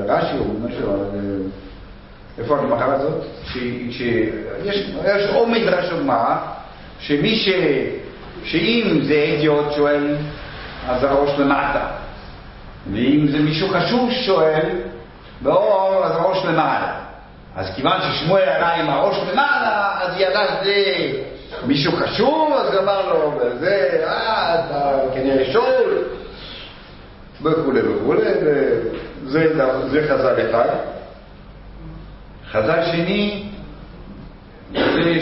ברש"י 0.06 0.38
או 0.38 0.44
משהו, 0.68 0.90
אה, 0.90 1.18
איפה 2.38 2.58
הגמרא 2.58 2.94
הזאת? 2.94 3.22
שיש 3.52 4.90
יש 5.04 5.30
או 5.34 5.46
מדרש 5.46 5.92
או 5.92 6.14
שמי 6.98 7.36
ש... 7.36 7.48
שאם 8.44 9.00
זה 9.02 9.34
אדיוט 9.36 9.72
שואל, 9.72 10.16
אז 10.88 11.04
הראש 11.04 11.38
למטה. 11.38 11.86
ואם 12.92 13.26
זה 13.30 13.38
מישהו 13.38 13.68
חשוב 13.68 14.10
שואל, 14.12 14.68
באור, 15.40 16.04
אז 16.04 16.12
הראש 16.12 16.44
למעלה. 16.44 16.94
אז 17.56 17.66
כיוון 17.76 18.00
ששמואל 18.02 18.48
עלה 18.48 18.74
עם 18.74 18.90
הראש 18.90 19.16
למעלה, 19.32 19.98
אז 20.00 20.20
ידע 20.20 20.40
שזה 20.46 20.74
מישהו 21.66 21.92
חשוב, 21.92 22.52
אז 22.52 22.78
אמר 22.78 23.12
לו, 23.12 23.32
וזה, 23.40 24.00
אה, 24.06 24.54
אתה 24.54 25.00
כנראה 25.14 25.52
שואל, 25.52 26.04
וכולי 27.42 27.80
וכולי, 27.80 28.20
וזה 29.24 29.54
זה 29.90 30.08
חז"ל 30.08 30.50
אחד. 30.50 30.68
חז"ל 32.50 32.84
שני, 32.92 33.44
זה 34.72 35.14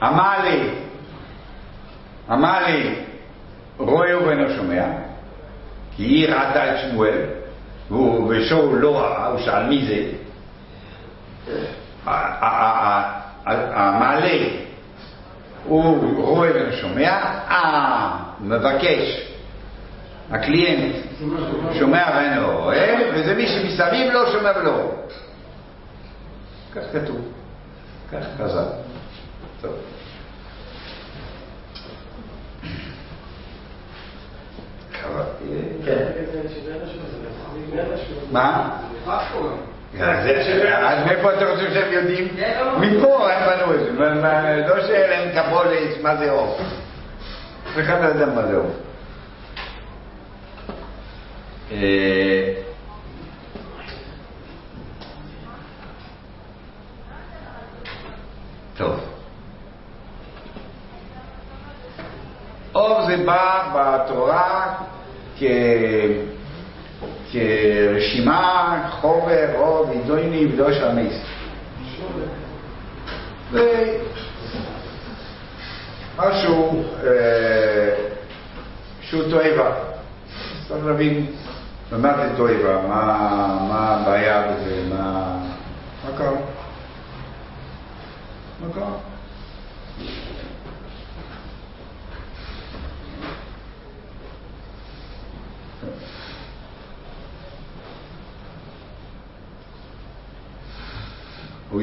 שעמלי, 0.00 0.70
עמלי 2.30 2.94
רואה 3.78 4.26
ואינו 4.26 4.50
שומע, 4.56 4.84
כי 5.96 6.02
היא 6.02 6.28
ראתה 6.28 6.74
את 6.74 6.78
שמואל, 6.80 7.20
ושאול 8.28 8.78
לא 8.78 8.98
ראה, 8.98 9.26
הוא 9.26 9.40
שאל 9.40 9.66
מי 9.66 9.86
זה? 9.86 10.24
המעלה, 13.46 14.48
הוא 15.64 16.22
רואה 16.24 16.50
ושומע, 16.68 17.20
המבקש, 17.48 19.30
הקליינט, 20.30 20.94
שומע 21.78 22.04
ואינו 22.16 22.60
רואה, 22.62 23.10
וזה 23.14 23.34
מי 23.34 23.46
שמסביב 23.46 24.12
לא 24.12 24.32
שומע 24.32 24.50
ולא 24.56 24.70
רואה. 24.70 24.96
כך 26.74 26.82
כתוב, 26.92 27.20
כך 28.12 28.24
חז"ל. 28.38 28.64
טוב. 29.60 29.72
כן. 35.84 36.06
מה? 38.32 38.78
אז 40.00 40.26
אז 40.78 41.06
מאיפה 41.06 41.32
אתה 41.34 41.46
חושב 41.54 41.72
שהם 41.74 41.92
יודעים? 41.92 42.28
מפה 42.80 43.32
הם 43.32 43.58
בנו 43.58 43.74
את 43.74 43.80
זה, 43.80 43.90
לא 44.68 44.86
שאין 44.86 45.42
קבולת, 45.42 46.02
מה 46.02 46.16
זה 46.16 46.30
עוף. 46.30 46.60
אף 47.68 47.78
אחד 47.78 48.02
לא 48.02 48.06
יודע 48.08 48.26
מה 48.26 48.46
זה 48.46 48.56
עוף. 48.56 48.72
אה, 51.72 52.54
טוב. 58.76 59.00
עוף 62.72 63.06
זה 63.06 63.16
בא 63.16 63.72
בתורה 63.74 64.74
כ... 65.38 65.42
כרשימה, 67.34 68.90
חובר, 69.00 69.46
רוב, 69.58 69.90
עידוני 69.90 70.46
ודוש 70.46 70.76
המס. 70.76 71.14
ומשהו 76.16 76.84
אה, 77.04 77.94
שהוא 79.00 79.22
תועבה. 79.30 79.74
צריך 80.68 80.86
להבין 80.86 81.26
במה 81.92 82.16
זה 82.16 82.36
תועבה, 82.36 82.86
מה, 82.88 83.98
הבעיה 84.00 84.42
בזה. 84.42 84.82
מה 84.88 85.38
קרה? 86.16 86.30
מה 88.60 88.72
קרה? 88.74 89.13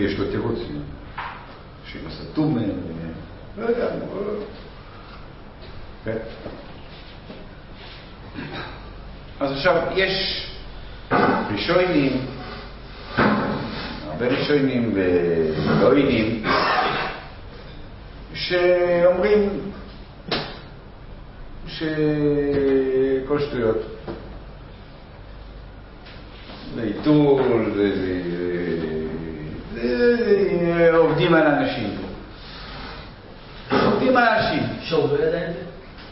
יש 0.01 0.19
לו 0.19 0.31
תירוץ, 0.31 0.59
שם 1.85 1.99
הסתום, 2.07 2.57
לא 3.57 3.65
יודע, 3.65 3.95
לא- 3.95 4.43
כן. 6.05 6.17
אז 9.39 9.51
עכשיו, 9.51 9.75
יש 9.95 10.47
ראשונים, 11.51 12.25
הרבה 14.07 14.27
ראשונים 14.27 14.93
ולאוינים, 14.93 16.43
שאומרים 18.33 19.49
שכל 21.67 23.39
שטויות. 23.39 23.77
זה 27.75 27.95
זה 27.95 28.50
עובדים 30.93 31.33
על 31.33 31.47
אנשים 31.47 31.89
פה. 32.01 32.07
עובדים 33.85 34.17
על 34.17 34.27
אנשים. 34.27 34.63
שאול 34.81 35.09
לא 35.09 35.23
ידע 35.23 35.47
את 35.47 35.53
זה? 35.53 35.59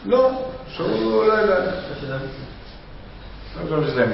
לא, 0.06 0.30
שהוא 0.68 1.24
לא. 1.24 1.46
לא. 1.46 1.54
לא 3.56 3.76
חושב 3.76 3.90
שזה. 3.90 4.06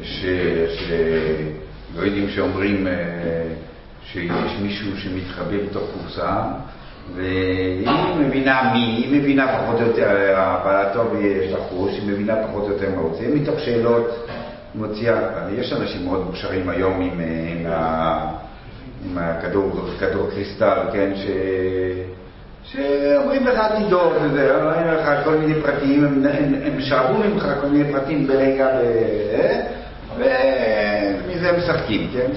יש, 0.00 0.24
יש 0.24 0.90
אה, 0.90 1.50
לא 1.96 2.02
יודעים 2.02 2.28
שאומרים 2.30 2.86
אה, 2.86 2.92
שיש 4.04 4.52
מישהו 4.62 4.98
שמתחבא 4.98 5.56
בתוך 5.70 5.82
קופסה 5.92 6.42
והיא 7.14 7.88
מבינה 8.18 8.72
מי, 8.72 8.78
היא 8.78 9.20
מבינה 9.20 9.58
פחות 9.58 9.80
או 9.80 9.86
יותר, 9.86 10.34
הפעלתו 10.36 11.10
ויש 11.10 11.52
לה 11.52 11.58
חוש, 11.58 11.92
היא 11.92 12.08
מבינה 12.08 12.34
פחות 12.48 12.64
או 12.64 12.68
יותר 12.68 12.90
מה 12.90 13.00
הוא 13.00 13.10
רוצה, 13.10 13.24
מתוך 13.34 13.60
שאלות 13.60 14.28
מוציאה, 14.74 15.48
יש 15.58 15.72
אנשים 15.72 16.04
מאוד 16.04 16.26
מוכשרים 16.26 16.68
היום 16.68 17.00
עם, 17.00 17.20
אה, 17.20 17.24
עם, 17.56 17.66
ה, 17.66 18.18
עם 19.04 19.18
הכדור 19.18 19.90
כדור 20.00 20.30
קריסטל, 20.30 20.78
כן, 20.92 21.12
ש... 21.16 21.26
שאומרים 22.72 23.46
לך 23.46 23.58
עתידות 23.58 24.12
וזה, 24.22 24.56
אומרים 24.56 24.86
לך 24.86 25.24
כל 25.24 25.34
מיני 25.34 25.62
פרטים, 25.62 26.04
הם, 26.04 26.26
הם, 26.26 26.54
הם 26.64 26.80
שאבו 26.80 27.18
ממך 27.18 27.46
כל 27.60 27.66
מיני 27.66 27.92
פרטים 27.92 28.26
ברגע, 28.26 28.66
ב... 28.66 28.82
ומזה 30.18 31.48
הם 31.48 31.56
משחקים, 31.56 32.08
כן? 32.12 32.30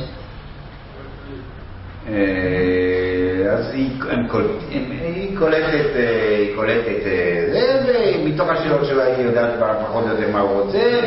אה, 2.09 3.51
אז 3.51 3.71
היא, 3.73 3.89
קול, 4.27 4.47
היא 4.69 5.37
קולטת, 5.37 5.95
אה, 5.95 6.37
היא 6.37 6.55
קולטת 6.55 7.05
אה, 7.05 7.47
זה, 7.51 7.81
ומתוך 8.23 8.49
השאלות 8.49 8.85
שלה 8.85 9.03
היא 9.03 9.25
יודעת 9.25 9.55
כבר 9.57 9.73
פחות 9.83 10.03
או 10.03 10.09
יותר 10.09 10.31
מה 10.31 10.39
הוא 10.39 10.61
רוצה, 10.61 10.99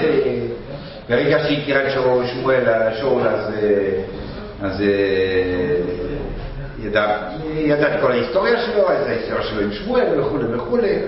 וברגע 1.09 1.39
שהיא 1.45 1.63
הכירה 1.63 1.87
את 1.87 1.93
שאול- 1.93 2.27
שמואל, 2.27 2.65
שאול, 2.99 3.29
אז, 3.29 3.55
אז 4.63 4.83
ידע, 6.83 7.17
ידע 7.55 7.95
את 7.95 8.01
כל 8.01 8.13
ההיסטוריה 8.13 8.67
שלו, 8.67 8.83
את 8.83 9.07
ההיסטוריה 9.07 9.43
שלו 9.43 9.61
עם 9.61 9.73
שמואל 9.73 10.21
וכולי 10.21 10.45
וכולי. 10.55 10.99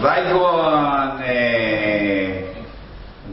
ווייגון, 0.00 1.20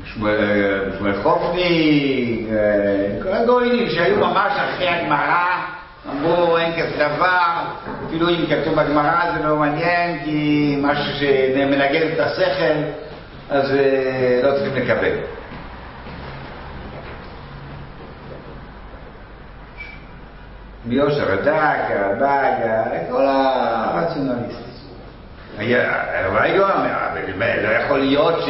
שמואל 0.05 1.13
חופני, 1.23 2.45
כל 3.23 3.29
הגויים 3.33 3.89
שהיו 3.89 4.17
ממש 4.17 4.51
אחרי 4.57 4.87
הגמרא, 4.89 5.70
אמרו 6.09 6.57
אין 6.57 6.71
כזה 6.73 6.95
דבר, 6.95 7.53
אפילו 8.07 8.29
אם 8.29 8.45
כתוב 8.49 8.75
בגמרא 8.75 9.31
זה 9.37 9.43
לא 9.47 9.55
מעניין, 9.55 10.19
כי 10.23 10.75
משהו 10.81 11.13
שמנגד 11.19 12.01
את 12.13 12.19
השכל, 12.19 12.73
אז 13.49 13.71
אה, 13.71 14.41
לא 14.43 14.51
צריכים 14.51 14.83
לקבל. 14.83 15.15
מיושר 20.85 21.31
הדק, 21.31 21.79
הבאג, 21.89 22.53
כל 23.09 23.25
הרציונליסטים. 23.27 24.71
וייגו 25.57 26.63
אומר, 26.63 27.63
לא 27.63 27.69
יכול 27.69 27.99
להיות 27.99 28.41
ש... 28.41 28.49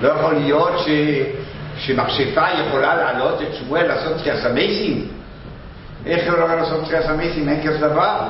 לא 0.00 0.08
יכול 0.08 0.34
להיות 0.34 0.78
ש... 0.78 0.88
שמכשפה 1.76 2.44
יכולה 2.66 2.96
להעלות 2.96 3.42
את 3.42 3.54
שמואל 3.54 3.86
לעשות 3.86 4.16
תחייה 4.16 4.42
סמייסים? 4.42 5.19
איך 6.06 6.28
לא 6.28 6.56
לעשות 6.56 6.84
תחייה 6.84 7.02
סמייסים? 7.02 7.48
אין 7.48 7.66
כזה 7.66 7.88
דבר? 7.88 8.20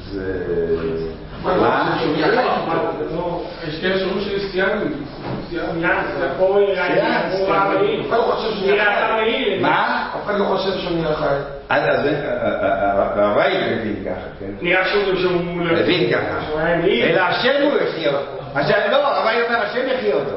אז... 0.00 0.20
אה, 1.44 1.56
מה? 1.56 1.96
יש 3.68 3.80
כאלה 3.80 3.98
שאומרים 3.98 4.20
שיש 4.20 4.42
סייגנו. 4.52 4.84
מה? 9.62 10.06
אף 10.16 10.24
אחד 10.24 10.38
לא 10.38 10.44
חושב 10.44 10.78
שהוא 10.78 10.96
נראה 10.96 11.14
חי. 11.14 11.26
אז 11.68 11.82
אז, 11.88 12.06
אה, 12.06 12.12
אה, 12.12 13.24
הרבי 13.24 13.74
מבין 13.74 14.04
ככה, 14.04 14.26
כן? 14.40 14.46
נראה 14.62 14.86
שהוא 14.86 15.16
שהוא... 15.16 15.40
מבין 15.56 16.10
ככה. 16.10 16.38
אלא 17.02 17.20
השם 17.20 17.62
הוא 17.62 17.72
יחיה 17.76 18.10
אותו. 18.10 18.32
לא, 18.90 19.06
הרבי 19.06 19.42
אומר 19.42 19.62
השם 19.62 19.80
יחיה 19.86 20.14
אותו. 20.14 20.36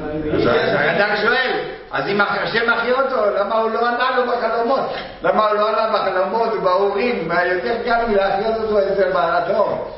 הרד"ק 0.00 1.16
שואל, 1.22 1.52
אז 1.92 2.08
אם 2.08 2.20
השם 2.20 2.70
מחיה 2.70 2.94
אותו, 2.94 3.30
למה 3.38 3.54
הוא 3.54 3.70
לא 3.70 3.88
ענה 3.88 4.16
לו 4.16 4.32
בחלומות? 4.32 4.90
למה 5.22 5.48
הוא 5.48 5.54
לא 5.54 5.68
ענה 5.68 5.92
בחלומות 5.92 6.52
ובהורים? 6.52 7.28
מה 7.28 7.44
יותר 7.44 7.76
קל 7.84 8.06
מלהחיות 8.08 8.56
אותו 8.56 8.78
אצל 8.78 9.12
בעלת 9.12 9.50
אור. 9.50 9.94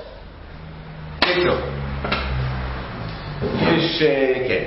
בקיצור, 1.18 1.56
יש, 3.62 4.02
אה, 4.02 4.34
כן. 4.48 4.64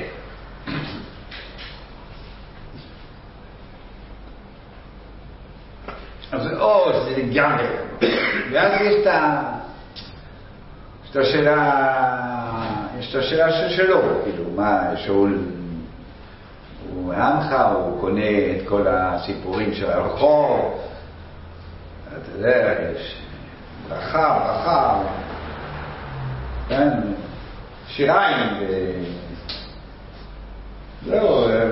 אז 6.32 6.48
או 6.60 6.94
שזה 6.94 7.22
לגמרי, 7.22 7.68
ואז. 8.52 8.82
יש 8.82 9.06
את 11.12 11.16
השאלה, 11.16 11.82
יש 13.04 13.16
את 13.16 13.20
השאלה 13.20 13.52
של 13.52 13.70
שלו, 13.70 14.02
כאילו, 14.24 14.44
מה, 14.56 14.98
שאול, 14.98 15.40
הוא 16.94 17.14
עמך, 17.14 17.56
הוא 17.74 18.02
קונה 18.02 18.22
את 18.22 18.68
כל 18.68 18.88
הסיפורים 18.88 19.74
של 19.74 19.92
הרחוב, 19.92 20.82
אתה 22.08 22.38
יודע, 22.38 22.74
יש 22.96 23.16
ברכה, 23.90 24.40
ברכה, 24.40 25.04
כן, 26.70 26.90
שיריים, 27.88 28.54
ו- 28.62 29.04
זהו, 31.06 31.50
אה, 31.50 31.64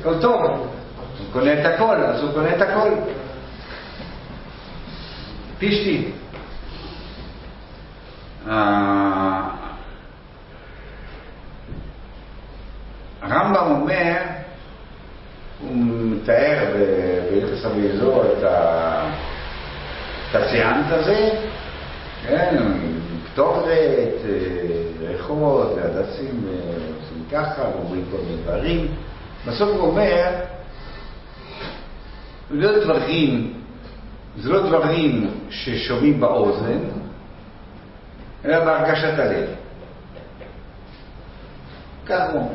הכל 0.00 0.20
טוב. 0.20 0.42
הוא 1.18 1.26
קונה 1.32 1.52
את 1.60 1.74
הכל, 1.74 1.96
אז 1.96 2.22
הוא 2.22 2.32
קונה 2.32 2.56
את 2.56 2.62
הכל. 2.62 2.90
פישטי. 5.58 6.12
אה, 8.48 8.96
הרמב"ם 13.28 13.80
אומר, 13.80 14.16
הוא 15.60 15.76
מתאר 15.76 16.64
בהלכס 16.72 17.64
אביזור 17.66 18.24
את 18.24 18.44
ה- 18.44 19.10
את 20.30 20.34
הציאנט 20.36 20.86
הזה, 20.90 21.30
כן, 22.26 22.56
קטורת, 23.32 23.68
ריחות, 25.08 25.72
והדסים 25.76 26.40
אה, 26.48 26.54
עושים 27.00 27.24
ככה, 27.32 27.62
ואומרים 27.62 28.04
כל 28.10 28.16
מיני 28.16 28.42
דברים. 28.42 28.86
בסוף 29.46 29.68
הוא 29.68 29.90
אומר, 29.90 30.30
לא 32.50 32.84
דברים, 32.84 33.52
זה 34.38 34.50
לא 34.50 34.66
דברים 34.66 35.30
ששומעים 35.50 36.20
באוזן, 36.20 36.78
אלא 38.44 38.64
בהרגשת 38.64 39.18
הלב. 39.18 39.48
כך 42.06 42.22
הוא 42.32 42.50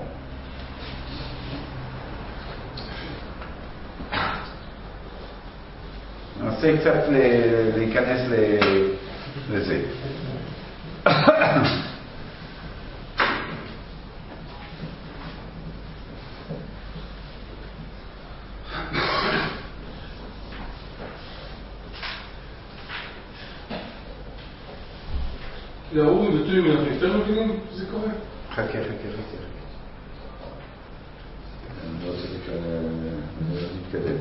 ננסה 6.42 6.78
קצת 6.78 7.04
ל- 7.10 7.78
להיכנס 7.78 8.20
לזה. 9.52 9.82
להרוג 25.94 26.22
וביטוי 26.22 26.60
מן 26.62 26.94
יותר 26.94 27.18
מבינים 27.18 27.60
שזה 27.72 27.86
קורה? 27.92 28.08
חכה, 28.52 28.64
חכה, 28.64 28.82
חכה. 29.14 29.38
אני 31.84 32.06
לא 32.06 32.12
רוצה 32.12 32.28
להתקדם. 33.94 34.16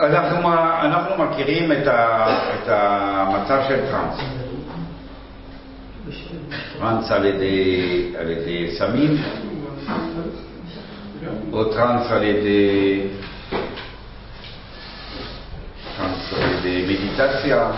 אנחנו, 0.00 1.24
אנחנו 1.48 1.66
מכירים 1.66 1.72
את, 1.72 1.86
ה, 1.86 2.26
את 2.54 2.68
המצב 2.68 3.62
של 3.68 3.86
טראנס. 3.90 4.20
טראנס 6.78 7.10
על 7.10 7.24
ידי, 7.24 8.12
על 8.18 8.30
ידי 8.30 8.76
סמים, 8.78 9.16
או 11.52 11.64
טראנס 11.64 12.10
על 12.10 12.22
ידי, 12.22 13.06
טראנס 15.96 16.32
על 16.32 16.50
ידי 16.50 16.84
מדיטציה, 16.84 17.70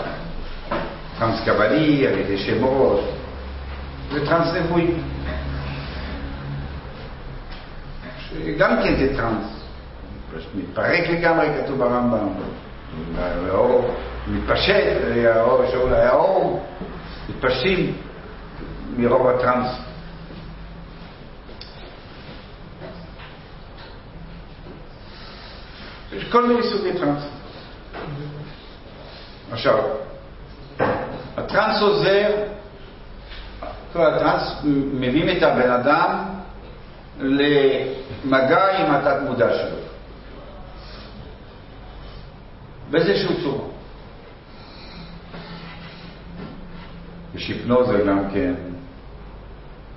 טראנס 1.18 1.40
קבלי, 1.44 2.06
על 2.06 2.18
ידי 2.18 2.38
שמות, 2.38 3.00
וטראנס 4.12 4.54
נבואי. 4.54 4.86
שגם 8.30 8.76
כן 8.82 8.96
זה 8.96 9.16
טראנס. 9.16 9.60
פשוט 10.36 10.54
מתפרק 10.54 11.08
לגמרי, 11.08 11.46
כתוב 11.62 11.78
ברמב"ם. 11.78 12.29
והאור 13.20 13.94
מתפשט, 14.26 14.84
האור 15.26 15.66
שאול 15.70 15.94
היה 15.94 16.12
אור, 16.12 16.66
מתפשטים 17.28 17.96
מרוב 18.96 19.26
הטראנס. 19.28 19.90
יש 26.12 26.24
כל 26.24 26.46
מיני 26.46 26.62
סוגי 26.62 26.92
טראנס. 26.98 27.22
עכשיו, 29.52 29.84
הטראנס 31.36 31.82
עוזר, 31.82 32.30
כל 33.92 34.06
הטראנס 34.06 34.42
מביאים 34.64 35.36
את 35.36 35.42
הבן 35.42 35.70
אדם 35.70 36.24
למגע 37.18 38.78
עם 38.78 38.94
התת 38.94 39.16
מודע 39.22 39.52
שלו. 39.52 39.89
באיזשהו 42.90 43.42
צורה. 43.42 43.64
יש 47.34 47.48
היפנוזה 47.48 48.02
גם 48.06 48.30
כן, 48.32 48.54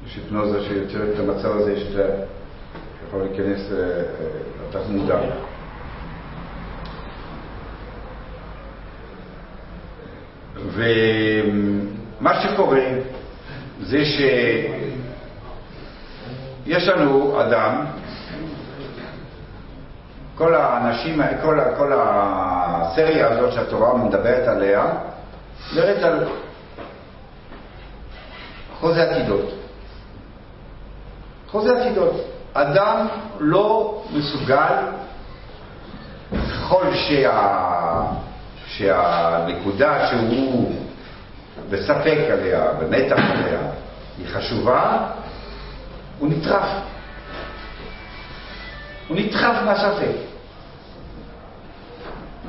יש 0.06 0.16
היפנוזה 0.16 0.64
שיוצרת 0.64 1.10
את 1.14 1.20
המצב 1.20 1.58
הזה 1.58 1.80
שאתה 1.80 2.04
יכול 3.08 3.22
להיכנס 3.22 3.72
אה, 3.72 4.02
אה, 4.76 4.82
מודע. 4.90 5.20
ומה 10.74 12.42
שקורה 12.42 12.86
זה 13.82 14.06
שיש 14.06 14.94
לנו 16.88 17.42
אדם, 17.42 17.86
כל 20.38 20.56
האנשים, 20.56 21.22
כל, 21.42 21.60
כל 21.78 21.94
הסריה 22.84 23.28
הזאת 23.28 23.54
שהתורה 23.54 23.98
מדברת 23.98 24.48
עליה, 24.48 24.86
מדברת 25.74 26.04
על 26.04 26.28
חוזה 28.80 29.04
עתידות. 29.04 29.54
חוזה 31.52 31.80
עתידות. 31.80 32.14
אדם 32.54 33.08
לא 33.40 34.04
מסוגל, 34.14 34.76
ככל 36.32 36.86
שה... 36.94 38.04
שהנקודה 38.68 40.08
שהוא 40.08 40.72
בספק 41.70 42.18
עליה, 42.32 42.74
במתח 42.80 43.20
עליה, 43.32 43.60
היא 44.18 44.28
חשובה, 44.28 44.98
הוא 46.20 46.30
נטרף. 46.30 46.70
הוא 49.08 49.18
נטרף 49.18 49.64
מהספק. 49.66 50.33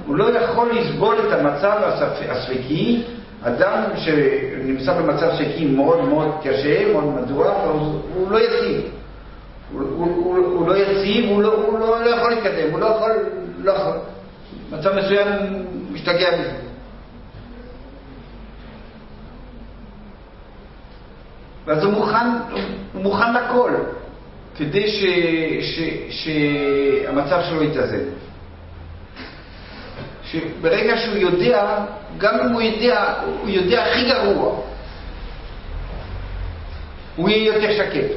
הוא 0.06 0.16
לא 0.16 0.24
יכול 0.38 0.70
לסבול 0.72 1.16
את 1.18 1.32
המצב 1.32 1.80
הספ... 1.84 2.30
הספקי, 2.30 3.02
אדם 3.42 3.82
שנמצא 3.96 4.94
במצב 4.94 5.30
ספקי 5.34 5.64
מאוד 5.64 6.08
מאוד 6.08 6.30
קשה, 6.42 6.92
מאוד 6.92 7.04
מדוע, 7.04 7.50
הוא, 7.50 8.00
הוא 8.14 8.30
לא 8.30 8.38
יציב. 8.40 8.90
הוא, 9.72 10.68
לא 10.68 10.76
יציב, 10.76 11.30
הוא 11.30 11.42
לא, 11.42 11.78
לא, 11.80 12.04
לא 12.04 12.10
יכול 12.10 12.30
להתקדם, 12.30 12.70
הוא 12.72 12.80
לא 12.80 12.86
יכול, 12.86 13.10
לא 13.58 13.72
יכול. 13.72 13.96
מצב 14.72 14.94
מסוים 14.96 15.28
משתגע 15.92 16.30
מזה. 16.40 16.52
ואז 21.66 21.84
הוא 21.84 21.92
מוכן, 21.92 22.26
הוא 22.92 23.02
מוכן 23.02 23.34
לכל, 23.34 23.70
כדי 24.56 24.86
שהמצב 26.10 27.40
שלו 27.48 27.62
יתאזן. 27.62 28.04
שברגע 30.34 30.96
שהוא 30.96 31.16
יודע, 31.16 31.76
גם 32.18 32.40
אם 32.40 32.52
הוא 32.52 32.62
יודע, 32.62 33.14
הוא 33.40 33.48
יודע 33.48 33.84
הכי 33.84 34.08
גרוע, 34.08 34.60
הוא 37.16 37.28
יהיה 37.28 37.54
יותר 37.54 37.72
שקט. 37.72 38.10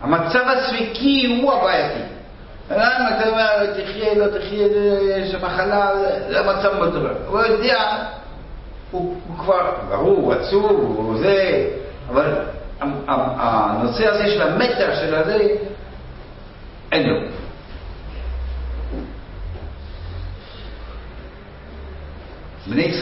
המצב 0.00 0.44
הספקי 0.48 1.38
הוא 1.40 1.52
הבעייתי. 1.52 2.00
למה 2.70 3.18
אתה 3.18 3.28
אומר, 3.28 3.66
תחיה, 3.66 4.14
לא 4.14 4.26
תחיה, 4.38 4.66
יש 5.16 5.34
מחלה, 5.34 5.90
זה 6.28 6.40
המצב 6.40 6.90
טוב. 6.92 7.06
הוא 7.26 7.40
יודע, 7.40 7.82
הוא, 8.90 9.16
הוא 9.28 9.38
כבר, 9.38 9.72
ברור, 9.88 10.16
הוא 10.16 10.32
עצוב, 10.32 10.70
הוא 10.70 11.18
זה, 11.18 11.66
אבל 12.10 12.34
הנושא 12.80 14.06
הזה 14.06 14.30
של 14.30 14.42
המתח 14.42 14.90
של 15.00 15.14
הזה, 15.14 15.48
אין 16.92 17.06
לו. 17.08 17.33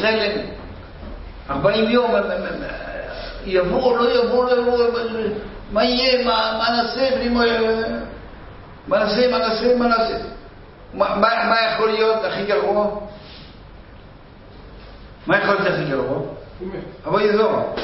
ישראל, 0.03 0.41
40 1.51 1.91
יום, 1.91 2.15
יבואו, 3.47 3.97
לא 3.97 4.11
יבואו, 4.11 4.43
לא 4.43 4.53
יבואו, 4.53 5.01
מה 5.73 5.85
יהיה, 5.85 6.25
מה, 6.25 6.59
מה 6.59 6.77
נעשה, 6.77 7.17
בלי 7.17 7.29
מה... 7.29 7.45
מה 8.89 8.99
נעשה, 8.99 9.31
מה 9.31 9.39
נעשה, 9.39 9.77
מה 9.77 9.87
נעשה? 9.87 10.19
מה, 10.95 11.17
מה, 11.17 11.29
מה 11.49 11.57
יכול 11.73 11.91
להיות 11.91 12.25
הכי 12.25 12.45
גרוע? 12.45 12.87
מה 15.27 15.39
יכול 15.39 15.55
להיות 15.55 15.67
הכי 15.67 15.85
גרוע? 15.85 16.19
אבוי 17.07 17.23
יזור. 17.23 17.75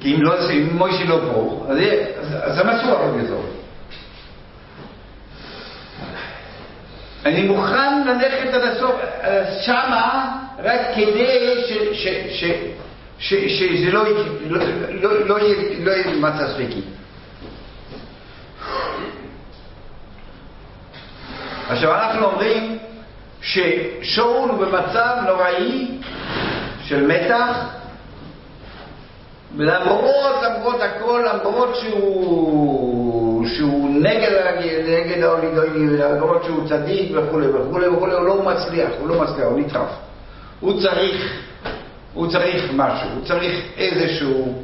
כי 0.00 0.14
אם, 0.14 0.22
לא, 0.22 0.50
אם 0.50 0.76
מוישי 0.76 1.06
לא 1.06 1.18
פה, 1.32 1.66
אז, 1.68 1.78
זה 2.56 2.64
מסור 2.64 3.04
אבוי 3.04 3.22
יזור. 3.22 3.44
אני 7.26 7.42
מוכן 7.42 8.02
ללכת 8.08 8.54
עד 8.54 8.62
הסוף, 8.62 8.94
אה, 9.22 9.60
שמה, 9.62 10.36
רק 10.58 10.80
כדי 10.94 11.64
שזה 13.18 13.90
לא, 13.92 14.04
לא, 14.46 14.60
לא, 14.90 15.26
לא, 15.26 15.38
יהיה- 15.40 15.78
לא 16.10 16.12
מצב 16.18 16.46
ספקי. 16.52 16.80
עכשיו 21.68 21.94
אנחנו 21.94 22.24
אומרים 22.24 22.78
ששאול 23.42 24.50
הוא 24.50 24.58
במצב 24.66 25.16
נוראי 25.26 25.88
של 26.84 27.06
מתח, 27.06 27.56
ולמרות, 29.56 30.36
למרות 30.42 30.80
הכל, 30.80 31.24
למרות 31.34 31.76
שהוא, 31.76 32.97
שהוא 33.46 33.90
נגד, 33.90 34.32
ה- 34.32 34.60
נגד 34.88 35.22
האוליגויים, 35.22 35.88
למרות 35.96 36.44
שהוא 36.44 36.68
צדיק 36.68 37.12
וכולי 37.14 37.46
וכולי 37.48 37.88
וכולי, 37.88 38.14
הוא 38.14 38.24
לא 38.26 38.42
מצליח, 38.42 38.90
הוא 39.00 39.08
לא 39.08 39.20
מצליח, 39.22 39.46
הוא 39.46 39.58
נטרף. 39.60 39.90
הוא 40.60 40.80
צריך, 40.82 41.42
הוא 42.14 42.30
צריך 42.32 42.70
משהו, 42.74 43.08
הוא 43.14 43.24
צריך 43.24 43.62
איזשהו... 43.76 44.62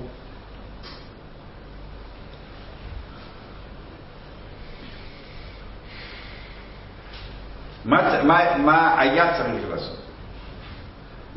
מה, 7.84 8.22
מה, 8.22 8.58
מה 8.58 9.00
היה 9.00 9.36
צריך 9.36 9.64
לעשות? 9.70 9.98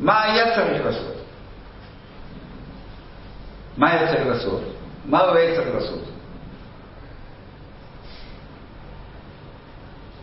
מה 0.00 0.22
היה 0.22 0.54
צריך 0.54 0.84
לעשות? 0.84 1.14
מה 3.76 3.90
היה 3.90 4.08
צריך 4.14 4.26
לעשות? 4.26 4.60
מה 5.04 5.20
הוא 5.20 5.36
היה 5.36 5.54
צריך 5.56 5.74
לעשות? 5.74 6.00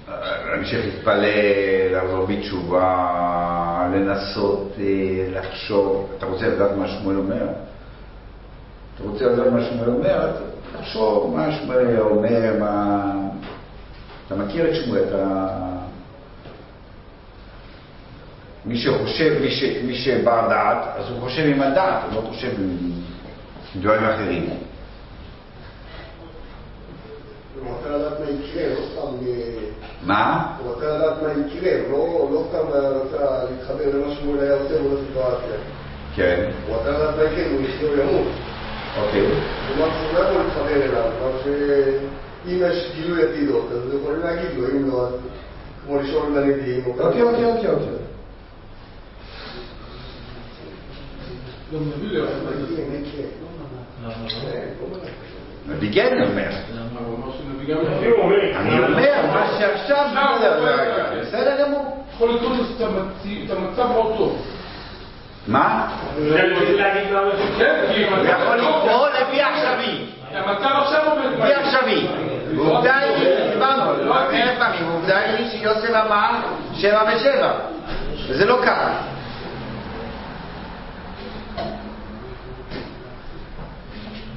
להמשיך 0.08 0.86
להתפלל, 0.86 1.96
לחזור 1.96 2.26
בתשובה, 2.26 3.90
לנסות 3.94 4.72
אה, 4.80 5.40
לחשוב. 5.40 6.12
אתה 6.18 6.26
רוצה 6.26 6.48
לדעת 6.48 6.72
מה 6.78 6.88
שמואל 6.88 7.18
אומר? 7.18 7.48
אתה 8.96 9.04
רוצה 9.04 9.26
לדעת 9.26 9.54
מה 9.54 9.64
שמואל 9.64 9.90
אומר? 9.90 10.32
תחשוב 10.74 11.36
מה 11.36 11.52
שמואל 11.52 12.00
אומר, 12.00 12.54
מה... 12.60 13.12
אתה 14.28 14.36
מכיר 14.36 14.70
את 14.70 14.76
שמואל, 14.76 15.04
אתה... 15.08 15.48
מי 18.66 18.78
שחושב, 18.78 19.38
מי, 19.42 19.52
ש... 19.52 19.64
מי 19.84 19.96
שבא 19.96 20.48
דעת, 20.50 20.98
אז 20.98 21.12
הוא 21.12 21.20
חושב 21.20 21.46
עם 21.46 21.62
הדעת, 21.62 22.04
הוא 22.04 22.24
לא 22.24 22.28
חושב 22.30 22.52
עם 22.60 22.92
דברים 23.82 24.04
אחרים. 24.04 24.50
הוא 27.60 27.76
רוצה 27.76 27.90
לדעת 27.90 28.20
מה 28.20 28.26
יקרה, 28.26 28.70
לא 28.70 28.86
סתם... 28.92 29.26
מה? 30.06 30.56
הוא 30.60 30.74
רוצה 30.74 30.98
לדעת 30.98 31.22
מה 31.22 31.30
יקרה, 31.32 31.72
לא 31.92 32.30
לא 32.32 32.44
סתם 32.50 32.68
רצה 32.68 33.44
להתחבר 33.52 33.98
למה 33.98 34.16
שמואל 34.16 34.40
היה 34.40 34.54
עושה 34.54 34.82
מול 34.82 34.98
הסיטואציה. 34.98 35.58
כן, 36.16 36.52
הוא 36.68 36.76
רוצה 36.76 36.92
לדעת 36.92 37.16
מה 37.18 37.24
יקרה, 37.24 37.52
הוא 37.52 37.62
יחיה 37.62 37.90
או 37.90 37.94
ימות. 37.94 38.28
אוקיי. 38.98 39.22
הוא 39.22 39.88
לא 40.14 40.20
יכול 40.20 40.44
להתחבר 40.44 40.84
אליו, 40.84 41.12
כלומר 41.20 41.44
שאם 41.44 42.58
יש 42.62 42.92
גילוי 42.96 43.24
עתידות, 43.24 43.66
אז 43.72 43.94
יכולים 44.02 44.20
להגיד 44.20 44.58
לו, 44.58 44.68
אם 44.68 44.90
לא, 44.90 45.08
אז 45.08 45.14
כמו 45.86 45.98
לשאול 46.00 46.32
את 46.32 46.38
הנביאים. 46.44 46.84
או 46.86 46.92
אוקיי, 46.92 47.22
אוקיי, 47.22 47.46
אוקיי, 47.46 47.70
אוקיי. 47.70 47.88
גם 51.74 51.80
נביא 51.82 52.10
לי 52.10 52.22
כן 55.94 56.18
אומר. 56.22 56.48
אני 58.56 58.80
אומר 58.80 59.12
מה 59.34 59.48
שעכשיו, 59.60 60.06
בסדר, 60.14 60.64
רגע, 60.64 60.84
רגע, 60.84 61.22
בסדר 61.22 61.66
גמור. 61.66 62.04
יכול 62.16 62.30
לקרות 62.36 62.52
את 62.76 62.82
המצ- 62.82 63.46
את 63.46 63.58
המצב 63.58 63.90
לא 63.96 64.14
טוב. 64.18 64.46
מה? 65.48 65.88
הוא 66.16 66.24
כן, 67.58 67.76
הוא 68.12 68.26
יכול 68.26 68.58
לקרוא 68.58 69.08
לפי 69.10 69.42
עכשווי. 69.42 70.06
המצב 70.34 70.70
עכשיו 70.82 71.02
עומד. 71.12 71.40
לפי 71.40 71.54
עכשווי. 71.54 72.08
ועובדה 72.56 72.96
היא, 72.98 73.28
דיברנו 73.54 73.96
זה 73.96 74.04
הרבה 74.10 74.56
פעמים, 74.60 74.90
ועובדה 74.90 75.18
היא 75.18 75.50
שיוסף 75.50 75.90
אמר 76.06 76.30
שבע 76.76 77.02
ושבע. 77.16 77.52
וזה 78.30 78.46
לא 78.46 78.58
ככה. 78.66 78.90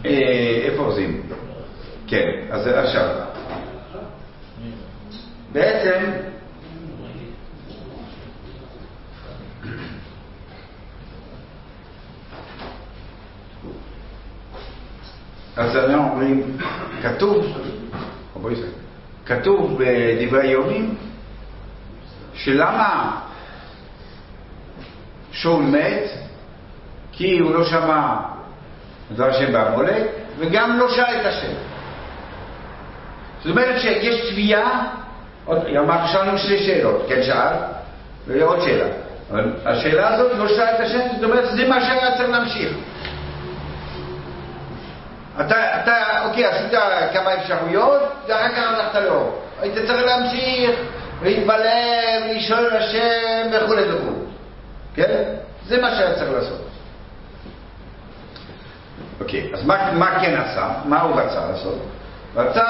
איפה 0.05 0.83
עוזים? 0.83 1.23
כן, 2.07 2.29
אז 2.51 2.67
עכשיו. 2.67 3.09
בעצם, 5.53 6.11
אז 15.57 15.77
אנחנו 15.77 16.11
אומרים, 16.11 16.57
כתוב, 17.03 17.47
כתוב 19.27 19.79
בדברי 19.79 20.49
היומים, 20.49 20.95
שלמה 22.35 23.21
שאול 25.33 25.63
מת? 25.63 26.11
כי 27.13 27.39
הוא 27.39 27.55
לא 27.55 27.65
שמע 27.65 28.38
דבר 29.13 29.29
השם 29.31 29.53
בעמולק, 29.53 30.03
וגם 30.39 30.79
לא 30.79 30.89
שאל 30.89 31.21
את 31.21 31.27
השם. 31.27 31.53
זאת 33.43 33.51
אומרת 33.51 33.81
שיש 33.81 34.31
תביעה, 34.31 34.87
עוד, 35.45 35.67
אמרנו 35.67 36.09
שאלנו 36.09 36.39
שתי 36.39 36.59
שאלות, 36.59 37.05
כן 37.09 37.23
שאל, 37.23 37.55
ועוד 38.27 38.61
שאלה. 38.61 38.89
אבל 39.31 39.53
השאלה 39.65 40.15
הזאת 40.15 40.33
לא 40.39 40.49
שאל 40.49 40.75
את 40.75 40.81
השם, 40.81 41.01
זאת 41.15 41.25
אומרת 41.25 41.45
זה 41.51 41.69
מה 41.69 41.81
שהיה 41.81 42.17
צריך 42.17 42.31
להמשיך. 42.31 42.73
אתה, 45.41 45.83
אתה, 45.83 45.95
אוקיי, 46.25 46.45
עשית 46.45 46.73
כמה 47.13 47.35
אפשרויות, 47.35 48.03
ואחר 48.29 48.49
כך 48.49 48.59
הלכת 48.59 48.95
לאור. 48.95 49.43
היית 49.61 49.75
צריך 49.75 50.07
להמשיך, 50.07 50.71
להתפלל, 51.23 52.23
ולשאול 52.31 52.67
את 52.67 52.73
השם, 52.73 53.47
וכולי 53.53 53.83
וכולי. 53.83 54.17
כן? 54.95 55.23
זה 55.67 55.81
מה 55.81 55.91
שהיה 55.91 56.15
צריך 56.15 56.31
לעשות. 56.33 56.68
אוקיי, 59.29 59.51
אז 59.55 59.67
מה, 59.67 59.93
מה 59.93 60.21
כן 60.21 60.35
עשה? 60.35 60.71
מה 60.85 61.03
הוא 61.03 61.17
רצה 61.17 61.49
לעשות? 61.51 61.79
רצה 62.37 62.65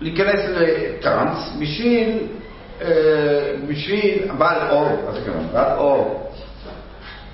להיכנס 0.00 0.40
לטראנס 0.48 1.56
בשביל, 1.60 2.18
אה, 2.82 2.88
בשביל 3.68 4.28
בעל 4.38 4.70
אור, 4.70 4.88
מה 5.06 5.12
זה 5.12 5.20
כמובן? 5.24 5.46
בעל 5.52 5.78
אור. 5.78 6.30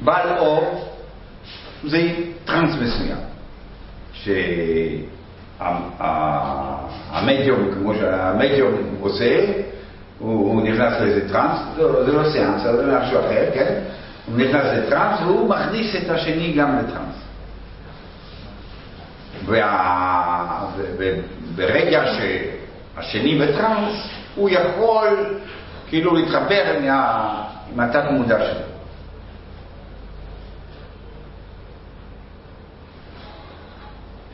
בעל 0.01 0.39
אוב 0.38 0.88
זה 1.85 2.09
טראנס 2.45 2.70
מסוים. 2.74 3.18
שהמדיום, 7.12 7.70
כמו 7.74 7.95
שהמדיום 7.95 8.74
עושה, 9.01 9.45
הוא, 10.18 10.53
הוא 10.53 10.62
נכנס 10.62 11.01
לאיזה 11.01 11.29
טראנס, 11.29 11.59
לא, 11.76 12.05
זה 12.05 12.12
לא 12.12 12.31
סיאנס, 12.31 12.62
זה 12.62 12.99
משהו 13.01 13.18
אחר, 13.20 13.45
כן? 13.55 13.74
הוא 14.26 14.37
נכנס 14.37 14.64
לטראנס 14.64 15.20
והוא 15.20 15.49
מכניס 15.49 15.97
את 15.97 16.11
השני 16.11 16.53
גם 16.53 16.79
לטראנס. 16.79 17.17
וה... 19.45 20.66
וברגע 20.76 22.03
שהשני 22.07 23.39
בטראנס, 23.39 24.09
הוא 24.34 24.51
יכול 24.51 25.39
כאילו 25.89 26.14
להתחבר 26.14 26.64
עם, 26.76 26.89
ה... 26.89 27.45
עם 27.72 27.80
התת 27.80 28.05
מודע 28.11 28.39
שלו. 28.39 28.68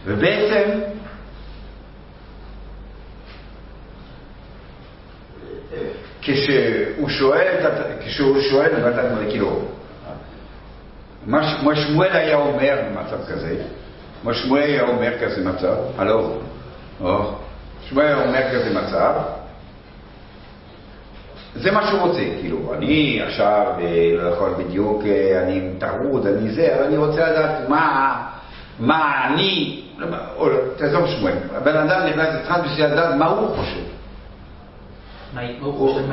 ובעצם 0.04 0.80
כשהוא 6.22 7.08
שואל, 7.08 7.56
כשהוא 8.06 8.40
שואל, 8.50 8.70
ואתה 8.84 9.30
כאילו, 9.30 9.60
מה 11.26 11.76
שמואל 11.76 12.12
היה 12.12 12.36
אומר 12.36 12.80
במצב 12.88 13.24
כזה, 13.28 13.62
מה 14.24 14.34
שמואל 14.34 14.62
היה 14.62 14.82
אומר 14.82 15.12
כזה 15.20 15.44
מצב, 15.44 15.74
הלו, 15.98 16.30
או, 17.00 17.32
שמואל 17.88 18.06
היה 18.06 18.24
אומר 18.24 18.42
כזה 18.52 18.80
מצב, 18.80 19.12
זה 21.54 21.70
מה 21.70 21.86
שהוא 21.86 22.00
רוצה, 22.00 22.22
כאילו, 22.40 22.74
אני 22.74 23.22
עכשיו 23.22 23.66
אה, 23.78 24.12
לא 24.14 24.28
יכול 24.28 24.50
בדיוק, 24.58 25.02
אה, 25.06 25.42
אני 25.42 25.70
טרוד, 25.78 26.26
אני 26.26 26.50
זה, 26.50 26.74
אבל 26.74 26.84
אני 26.84 26.96
רוצה 26.96 27.30
לדעת 27.30 27.68
מה, 27.68 28.16
מה 28.78 29.26
אני, 29.26 29.82
או 30.36 30.48
לא, 30.48 30.56
תעזוב 30.76 31.06
שמואל, 31.06 31.34
הבן 31.54 31.76
אדם 31.76 32.06
נכנס 32.06 32.28
לטראנס 32.34 32.70
בשביל 32.70 32.86
לדעת 32.86 33.14
מה 33.14 33.26
הוא 33.26 33.56
חושב. 33.56 33.93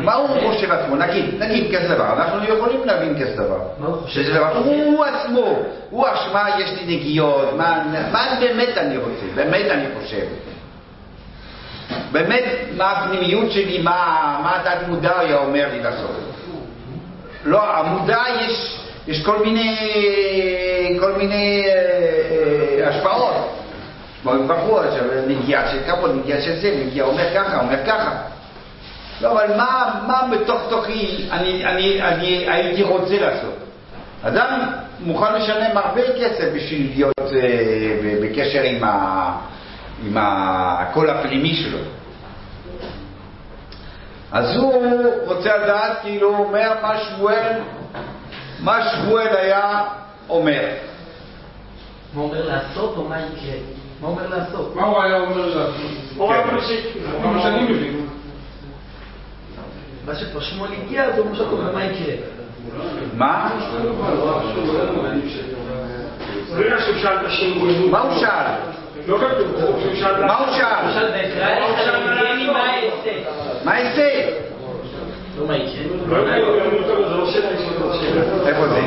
מה 0.02 0.14
הוא 0.14 0.28
חושב? 0.52 0.72
עצמו? 0.72 0.96
נגיד, 0.96 1.26
נגיד 1.40 1.76
כזה 1.76 1.96
דבר, 1.96 2.14
אנחנו 2.14 2.44
יכולים 2.44 2.86
להבין 2.86 3.16
כזה 3.16 3.36
דבר. 3.36 3.60
שזה 4.08 4.34
דבר, 4.34 4.58
הוא 4.58 5.06
עצמו, 5.06 5.56
הוא 5.90 6.08
אשמה, 6.14 6.50
יש 6.60 6.70
לי 6.72 6.98
נגיעות, 6.98 7.54
מה, 7.58 7.84
באמת 8.40 8.78
אני 8.78 8.98
רוצה, 8.98 9.26
באמת 9.36 9.66
אני 9.72 9.86
חושב. 10.00 10.26
באמת, 12.12 12.44
מה 12.78 12.92
הפנימיות 12.92 13.52
שלי, 13.52 13.82
מה, 13.82 14.52
התת 14.56 14.88
מודע 14.88 15.20
היה 15.20 15.38
אומר 15.38 15.68
לי 15.72 15.84
לעשות. 15.84 16.12
לא, 17.46 17.78
המודע 17.78 18.24
יש, 18.42 18.78
יש 19.08 19.24
כל 19.26 19.46
מיני, 19.46 19.78
כל 21.00 21.12
מיני 21.12 21.64
אה, 21.68 22.90
השפעות. 22.90 23.52
עכשיו, 24.26 25.04
נגיעה 25.28 25.72
של 25.72 25.78
כבוד, 25.88 26.16
נגיעה 26.16 26.42
של 26.42 26.56
זה, 26.56 26.84
נגיעה 26.86 27.08
אומר 27.08 27.34
ככה, 27.36 27.60
אומר 27.60 27.86
ככה. 27.88 28.22
לא, 29.22 29.32
אבל 29.32 29.58
מה, 29.58 30.02
מה 30.08 30.28
בתוך 30.32 30.62
תוכי 30.70 31.28
אני, 31.32 31.66
אני, 31.66 32.02
אני 32.02 32.28
הייתי 32.28 32.84
רוצה 32.84 33.20
לעשות? 33.20 33.54
אדם 34.24 34.60
מוכן 35.00 35.34
לשלם 35.36 35.78
הרבה 35.78 36.02
כסף 36.02 36.54
בשביל 36.56 36.92
להיות 36.94 37.20
אה, 37.20 38.18
בקשר 38.24 38.62
עם, 38.62 38.84
ה, 38.84 39.32
עם 40.06 40.18
הקול 40.18 41.10
הפנימי 41.10 41.54
שלו. 41.56 41.78
אז 44.32 44.56
הוא 44.58 45.06
רוצה 45.26 45.58
לדעת, 45.58 45.98
כאילו, 46.02 46.38
הוא 46.38 46.46
אומר 46.46 46.74
מה 46.82 46.98
שמואל, 46.98 47.54
מה 48.60 48.90
שמואל 48.92 49.28
היה 49.28 49.84
אומר. 50.30 50.70
מה 52.14 52.22
אומר 52.22 52.48
לעשות 52.48 52.98
או 52.98 53.04
מה 53.04 53.20
יקרה? 53.20 53.60
מה 54.02 54.08
אומר 54.08 54.30
לעשות? 54.30 54.76
מה 54.76 54.84
הוא 54.84 55.04
היה 55.04 55.20
אומר 55.20 55.48
לעשות? 55.48 55.76
כן. 56.94 57.28
מה 57.28 57.42
שאני 57.42 57.64
מבין. 57.64 58.11
מה 60.12 60.18
שכבר 60.18 60.40
שמואל 60.40 60.72
הגיע, 60.72 61.12
זה 61.16 61.22
אומר 61.22 61.36
שאתה 61.36 61.50
אומר 61.50 61.74
מה 61.74 61.86
יקרה. 61.86 62.14
מה? 63.14 63.50
זה 63.72 63.84
לא. 63.84 63.94
מה 67.92 68.00
הוא 68.00 68.20
שאל? 68.20 68.46
לא. 69.08 69.18
מה 70.28 70.38
הוא 70.38 70.56
שאל? 70.56 70.86
מה 72.52 72.70
אעשה? 72.76 73.12
מה 73.64 73.80
יעשה? 73.80 74.30
לא 75.40 75.48
מה 75.48 75.58
יקרה. 75.58 75.84
לא 76.08 76.18
יודע 76.18 76.38
אם 76.38 76.46
הוא 76.46 76.56
ימות 76.56 76.90
או 76.90 77.02
לא, 77.02 77.10
זה 77.10 77.16
לא 77.16 77.32
שאלה 77.32 77.52
ישירות, 77.52 77.96
שאלה. 78.02 78.22
איפה 78.48 78.68
זה? 78.68 78.82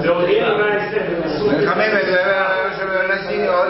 זה 0.00 0.08
עוד 0.08 0.28
יהיה 0.28 0.48
מה 0.58 0.66
יעשה, 0.68 0.98
זה 1.10 1.20
מסוג. 1.26 1.52
מחמם 1.54 1.98
את 2.00 2.06
זה, 2.06 2.22
נשים 3.14 3.40
עוד... 3.48 3.68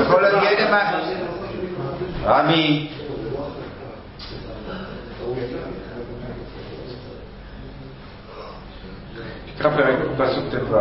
יכול 0.00 0.22
להיות 0.22 0.42
ילד 0.42 0.70
מה... 0.70 1.00
רמי. 2.24 2.88
תקרא 9.60 9.70
פרק 9.70 9.96
פסוק 10.16 10.44
ט"ו. 10.50 10.76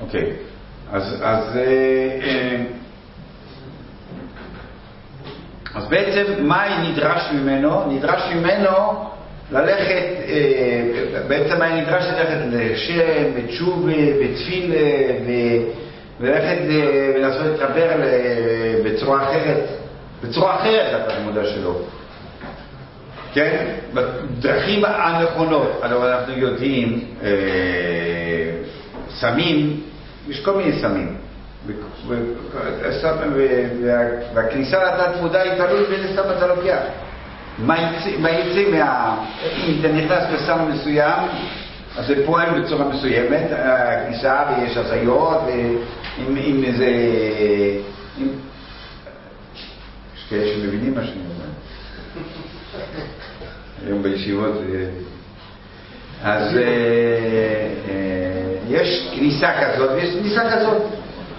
אוקיי, 0.00 0.32
אז, 0.92 1.02
אז, 1.22 1.58
אז 5.74 5.88
בעצם 5.88 6.46
מה 6.46 6.82
נדרש 6.82 7.32
ממנו? 7.32 7.92
נדרש 7.92 8.22
ממנו 8.34 9.15
ללכת, 9.52 10.04
אה, 10.28 10.82
בעצם 11.28 11.62
היה 11.62 11.80
נדרש 11.82 12.04
ללכת 12.04 12.38
לשם, 12.52 13.02
בתשובה, 13.36 13.92
בתפילה, 14.22 14.76
וללכת 16.20 16.58
אה, 16.70 17.12
ולעשות 17.16 17.46
להתחבר 17.46 17.96
ל- 17.96 18.82
בצורה 18.84 19.22
אחרת, 19.30 19.64
בצורה 20.24 20.54
אחרת 20.56 21.00
לתלמודה 21.00 21.44
שלו. 21.44 21.80
כן? 23.34 23.66
בדרכים 23.94 24.84
הנכונות. 24.84 25.78
הלוא 25.82 26.08
אנחנו 26.08 26.32
יודעים, 26.38 27.00
אה, 27.22 27.30
סמים, 29.20 29.80
יש 30.28 30.40
כל 30.40 30.56
מיני 30.56 30.80
סמים. 30.80 31.16
והכניסה 34.34 34.84
לתת 34.84 35.20
מודע 35.20 35.40
היא 35.40 35.52
תלוי 35.52 35.84
באיזה 35.88 36.08
סם 36.16 36.22
אתה 36.36 36.46
לוקח. 36.46 36.78
מה 37.58 37.78
יצא, 37.78 38.70
מה. 38.70 39.16
אם 39.66 39.76
אתה 39.80 39.92
נכנס 39.92 40.24
לסם 40.32 40.58
מסוים, 40.72 41.28
אז 41.96 42.06
זה 42.06 42.26
פועל 42.26 42.60
בצורה 42.60 42.88
מסוימת, 42.88 43.46
הכניסה 43.50 44.42
ויש 44.48 44.76
הזיות, 44.76 45.40
ועם 45.46 46.36
עם 46.36 46.64
איזה... 46.64 46.86
יש 50.16 50.26
כאלה 50.30 50.46
שמבינים 50.46 50.94
מה 50.94 51.04
שאני 51.04 51.18
אומר. 51.18 51.46
היום 53.86 54.02
בישיבות 54.02 54.54
זה... 54.54 54.90
אז 56.22 56.56
אה, 56.56 56.62
אה, 57.88 58.56
יש 58.68 59.08
כניסה 59.14 59.50
כזאת 59.62 59.90
ויש 59.90 60.14
כניסה 60.14 60.42
כזאת. 60.52 60.82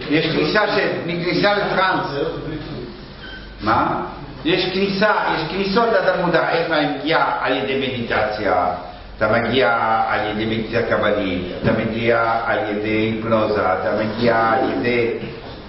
יש 0.09 0.25
כניסה 0.25 0.61
של... 0.75 0.87
כניסה 1.05 1.53
לטראנס. 1.53 2.07
מה? 3.61 4.05
יש 4.47 4.65
כניסה, 4.73 5.11
יש 5.35 5.41
כניסות 5.49 5.89
לתלמודה, 5.93 6.49
איך 6.49 6.67
אתה 6.67 6.81
מגיע 6.81 7.25
על 7.41 7.57
ידי 7.57 7.77
מדיטציה, 7.77 8.65
אתה 9.17 9.27
מגיע 9.27 9.77
על 10.09 10.19
ידי 10.29 10.45
מדיטציה 10.45 10.83
קבלית, 10.83 11.45
אתה 11.63 11.71
מגיע 11.71 12.41
על 12.45 12.57
ידי 12.69 12.89
היפנוזה, 12.89 13.61
אתה 13.61 13.91
מגיע 14.03 14.35
על 14.37 14.71
ידי 14.71 15.09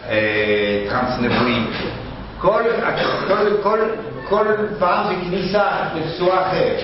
אה, 0.09 0.85
טרנס 0.89 1.19
נבואים. 1.21 1.71
כל, 2.41 2.63
כל, 3.29 3.63
כל, 3.63 3.79
כל 4.29 4.47
פעם 4.79 5.07
זה 5.09 5.15
כניסה 5.15 5.69
בצורה 5.95 6.49
אחרת, 6.49 6.81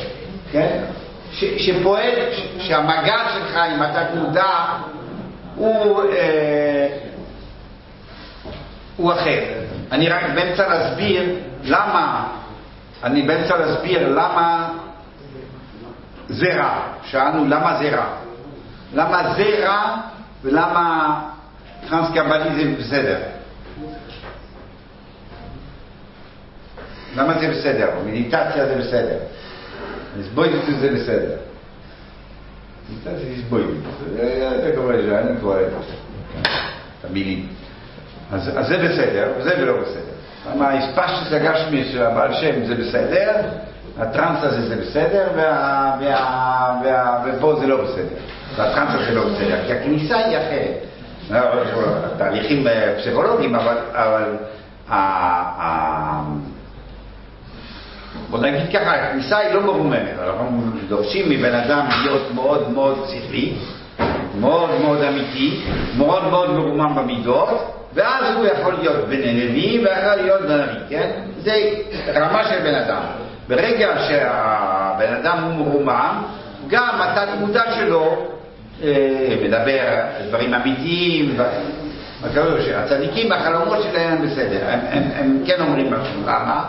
כן? 0.53 0.85
ש, 1.33 1.45
שפועל, 1.45 2.15
ש, 2.33 2.67
שהמגע 2.67 3.19
שלך 3.35 3.57
עם 3.57 3.83
התת 3.83 4.07
מודע 4.15 4.65
הוא, 5.57 6.03
אה, 6.13 6.89
הוא 8.97 9.13
אחר. 9.13 9.41
אני 9.95 10.09
רק 10.09 10.23
באמצע 10.35 10.69
להסביר 10.69 11.37
למה, 11.65 12.29
אני 13.05 13.23
באמצע 13.23 13.57
להסביר 13.57 14.09
למה 14.09 14.69
זה 16.29 16.55
רע. 16.55 16.81
שאלנו 17.05 17.45
למה 17.45 17.79
זה 17.79 17.97
רע. 17.97 18.07
למה 18.95 19.35
זה 19.37 19.67
רע 19.67 19.97
ולמה 20.43 21.21
טרנס 21.89 22.09
קבליזם 22.15 22.75
בסדר. 22.75 23.19
למה 27.17 27.39
זה 27.39 27.51
בסדר? 27.51 27.91
מדיטציה 28.07 28.67
זה 28.67 28.77
בסדר. 28.79 29.19
הסבוידות 30.21 30.65
זה 30.81 30.93
בסדר. 30.95 31.37
מדיטציה 32.91 33.19
זה 33.19 33.35
הסבוידות. 33.39 33.77
זה 34.17 34.73
קורא 34.77 34.93
לזה, 34.93 35.21
אני 35.21 35.41
קורא 35.41 35.61
לזה. 35.61 35.77
את 36.43 37.05
המילים. 37.05 37.64
אז, 38.33 38.51
אז 38.57 38.67
זה 38.67 38.79
בסדר, 38.79 39.33
וזה 39.39 39.55
ולא 39.59 39.81
בסדר. 39.81 40.15
למה 40.53 40.71
הספשטוס 40.71 41.33
הגשמי 41.33 41.85
של 41.93 42.03
הבעל 42.03 42.35
שם 42.35 42.65
זה 42.65 42.75
בסדר, 42.75 43.33
הטרנס 43.99 44.39
הזה 44.43 44.69
זה 44.69 44.77
בסדר, 44.77 45.29
וה, 45.37 45.97
וה, 46.01 46.81
וה, 46.85 47.25
ופה 47.25 47.55
זה 47.61 47.67
לא 47.67 47.85
בסדר. 47.85 48.17
והטרנס 48.57 48.95
הזה 48.95 49.15
לא 49.15 49.25
בסדר, 49.25 49.57
כי 49.67 49.73
הכניסה 49.73 50.17
היא 50.17 50.39
אחרת. 50.39 50.85
תהליכים 52.19 52.69
אה, 52.69 52.95
פסיכולוגיים, 52.99 53.55
אבל, 53.55 53.77
אבל 53.93 54.37
בוא 58.31 58.39
נגיד 58.39 58.73
ככה, 58.73 58.93
הכניסה 58.95 59.39
היא 59.39 59.55
לא 59.55 59.63
מרוממת. 59.63 60.15
אנחנו 60.25 60.61
דורשים 60.89 61.31
מבן 61.31 61.55
אדם 61.55 61.87
להיות 62.03 62.35
מאוד 62.35 62.71
מאוד 62.71 63.07
שכלי, 63.09 63.55
מאוד 64.41 64.71
מאוד 64.83 65.03
אמיתי, 65.03 65.65
מאוד 65.97 66.25
מאוד 66.25 66.51
מרומם 66.51 66.95
במידות, 66.95 67.49
ואז 67.95 68.37
הוא 68.37 68.47
יכול 68.47 68.75
להיות 68.75 69.09
בן 69.09 69.21
נביא 69.21 69.81
ויכול 69.81 70.23
להיות 70.23 70.43
בן 70.43 70.61
נביא, 70.61 70.81
כן? 70.89 71.11
זה 71.39 71.53
רמה 72.15 72.45
של 72.45 72.59
בן 72.59 72.75
אדם. 72.75 73.03
ברגע 73.49 73.89
שהבן 74.09 75.15
אדם 75.15 75.39
הוא 75.43 75.67
מרומם, 75.67 76.23
גם 76.69 77.01
התת 77.01 77.29
מודע 77.41 77.63
שלו 77.77 78.27
אה, 78.83 79.37
מדבר 79.43 79.81
דברים 80.29 80.55
אמיתיים, 80.55 81.37
שהצדיקים 82.65 83.29
בחלומות 83.29 83.83
שלהם 83.83 84.13
הם 84.13 84.27
בסדר, 84.27 84.61
הם, 84.69 84.81
הם, 84.91 85.03
הם 85.15 85.43
כן 85.47 85.61
אומרים 85.61 85.87
משהו, 85.87 86.21
למה? 86.23 86.65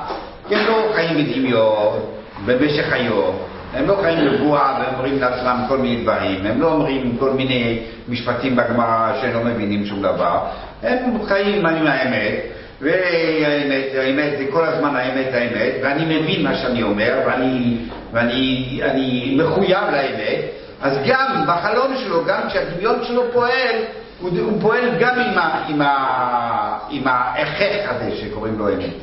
כי 0.48 0.56
הם 0.56 0.68
לא 0.68 0.92
חיים 0.96 1.18
בדמיון 1.18 2.00
במשך 2.46 2.94
היום, 2.94 3.38
הם 3.76 3.88
לא 3.88 4.00
חיים 4.02 4.32
בבועה 4.32 4.80
ואומרים 4.82 5.20
לעצמם 5.20 5.66
כל 5.68 5.78
מיני 5.78 6.02
דברים, 6.02 6.46
הם 6.46 6.62
לא 6.62 6.72
אומרים 6.72 7.18
כל 7.20 7.30
מיני 7.30 7.80
משפטים 8.10 8.56
בגמרא 8.56 9.14
שהם 9.22 9.34
לא 9.34 9.44
מבינים 9.44 9.86
שום 9.86 10.02
דבר, 10.02 10.40
הם 10.84 11.26
חיים 11.28 11.66
עם 11.66 11.88
האמת, 11.88 12.36
והאמת, 12.82 13.86
האמת 13.98 14.38
זה 14.38 14.46
כל 14.52 14.66
הזמן 14.66 14.96
האמת, 14.96 15.34
האמת, 15.34 15.74
ואני 15.84 16.20
מבין 16.20 16.44
מה 16.44 16.56
שאני 16.56 16.84
אומר, 16.84 17.14
ואני, 17.28 17.78
ואני 18.14 18.80
אני 18.84 19.38
מחויב 19.40 19.84
לאמת, 19.92 20.40
אז 20.82 20.98
גם 21.08 21.46
בחלום 21.48 21.96
שלו, 21.98 22.26
גם 22.26 22.42
כשהדמיון 22.50 22.96
שלו 23.04 23.24
פועל, 23.34 23.76
הוא, 24.22 24.30
הוא 24.40 24.62
פועל 24.62 24.90
גם 25.00 25.20
עם, 25.20 25.38
ה, 25.38 25.66
עם, 25.68 25.82
ה, 25.82 26.78
עם 26.90 27.04
ההכרח 27.06 27.90
הזה 27.90 28.16
שקוראים 28.16 28.60
לו 28.60 28.70
אמת. 28.70 28.94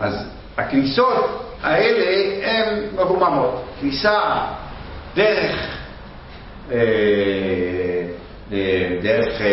אז 0.00 0.26
הכניסות 0.58 1.42
האלה 1.62 2.04
הן 2.46 2.78
מרוממות. 2.96 3.64
כניסה 3.80 4.18
דרך, 5.14 5.76
אה, 6.72 6.76
אה, 8.52 8.98
דרך 9.02 9.40
אה, 9.40 9.46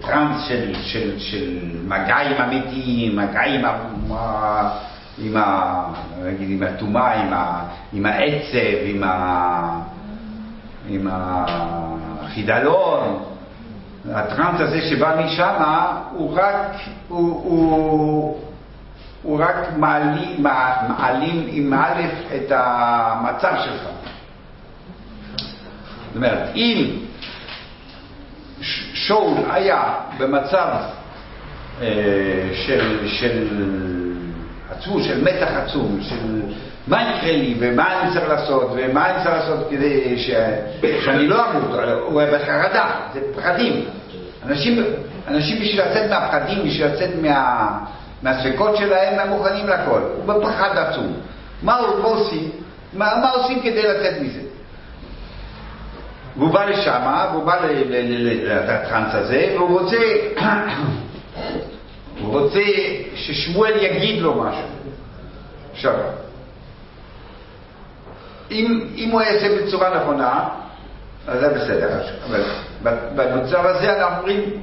טראנס 0.00 0.44
של, 0.48 0.74
של, 0.82 1.18
של 1.18 1.58
מגע 1.88 2.16
עם 2.16 2.40
המתים, 2.42 3.16
מגע 3.16 3.40
עם, 3.40 3.64
ה- 3.64 4.70
עם, 5.18 5.36
ה- 5.36 5.92
נגיד, 6.24 6.50
עם 6.50 6.62
הטומאה, 6.62 7.14
עם, 7.22 7.32
ה- 7.32 7.62
עם 7.92 8.06
העצב, 8.06 8.76
עם, 8.84 9.02
ה, 9.04 9.80
עם 10.88 11.08
החידלון. 12.22 13.22
הטראנס 14.12 14.60
הזה 14.60 14.80
שבא 14.90 15.24
משם 15.24 15.54
הוא 16.12 16.38
רק, 16.38 16.72
הוא, 17.08 17.42
הוא, 17.44 18.38
הוא 19.24 19.40
רק 19.44 19.56
מעלים, 19.76 20.42
מע- 20.42 20.88
מעלים 20.88 21.46
עם 21.50 21.74
א' 21.74 22.02
את 22.36 22.52
המצב 22.54 23.52
שלך. 23.64 23.82
זאת 26.06 26.16
אומרת, 26.16 26.48
אם 26.54 26.90
שאול 28.94 29.34
היה 29.50 29.94
במצב 30.18 30.68
אה, 31.82 31.86
של, 32.52 33.08
של 33.08 33.48
עצום, 34.70 35.02
של 35.02 35.24
מתח 35.24 35.48
עצום, 35.56 35.98
של 36.02 36.42
מה 36.88 37.02
יקרה 37.02 37.32
לי 37.32 37.54
ומה 37.58 38.00
אני 38.02 38.12
צריך 38.12 38.28
לעשות 38.28 38.70
ומה 38.74 39.10
אני 39.10 39.24
צריך 39.24 39.34
לעשות 39.36 39.66
כדי 39.70 40.18
ש... 40.18 40.30
שאני 41.04 41.26
לא 41.26 41.50
אמות, 41.50 41.70
הוא 42.08 42.20
היה 42.20 42.38
בחרדה, 42.38 42.90
זה 43.14 43.20
פחדים. 43.36 43.84
אנשים, 44.46 44.82
אנשים 45.28 45.60
בשביל 45.62 45.80
לצאת 45.80 46.10
מהפחדים, 46.10 46.64
בשביל 46.64 46.86
לצאת 46.86 47.10
מה, 47.22 47.78
מהספקות 48.24 48.76
שלהם, 48.76 49.18
הם 49.18 49.28
מוכנים 49.28 49.66
לכל. 49.68 50.00
הוא 50.16 50.24
בפחד 50.34 50.76
עצום. 50.76 51.12
מה, 51.62 51.80
מה 52.02 52.08
עושים? 52.08 52.50
מה, 52.92 53.12
מה 53.22 53.30
עושים 53.30 53.60
כדי 53.60 53.82
לצאת 53.82 54.20
מזה? 54.20 54.40
והוא 56.36 56.50
בא 56.50 56.64
לשם, 56.64 57.02
והוא 57.32 57.44
בא 57.44 57.56
ל- 57.56 57.66
ל- 57.66 57.86
ל- 57.88 58.52
לטראנס 58.52 59.14
הזה, 59.14 59.54
והוא 59.54 59.80
רוצה, 59.80 59.96
הוא 62.20 62.40
רוצה 62.40 62.62
ששמואל 63.14 63.72
יגיד 63.76 64.22
לו 64.22 64.34
משהו. 64.34 64.68
עכשיו, 65.72 65.94
אם, 68.50 68.86
אם 68.96 69.08
הוא 69.10 69.22
יעשה 69.22 69.62
בצורה 69.62 70.00
נכונה, 70.00 70.48
אז 71.26 71.40
זה 71.40 71.48
בסדר. 71.48 72.00
אבל 72.82 72.94
במצב 73.14 73.66
הזה 73.66 73.98
אנחנו 73.98 74.18
אומרים, 74.18 74.62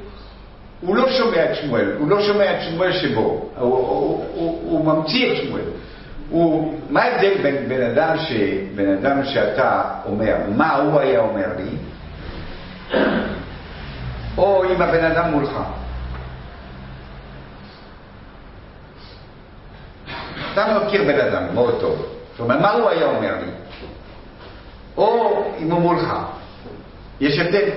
הוא 0.81 0.95
לא 0.95 1.11
שומע 1.11 1.51
את 1.51 1.55
שמואל, 1.55 1.95
הוא 1.99 2.09
לא 2.09 2.21
שומע 2.21 2.55
את 2.55 2.61
שמואל 2.61 2.91
שבו, 2.91 3.21
הוא, 3.21 3.45
הוא, 3.57 4.25
הוא, 4.33 4.61
הוא 4.63 4.85
ממציא 4.85 5.31
את 5.31 5.37
שמואל. 5.37 5.63
הוא, 6.29 6.79
מה 6.89 7.03
ההבדל 7.03 7.33
בין 7.43 7.69
בן 7.69 7.81
אדם, 7.81 8.17
ש, 8.17 8.31
בן 8.75 8.93
אדם 8.93 9.23
שאתה 9.25 9.81
אומר, 10.05 10.35
מה 10.55 10.75
הוא 10.75 10.99
היה 10.99 11.19
אומר 11.19 11.47
לי, 11.57 11.77
או 14.37 14.63
אם 14.65 14.81
הבן 14.81 15.05
אדם 15.05 15.31
מולך? 15.31 15.59
אתה 20.53 20.79
מכיר 20.85 21.03
בן 21.03 21.19
אדם 21.19 21.53
מאוד 21.53 21.77
טוב, 21.81 22.05
זאת 22.31 22.39
אומרת, 22.39 22.61
מה 22.61 22.71
הוא 22.71 22.89
היה 22.89 23.05
אומר 23.05 23.35
לי? 23.41 23.51
או 24.97 25.43
אם 25.59 25.71
הוא 25.71 25.79
מולך. 25.79 26.13
יש 27.21 27.39
הבדל. 27.39 27.69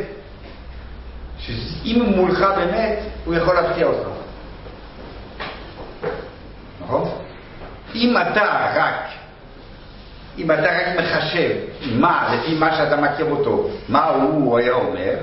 שאם 1.46 2.00
הוא 2.00 2.16
מולך 2.16 2.44
באמת, 2.56 2.98
הוא 3.24 3.34
יכול 3.34 3.54
להפתיע 3.54 3.86
אותך. 3.86 4.08
נכון? 6.82 7.08
אם 7.94 8.14
אתה 8.16 8.70
רק, 8.74 8.94
אם 10.38 10.50
אתה 10.50 10.62
רק 10.62 10.86
מחשב 10.98 11.50
מה, 11.92 12.34
לפי 12.34 12.54
מה 12.54 12.76
שאתה 12.76 12.96
מכיר 12.96 13.30
אותו, 13.30 13.68
מה 13.88 14.08
הוא 14.08 14.58
היה 14.58 14.72
אומר, 14.72 15.14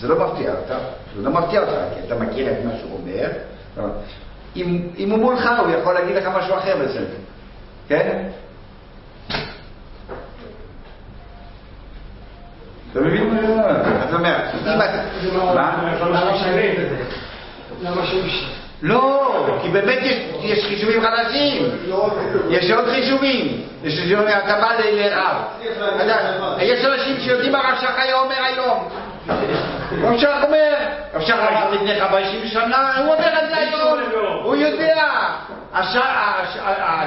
זה 0.00 0.08
לא 0.08 0.26
מפתיע 0.26 0.50
אותך. 0.50 0.74
זה 1.16 1.22
לא 1.22 1.30
מפתיע 1.30 1.60
אותך, 1.60 1.94
כי 1.94 2.00
אתה 2.06 2.14
מכיר 2.14 2.52
את 2.52 2.64
מה 2.64 2.70
שהוא 2.80 3.00
אומר. 3.02 3.28
אם, 4.56 4.88
אם 4.98 5.10
הוא 5.10 5.18
מולך, 5.18 5.50
הוא 5.58 5.70
יכול 5.70 5.94
להגיד 5.94 6.16
לך 6.16 6.26
משהו 6.26 6.58
אחר 6.58 6.76
בסדר. 6.84 7.16
כן? 7.88 8.28
אתה 12.92 13.00
מבין 13.00 13.34
מה 13.34 13.40
אני 14.02 14.14
אומר? 14.14 14.47
לא 16.10 16.32
משנה? 16.32 16.62
שימש? 18.06 18.44
לא, 18.82 19.32
כי 19.62 19.68
באמת 19.68 19.98
יש, 20.02 20.16
יש 20.42 20.64
חישובים 20.66 21.02
חדשים. 21.02 21.62
יש 22.50 22.70
עוד 22.70 22.84
חישובים. 22.90 23.60
יש 23.84 24.00
חישובים, 24.00 24.28
אתה 24.28 24.54
בא 24.60 24.70
לרב. 24.84 25.36
יש 26.60 26.84
אנשים 26.84 27.16
שיודעים 27.20 27.52
מה 27.52 27.58
רב 27.58 27.78
היה 27.96 28.14
אומר 28.20 28.34
היום. 28.44 28.88
רב 30.02 30.18
שך 30.18 30.30
אומר, 30.46 30.74
רב 31.14 31.20
שך 31.22 31.34
אמר 31.50 31.70
לפני 31.70 32.00
50 32.00 32.46
שנה, 32.48 32.92
הוא 32.98 33.14
אומר 33.14 33.28
את 33.42 33.48
זה 33.50 33.56
היום. 33.56 33.98
הוא 34.44 34.56
יודע. 34.56 35.04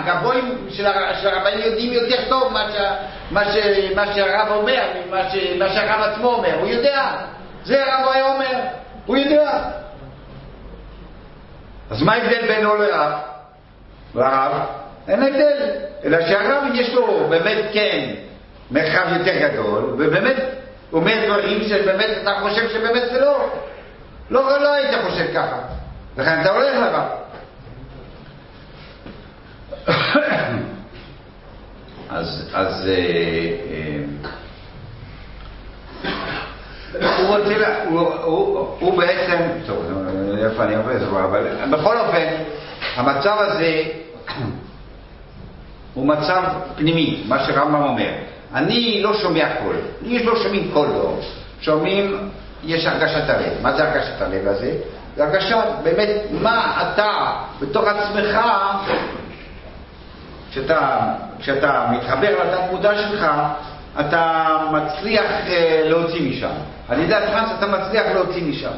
הגבוהים 0.06 0.58
של 0.70 0.86
הר- 0.86 1.14
של 1.22 1.28
הרבנים 1.28 1.60
יודעים 1.60 1.94
יותר 1.94 2.22
טוב 2.30 2.54
מה 3.96 4.14
שהרב 4.16 4.48
אומר, 4.52 4.82
מה 5.60 5.70
שהרב 5.70 6.02
עצמו 6.02 6.28
אומר. 6.28 6.56
הוא 6.60 6.68
יודע. 6.68 7.02
זה 7.66 7.84
הרב 7.86 8.08
היה 8.14 8.34
אומר. 8.34 8.60
הוא 9.06 9.18
יודע. 9.18 9.62
אז 11.90 12.02
מה 12.02 12.14
ההבדל 12.14 12.48
בינו 12.48 12.76
לרב? 12.76 13.12
לרב? 14.16 14.52
אין 15.08 15.24
הבדל, 15.24 15.70
אלא 16.04 16.28
שהרב 16.28 16.64
יש 16.74 16.94
לו 16.94 17.28
באמת 17.30 17.66
כן 17.74 18.14
מרחב 18.72 19.06
יותר 19.18 19.38
גדול, 19.38 19.96
ובאמת 19.98 20.36
אומר 20.94 21.26
דברים 21.26 21.64
שבאמת 21.64 22.10
אתה 22.22 22.32
חושב 22.42 22.70
שבאמת 22.70 23.04
זה 23.12 23.20
לא. 23.20 23.50
לא, 24.30 24.62
לא 24.62 24.74
היית 24.74 25.02
חושב 25.04 25.34
ככה. 25.34 25.58
לכן 26.18 26.42
אתה 26.42 26.50
הולך 26.50 26.76
לרב. 26.76 27.08
אז, 32.10 32.50
אז 32.54 32.88
אה, 32.88 32.96
אה, 33.72 34.04
הוא 36.94 37.38
רוצה, 37.38 37.84
הוא, 38.80 38.98
בעצם, 38.98 39.38
טוב, 39.68 39.86
איפה 40.46 40.64
אני 40.64 40.76
עובד, 40.76 41.02
אבל 41.04 41.48
בכל 41.72 41.98
אופן, 41.98 42.26
המצב 42.96 43.36
הזה 43.40 43.84
הוא 45.94 46.08
מצב 46.08 46.44
פנימי, 46.76 47.24
מה 47.28 47.46
שרמב"ם 47.46 47.84
אומר. 47.84 48.12
אני 48.54 49.02
לא 49.02 49.14
שומע 49.14 49.56
קול, 49.64 49.76
לי 50.02 50.24
לא 50.24 50.36
שומעים 50.44 50.72
קול 50.74 50.88
לא, 50.88 51.18
שומעים, 51.62 52.30
יש 52.64 52.86
הרגשת 52.86 53.30
הלב. 53.30 53.54
מה 53.62 53.74
זה 53.74 53.84
הרגשת 53.84 54.22
הלב 54.22 54.48
הזה? 54.48 54.78
זה 55.16 55.24
הרגשה 55.24 55.62
באמת 55.84 56.10
מה 56.32 56.84
אתה 56.94 57.34
בתוך 57.60 57.88
עצמך, 57.88 58.40
כשאתה, 60.52 61.00
כשאתה 61.40 61.88
מתחבר 61.92 62.44
לתת 62.44 62.72
מודע 62.72 62.92
שלך, 62.98 63.26
אתה 64.00 64.58
מצליח 64.72 65.32
אה, 65.48 65.82
להוציא 65.86 66.30
משם. 66.30 66.56
על 66.90 67.00
ידי 67.00 67.16
הטרנס 67.16 67.50
אתה 67.58 67.68
מצליח 67.68 68.06
להוציא 68.14 68.44
משם. 68.44 68.72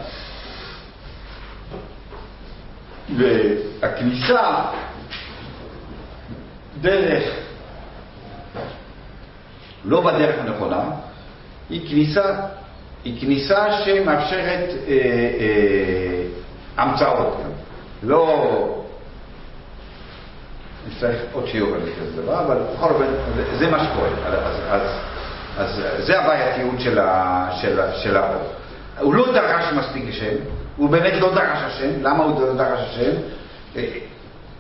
והכניסה 3.18 4.54
דרך, 6.82 7.24
לא 9.86 10.02
בדרך 10.02 10.36
הנכונה, 10.40 10.84
היא 11.70 11.90
כניסה, 11.90 12.36
היא 13.04 13.22
כניסה 13.22 13.66
שמאפשרת 13.86 14.70
אה, 14.88 14.94
אה, 14.94 16.24
המצאות. 16.78 17.38
לא... 18.04 18.80
נצטרך 20.88 21.22
עוד 21.34 21.48
שיעור 21.48 21.76
על 21.76 21.82
דבר, 22.16 22.46
אבל 22.46 22.58
בכל 22.74 22.90
אופן, 22.94 23.06
זה- 23.36 23.58
זה 23.58 23.72
מה 23.72 23.86
שקורה. 23.86 24.08
אז, 24.26 24.34
אז, 24.70 24.82
אז 25.58 25.82
זה 26.00 26.20
הבעייתיות 26.20 26.80
של, 26.80 27.00
ה. 27.00 28.38
הוא 29.00 29.14
לא 29.14 29.34
דרש 29.34 29.74
מספיק 29.74 30.04
השם, 30.10 30.36
הוא 30.78 30.90
באמת 30.90 31.14
לא 31.14 31.34
דרש 31.36 31.60
השם. 31.64 31.90
למה 32.02 32.24
הוא 32.24 32.42
לא 32.42 32.54
דרש 32.54 32.80
השם? 32.90 33.12
אה, 33.76 33.84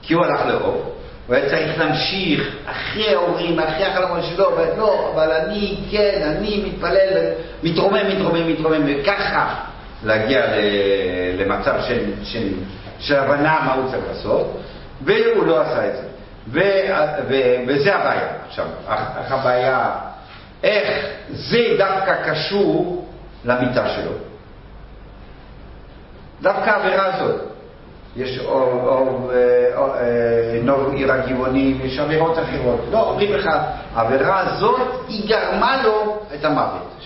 כי 0.02 0.14
הוא 0.14 0.26
הלך 0.26 0.46
לאור. 0.46 0.94
הוא 1.28 1.36
היה 1.36 1.50
צריך 1.50 1.80
להמשיך 1.80 2.56
אחרי 2.66 3.10
ההורים, 3.10 3.60
אחרי 3.60 3.86
החלומות 3.86 4.24
שלו, 4.24 4.52
ולא, 4.58 5.12
אבל 5.14 5.32
אני, 5.32 5.78
כן, 5.92 6.36
אני 6.38 6.64
מתפלל, 6.66 7.32
מתרומם, 7.64 8.08
מתרומם, 8.10 8.48
מתרומם, 8.48 8.82
וככה 8.88 9.56
להגיע 10.04 10.46
למצב 11.38 11.76
של, 11.88 12.04
של, 12.24 12.48
של 13.00 13.16
הבנה 13.16 13.60
מה 13.66 13.74
הוא 13.74 13.92
צריך 13.92 14.04
לעשות, 14.10 14.62
והוא 15.02 15.46
לא 15.46 15.62
עשה 15.62 15.88
את 15.88 15.94
זה. 15.96 16.04
ו, 16.48 16.60
ו, 17.30 17.34
וזה 17.68 17.96
הבעיה. 17.96 18.28
עכשיו, 18.48 18.66
הבעיה, 19.30 19.92
איך 20.64 21.06
זה 21.30 21.76
דווקא 21.78 22.32
קשור 22.32 23.08
למיטה 23.46 23.90
שלו. 23.90 24.12
דווקא 26.42 26.70
העבירה 26.70 27.06
הזאת, 27.06 27.42
יש 28.16 28.40
אה, 28.40 28.54
אה, 29.78 30.60
נוב 30.64 30.94
עיר 30.94 31.12
הגבעונים, 31.12 31.82
יש 31.84 32.00
עבירות 32.00 32.40
אחרות. 32.40 32.80
לא, 32.92 33.10
אומרים 33.10 33.34
לך, 33.34 33.50
העבירה 33.96 34.40
הזאת, 34.40 34.82
היא 35.08 35.30
גרמה 35.30 35.84
לו 35.84 36.20
את 36.36 36.46
המוות. 36.46 37.02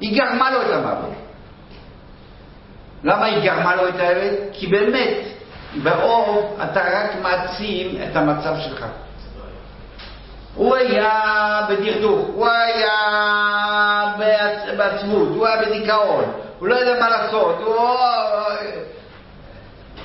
היא 0.00 0.20
גרמה 0.20 0.50
לו 0.50 0.62
את 0.62 0.70
המוות. 0.70 1.14
למה 3.04 3.24
היא 3.24 3.42
גרמה 3.44 3.76
לו 3.76 3.88
את 3.88 3.94
המוות? 3.94 4.38
כי 4.52 4.66
באמת, 4.66 5.18
באור 5.82 6.56
אתה 6.62 6.80
רק 6.80 7.10
מעצים 7.22 7.96
את 8.02 8.16
המצב 8.16 8.54
שלך. 8.58 8.86
הוא 10.54 10.76
היה 10.76 11.20
בדרדוך, 11.68 12.26
הוא 12.34 12.48
היה 12.48 12.92
בעצ... 14.18 14.76
בעצמות, 14.76 15.28
הוא 15.28 15.46
היה 15.46 15.56
בדיכאון, 15.62 16.24
הוא 16.58 16.68
לא 16.68 16.74
יודע 16.74 17.00
מה 17.00 17.08
לעשות, 17.08 17.56
הוא... 17.64 17.76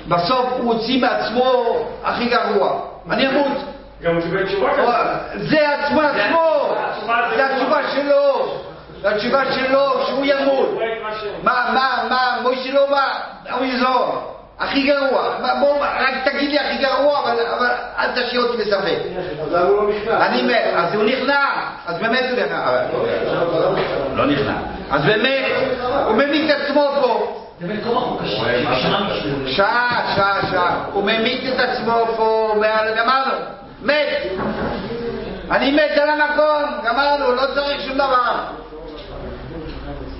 בסוף 0.07 0.45
הוא 0.57 0.73
הוציא 0.73 1.01
מעצמו 1.01 1.75
הכי 2.03 2.25
גרוע, 2.25 2.81
אני 3.09 3.27
אמות. 3.27 3.57
גם 4.01 4.15
הוא 4.15 4.21
קיבל 4.23 4.45
תשובה 4.47 4.69
הוא- 4.71 4.77
כזאת. 4.77 5.49
זה 5.49 5.69
עצמו 5.73 6.01
עצמו, 6.01 6.75
זה 7.35 7.45
התשובה 7.45 7.79
שלו, 7.91 8.55
זה 9.01 9.09
התשובה 9.09 9.53
שלו, 9.53 10.05
שהוא 10.07 10.25
ימות. 10.25 10.69
מה 11.43 11.53
מה, 11.53 11.71
מה, 11.73 12.03
מה, 12.09 12.37
מוישה 12.41 12.73
לא 12.73 12.89
בא, 12.89 13.07
הוא 13.51 13.65
יזור, 13.65 14.34
הכי 14.59 14.87
גרוע, 14.87 15.29
בוא, 15.59 15.77
רק 15.79 16.13
תגיד 16.25 16.49
לי 16.51 16.59
הכי 16.59 16.77
גרוע, 16.83 17.19
אבל, 17.19 17.39
אבל 17.57 17.67
אל 17.97 18.11
תשאיר 18.11 18.41
אותי 18.41 18.57
בספק. 18.57 18.97
אז 19.43 19.51
למה 19.53 19.63
הוא 19.67 19.77
לא 19.77 19.89
נכנע? 19.95 20.25
אני 20.25 20.41
מת, 20.41 20.63
אז 20.75 20.93
הוא 20.95 21.03
נכנע, 21.03 21.45
אז 21.87 21.97
באמת 21.99 22.23
הוא 22.29 22.39
נכנע, 22.39 22.63
אבל 22.63 22.81
לא 24.15 24.25
נכנע, 24.25 24.53
אז 24.91 25.05
באמת, 25.05 25.45
הוא 26.05 26.13
ממית 26.15 26.51
את 26.51 26.55
עצמו 26.61 26.89
פה, 27.01 27.41
שעה. 28.25 28.79
שעה, 29.47 30.13
שעה, 30.15 30.39
שעה, 30.51 30.83
הוא 30.93 31.03
ממית 31.03 31.53
את 31.53 31.59
עצמו 31.59 32.05
פה, 32.17 32.55
מעל- 32.61 32.93
גמרנו, 32.97 33.33
מת, 33.81 34.07
אני 35.51 35.71
מת 35.71 35.97
על 36.01 36.09
המקום, 36.09 36.63
גמרנו, 36.85 37.31
לא 37.35 37.41
צריך 37.55 37.81
שום 37.81 37.93
דבר, 37.95 38.31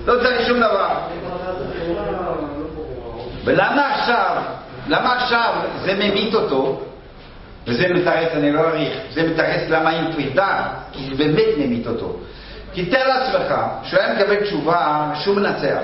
לא 0.06 0.14
צריך 0.22 0.46
שום 0.46 0.60
דבר. 0.60 0.88
ולמה 3.46 3.94
עכשיו, 3.94 4.42
למה 4.86 5.12
עכשיו 5.12 5.54
זה 5.84 5.94
ממית 5.94 6.34
אותו, 6.34 6.80
וזה 7.66 7.88
מתרץ, 7.94 8.28
אני 8.32 8.52
לא 8.52 8.60
אאריך, 8.60 8.98
זה 9.12 9.22
מתרץ 9.30 9.68
למה 9.68 9.90
עם 9.90 10.12
פרידה, 10.12 10.68
כי 10.92 11.02
זה 11.04 11.14
באמת 11.24 11.58
ממית 11.58 11.86
אותו. 11.86 12.16
כי 12.72 12.86
תאר 12.86 13.08
לעצמך 13.08 13.54
שהוא 13.82 14.00
היה 14.00 14.14
מקבל 14.14 14.44
תשובה 14.44 15.10
שהוא 15.14 15.36
מנצח. 15.36 15.80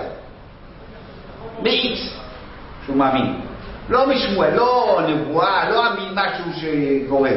מאיץ 1.63 1.99
שהוא 2.85 2.97
מאמין. 2.97 3.41
לא 3.89 4.07
משמואל, 4.07 4.55
לא 4.55 5.01
נבואה, 5.09 5.71
לא 5.71 5.93
אמין 5.93 6.09
משהו 6.15 6.45
שקורה. 6.61 7.31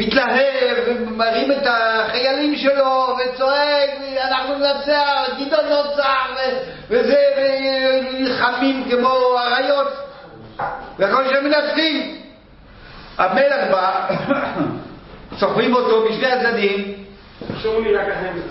מתלהב 0.00 0.76
ומרים 0.86 1.52
את 1.52 1.66
החיילים 1.66 2.56
שלו 2.56 3.16
וצועק 3.18 3.90
אנחנו 4.22 4.54
ננצח, 4.58 5.30
גדעון 5.40 5.68
נוצר 5.68 6.34
ו- 6.36 6.58
וזה, 6.90 7.24
ונלחמים 7.36 8.90
כמו 8.90 9.38
אריות 9.38 9.88
להיות 10.98 11.30
שהם 11.30 11.44
מנצחים. 11.44 12.16
המלך 13.18 13.70
בא, 13.70 14.08
סוחבים 15.38 15.74
אותו 15.74 16.04
בשני 16.08 16.26
הצדדים. 16.26 16.94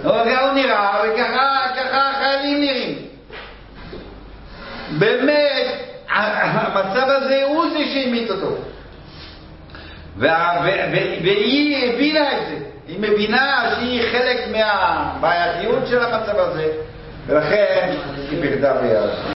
ככה 0.04 0.41
הוא 0.45 0.54
נראה, 0.54 1.02
וככה 1.04 1.68
ככה 1.76 2.10
החיילים 2.10 2.62
נראים. 2.62 2.97
באמת, 5.00 5.68
המצב 6.10 7.10
הזה 7.10 7.43
הוא 7.43 7.66
זה 7.70 7.80
שהמית 7.93 8.32
אותו. 8.32 8.56
והיא 10.20 11.94
הבינה 11.94 12.32
את 12.32 12.48
זה. 12.50 12.56
היא 12.88 13.00
מבינה 13.00 13.72
שהיא 13.76 14.02
חלק 14.12 14.48
מהבעייתיות 14.52 15.88
של 15.88 16.04
המצב 16.04 16.38
הזה, 16.38 16.68
ולכן 17.28 17.96
היא 18.32 18.44
פחדה 18.44 18.74
ביד. 18.74 19.10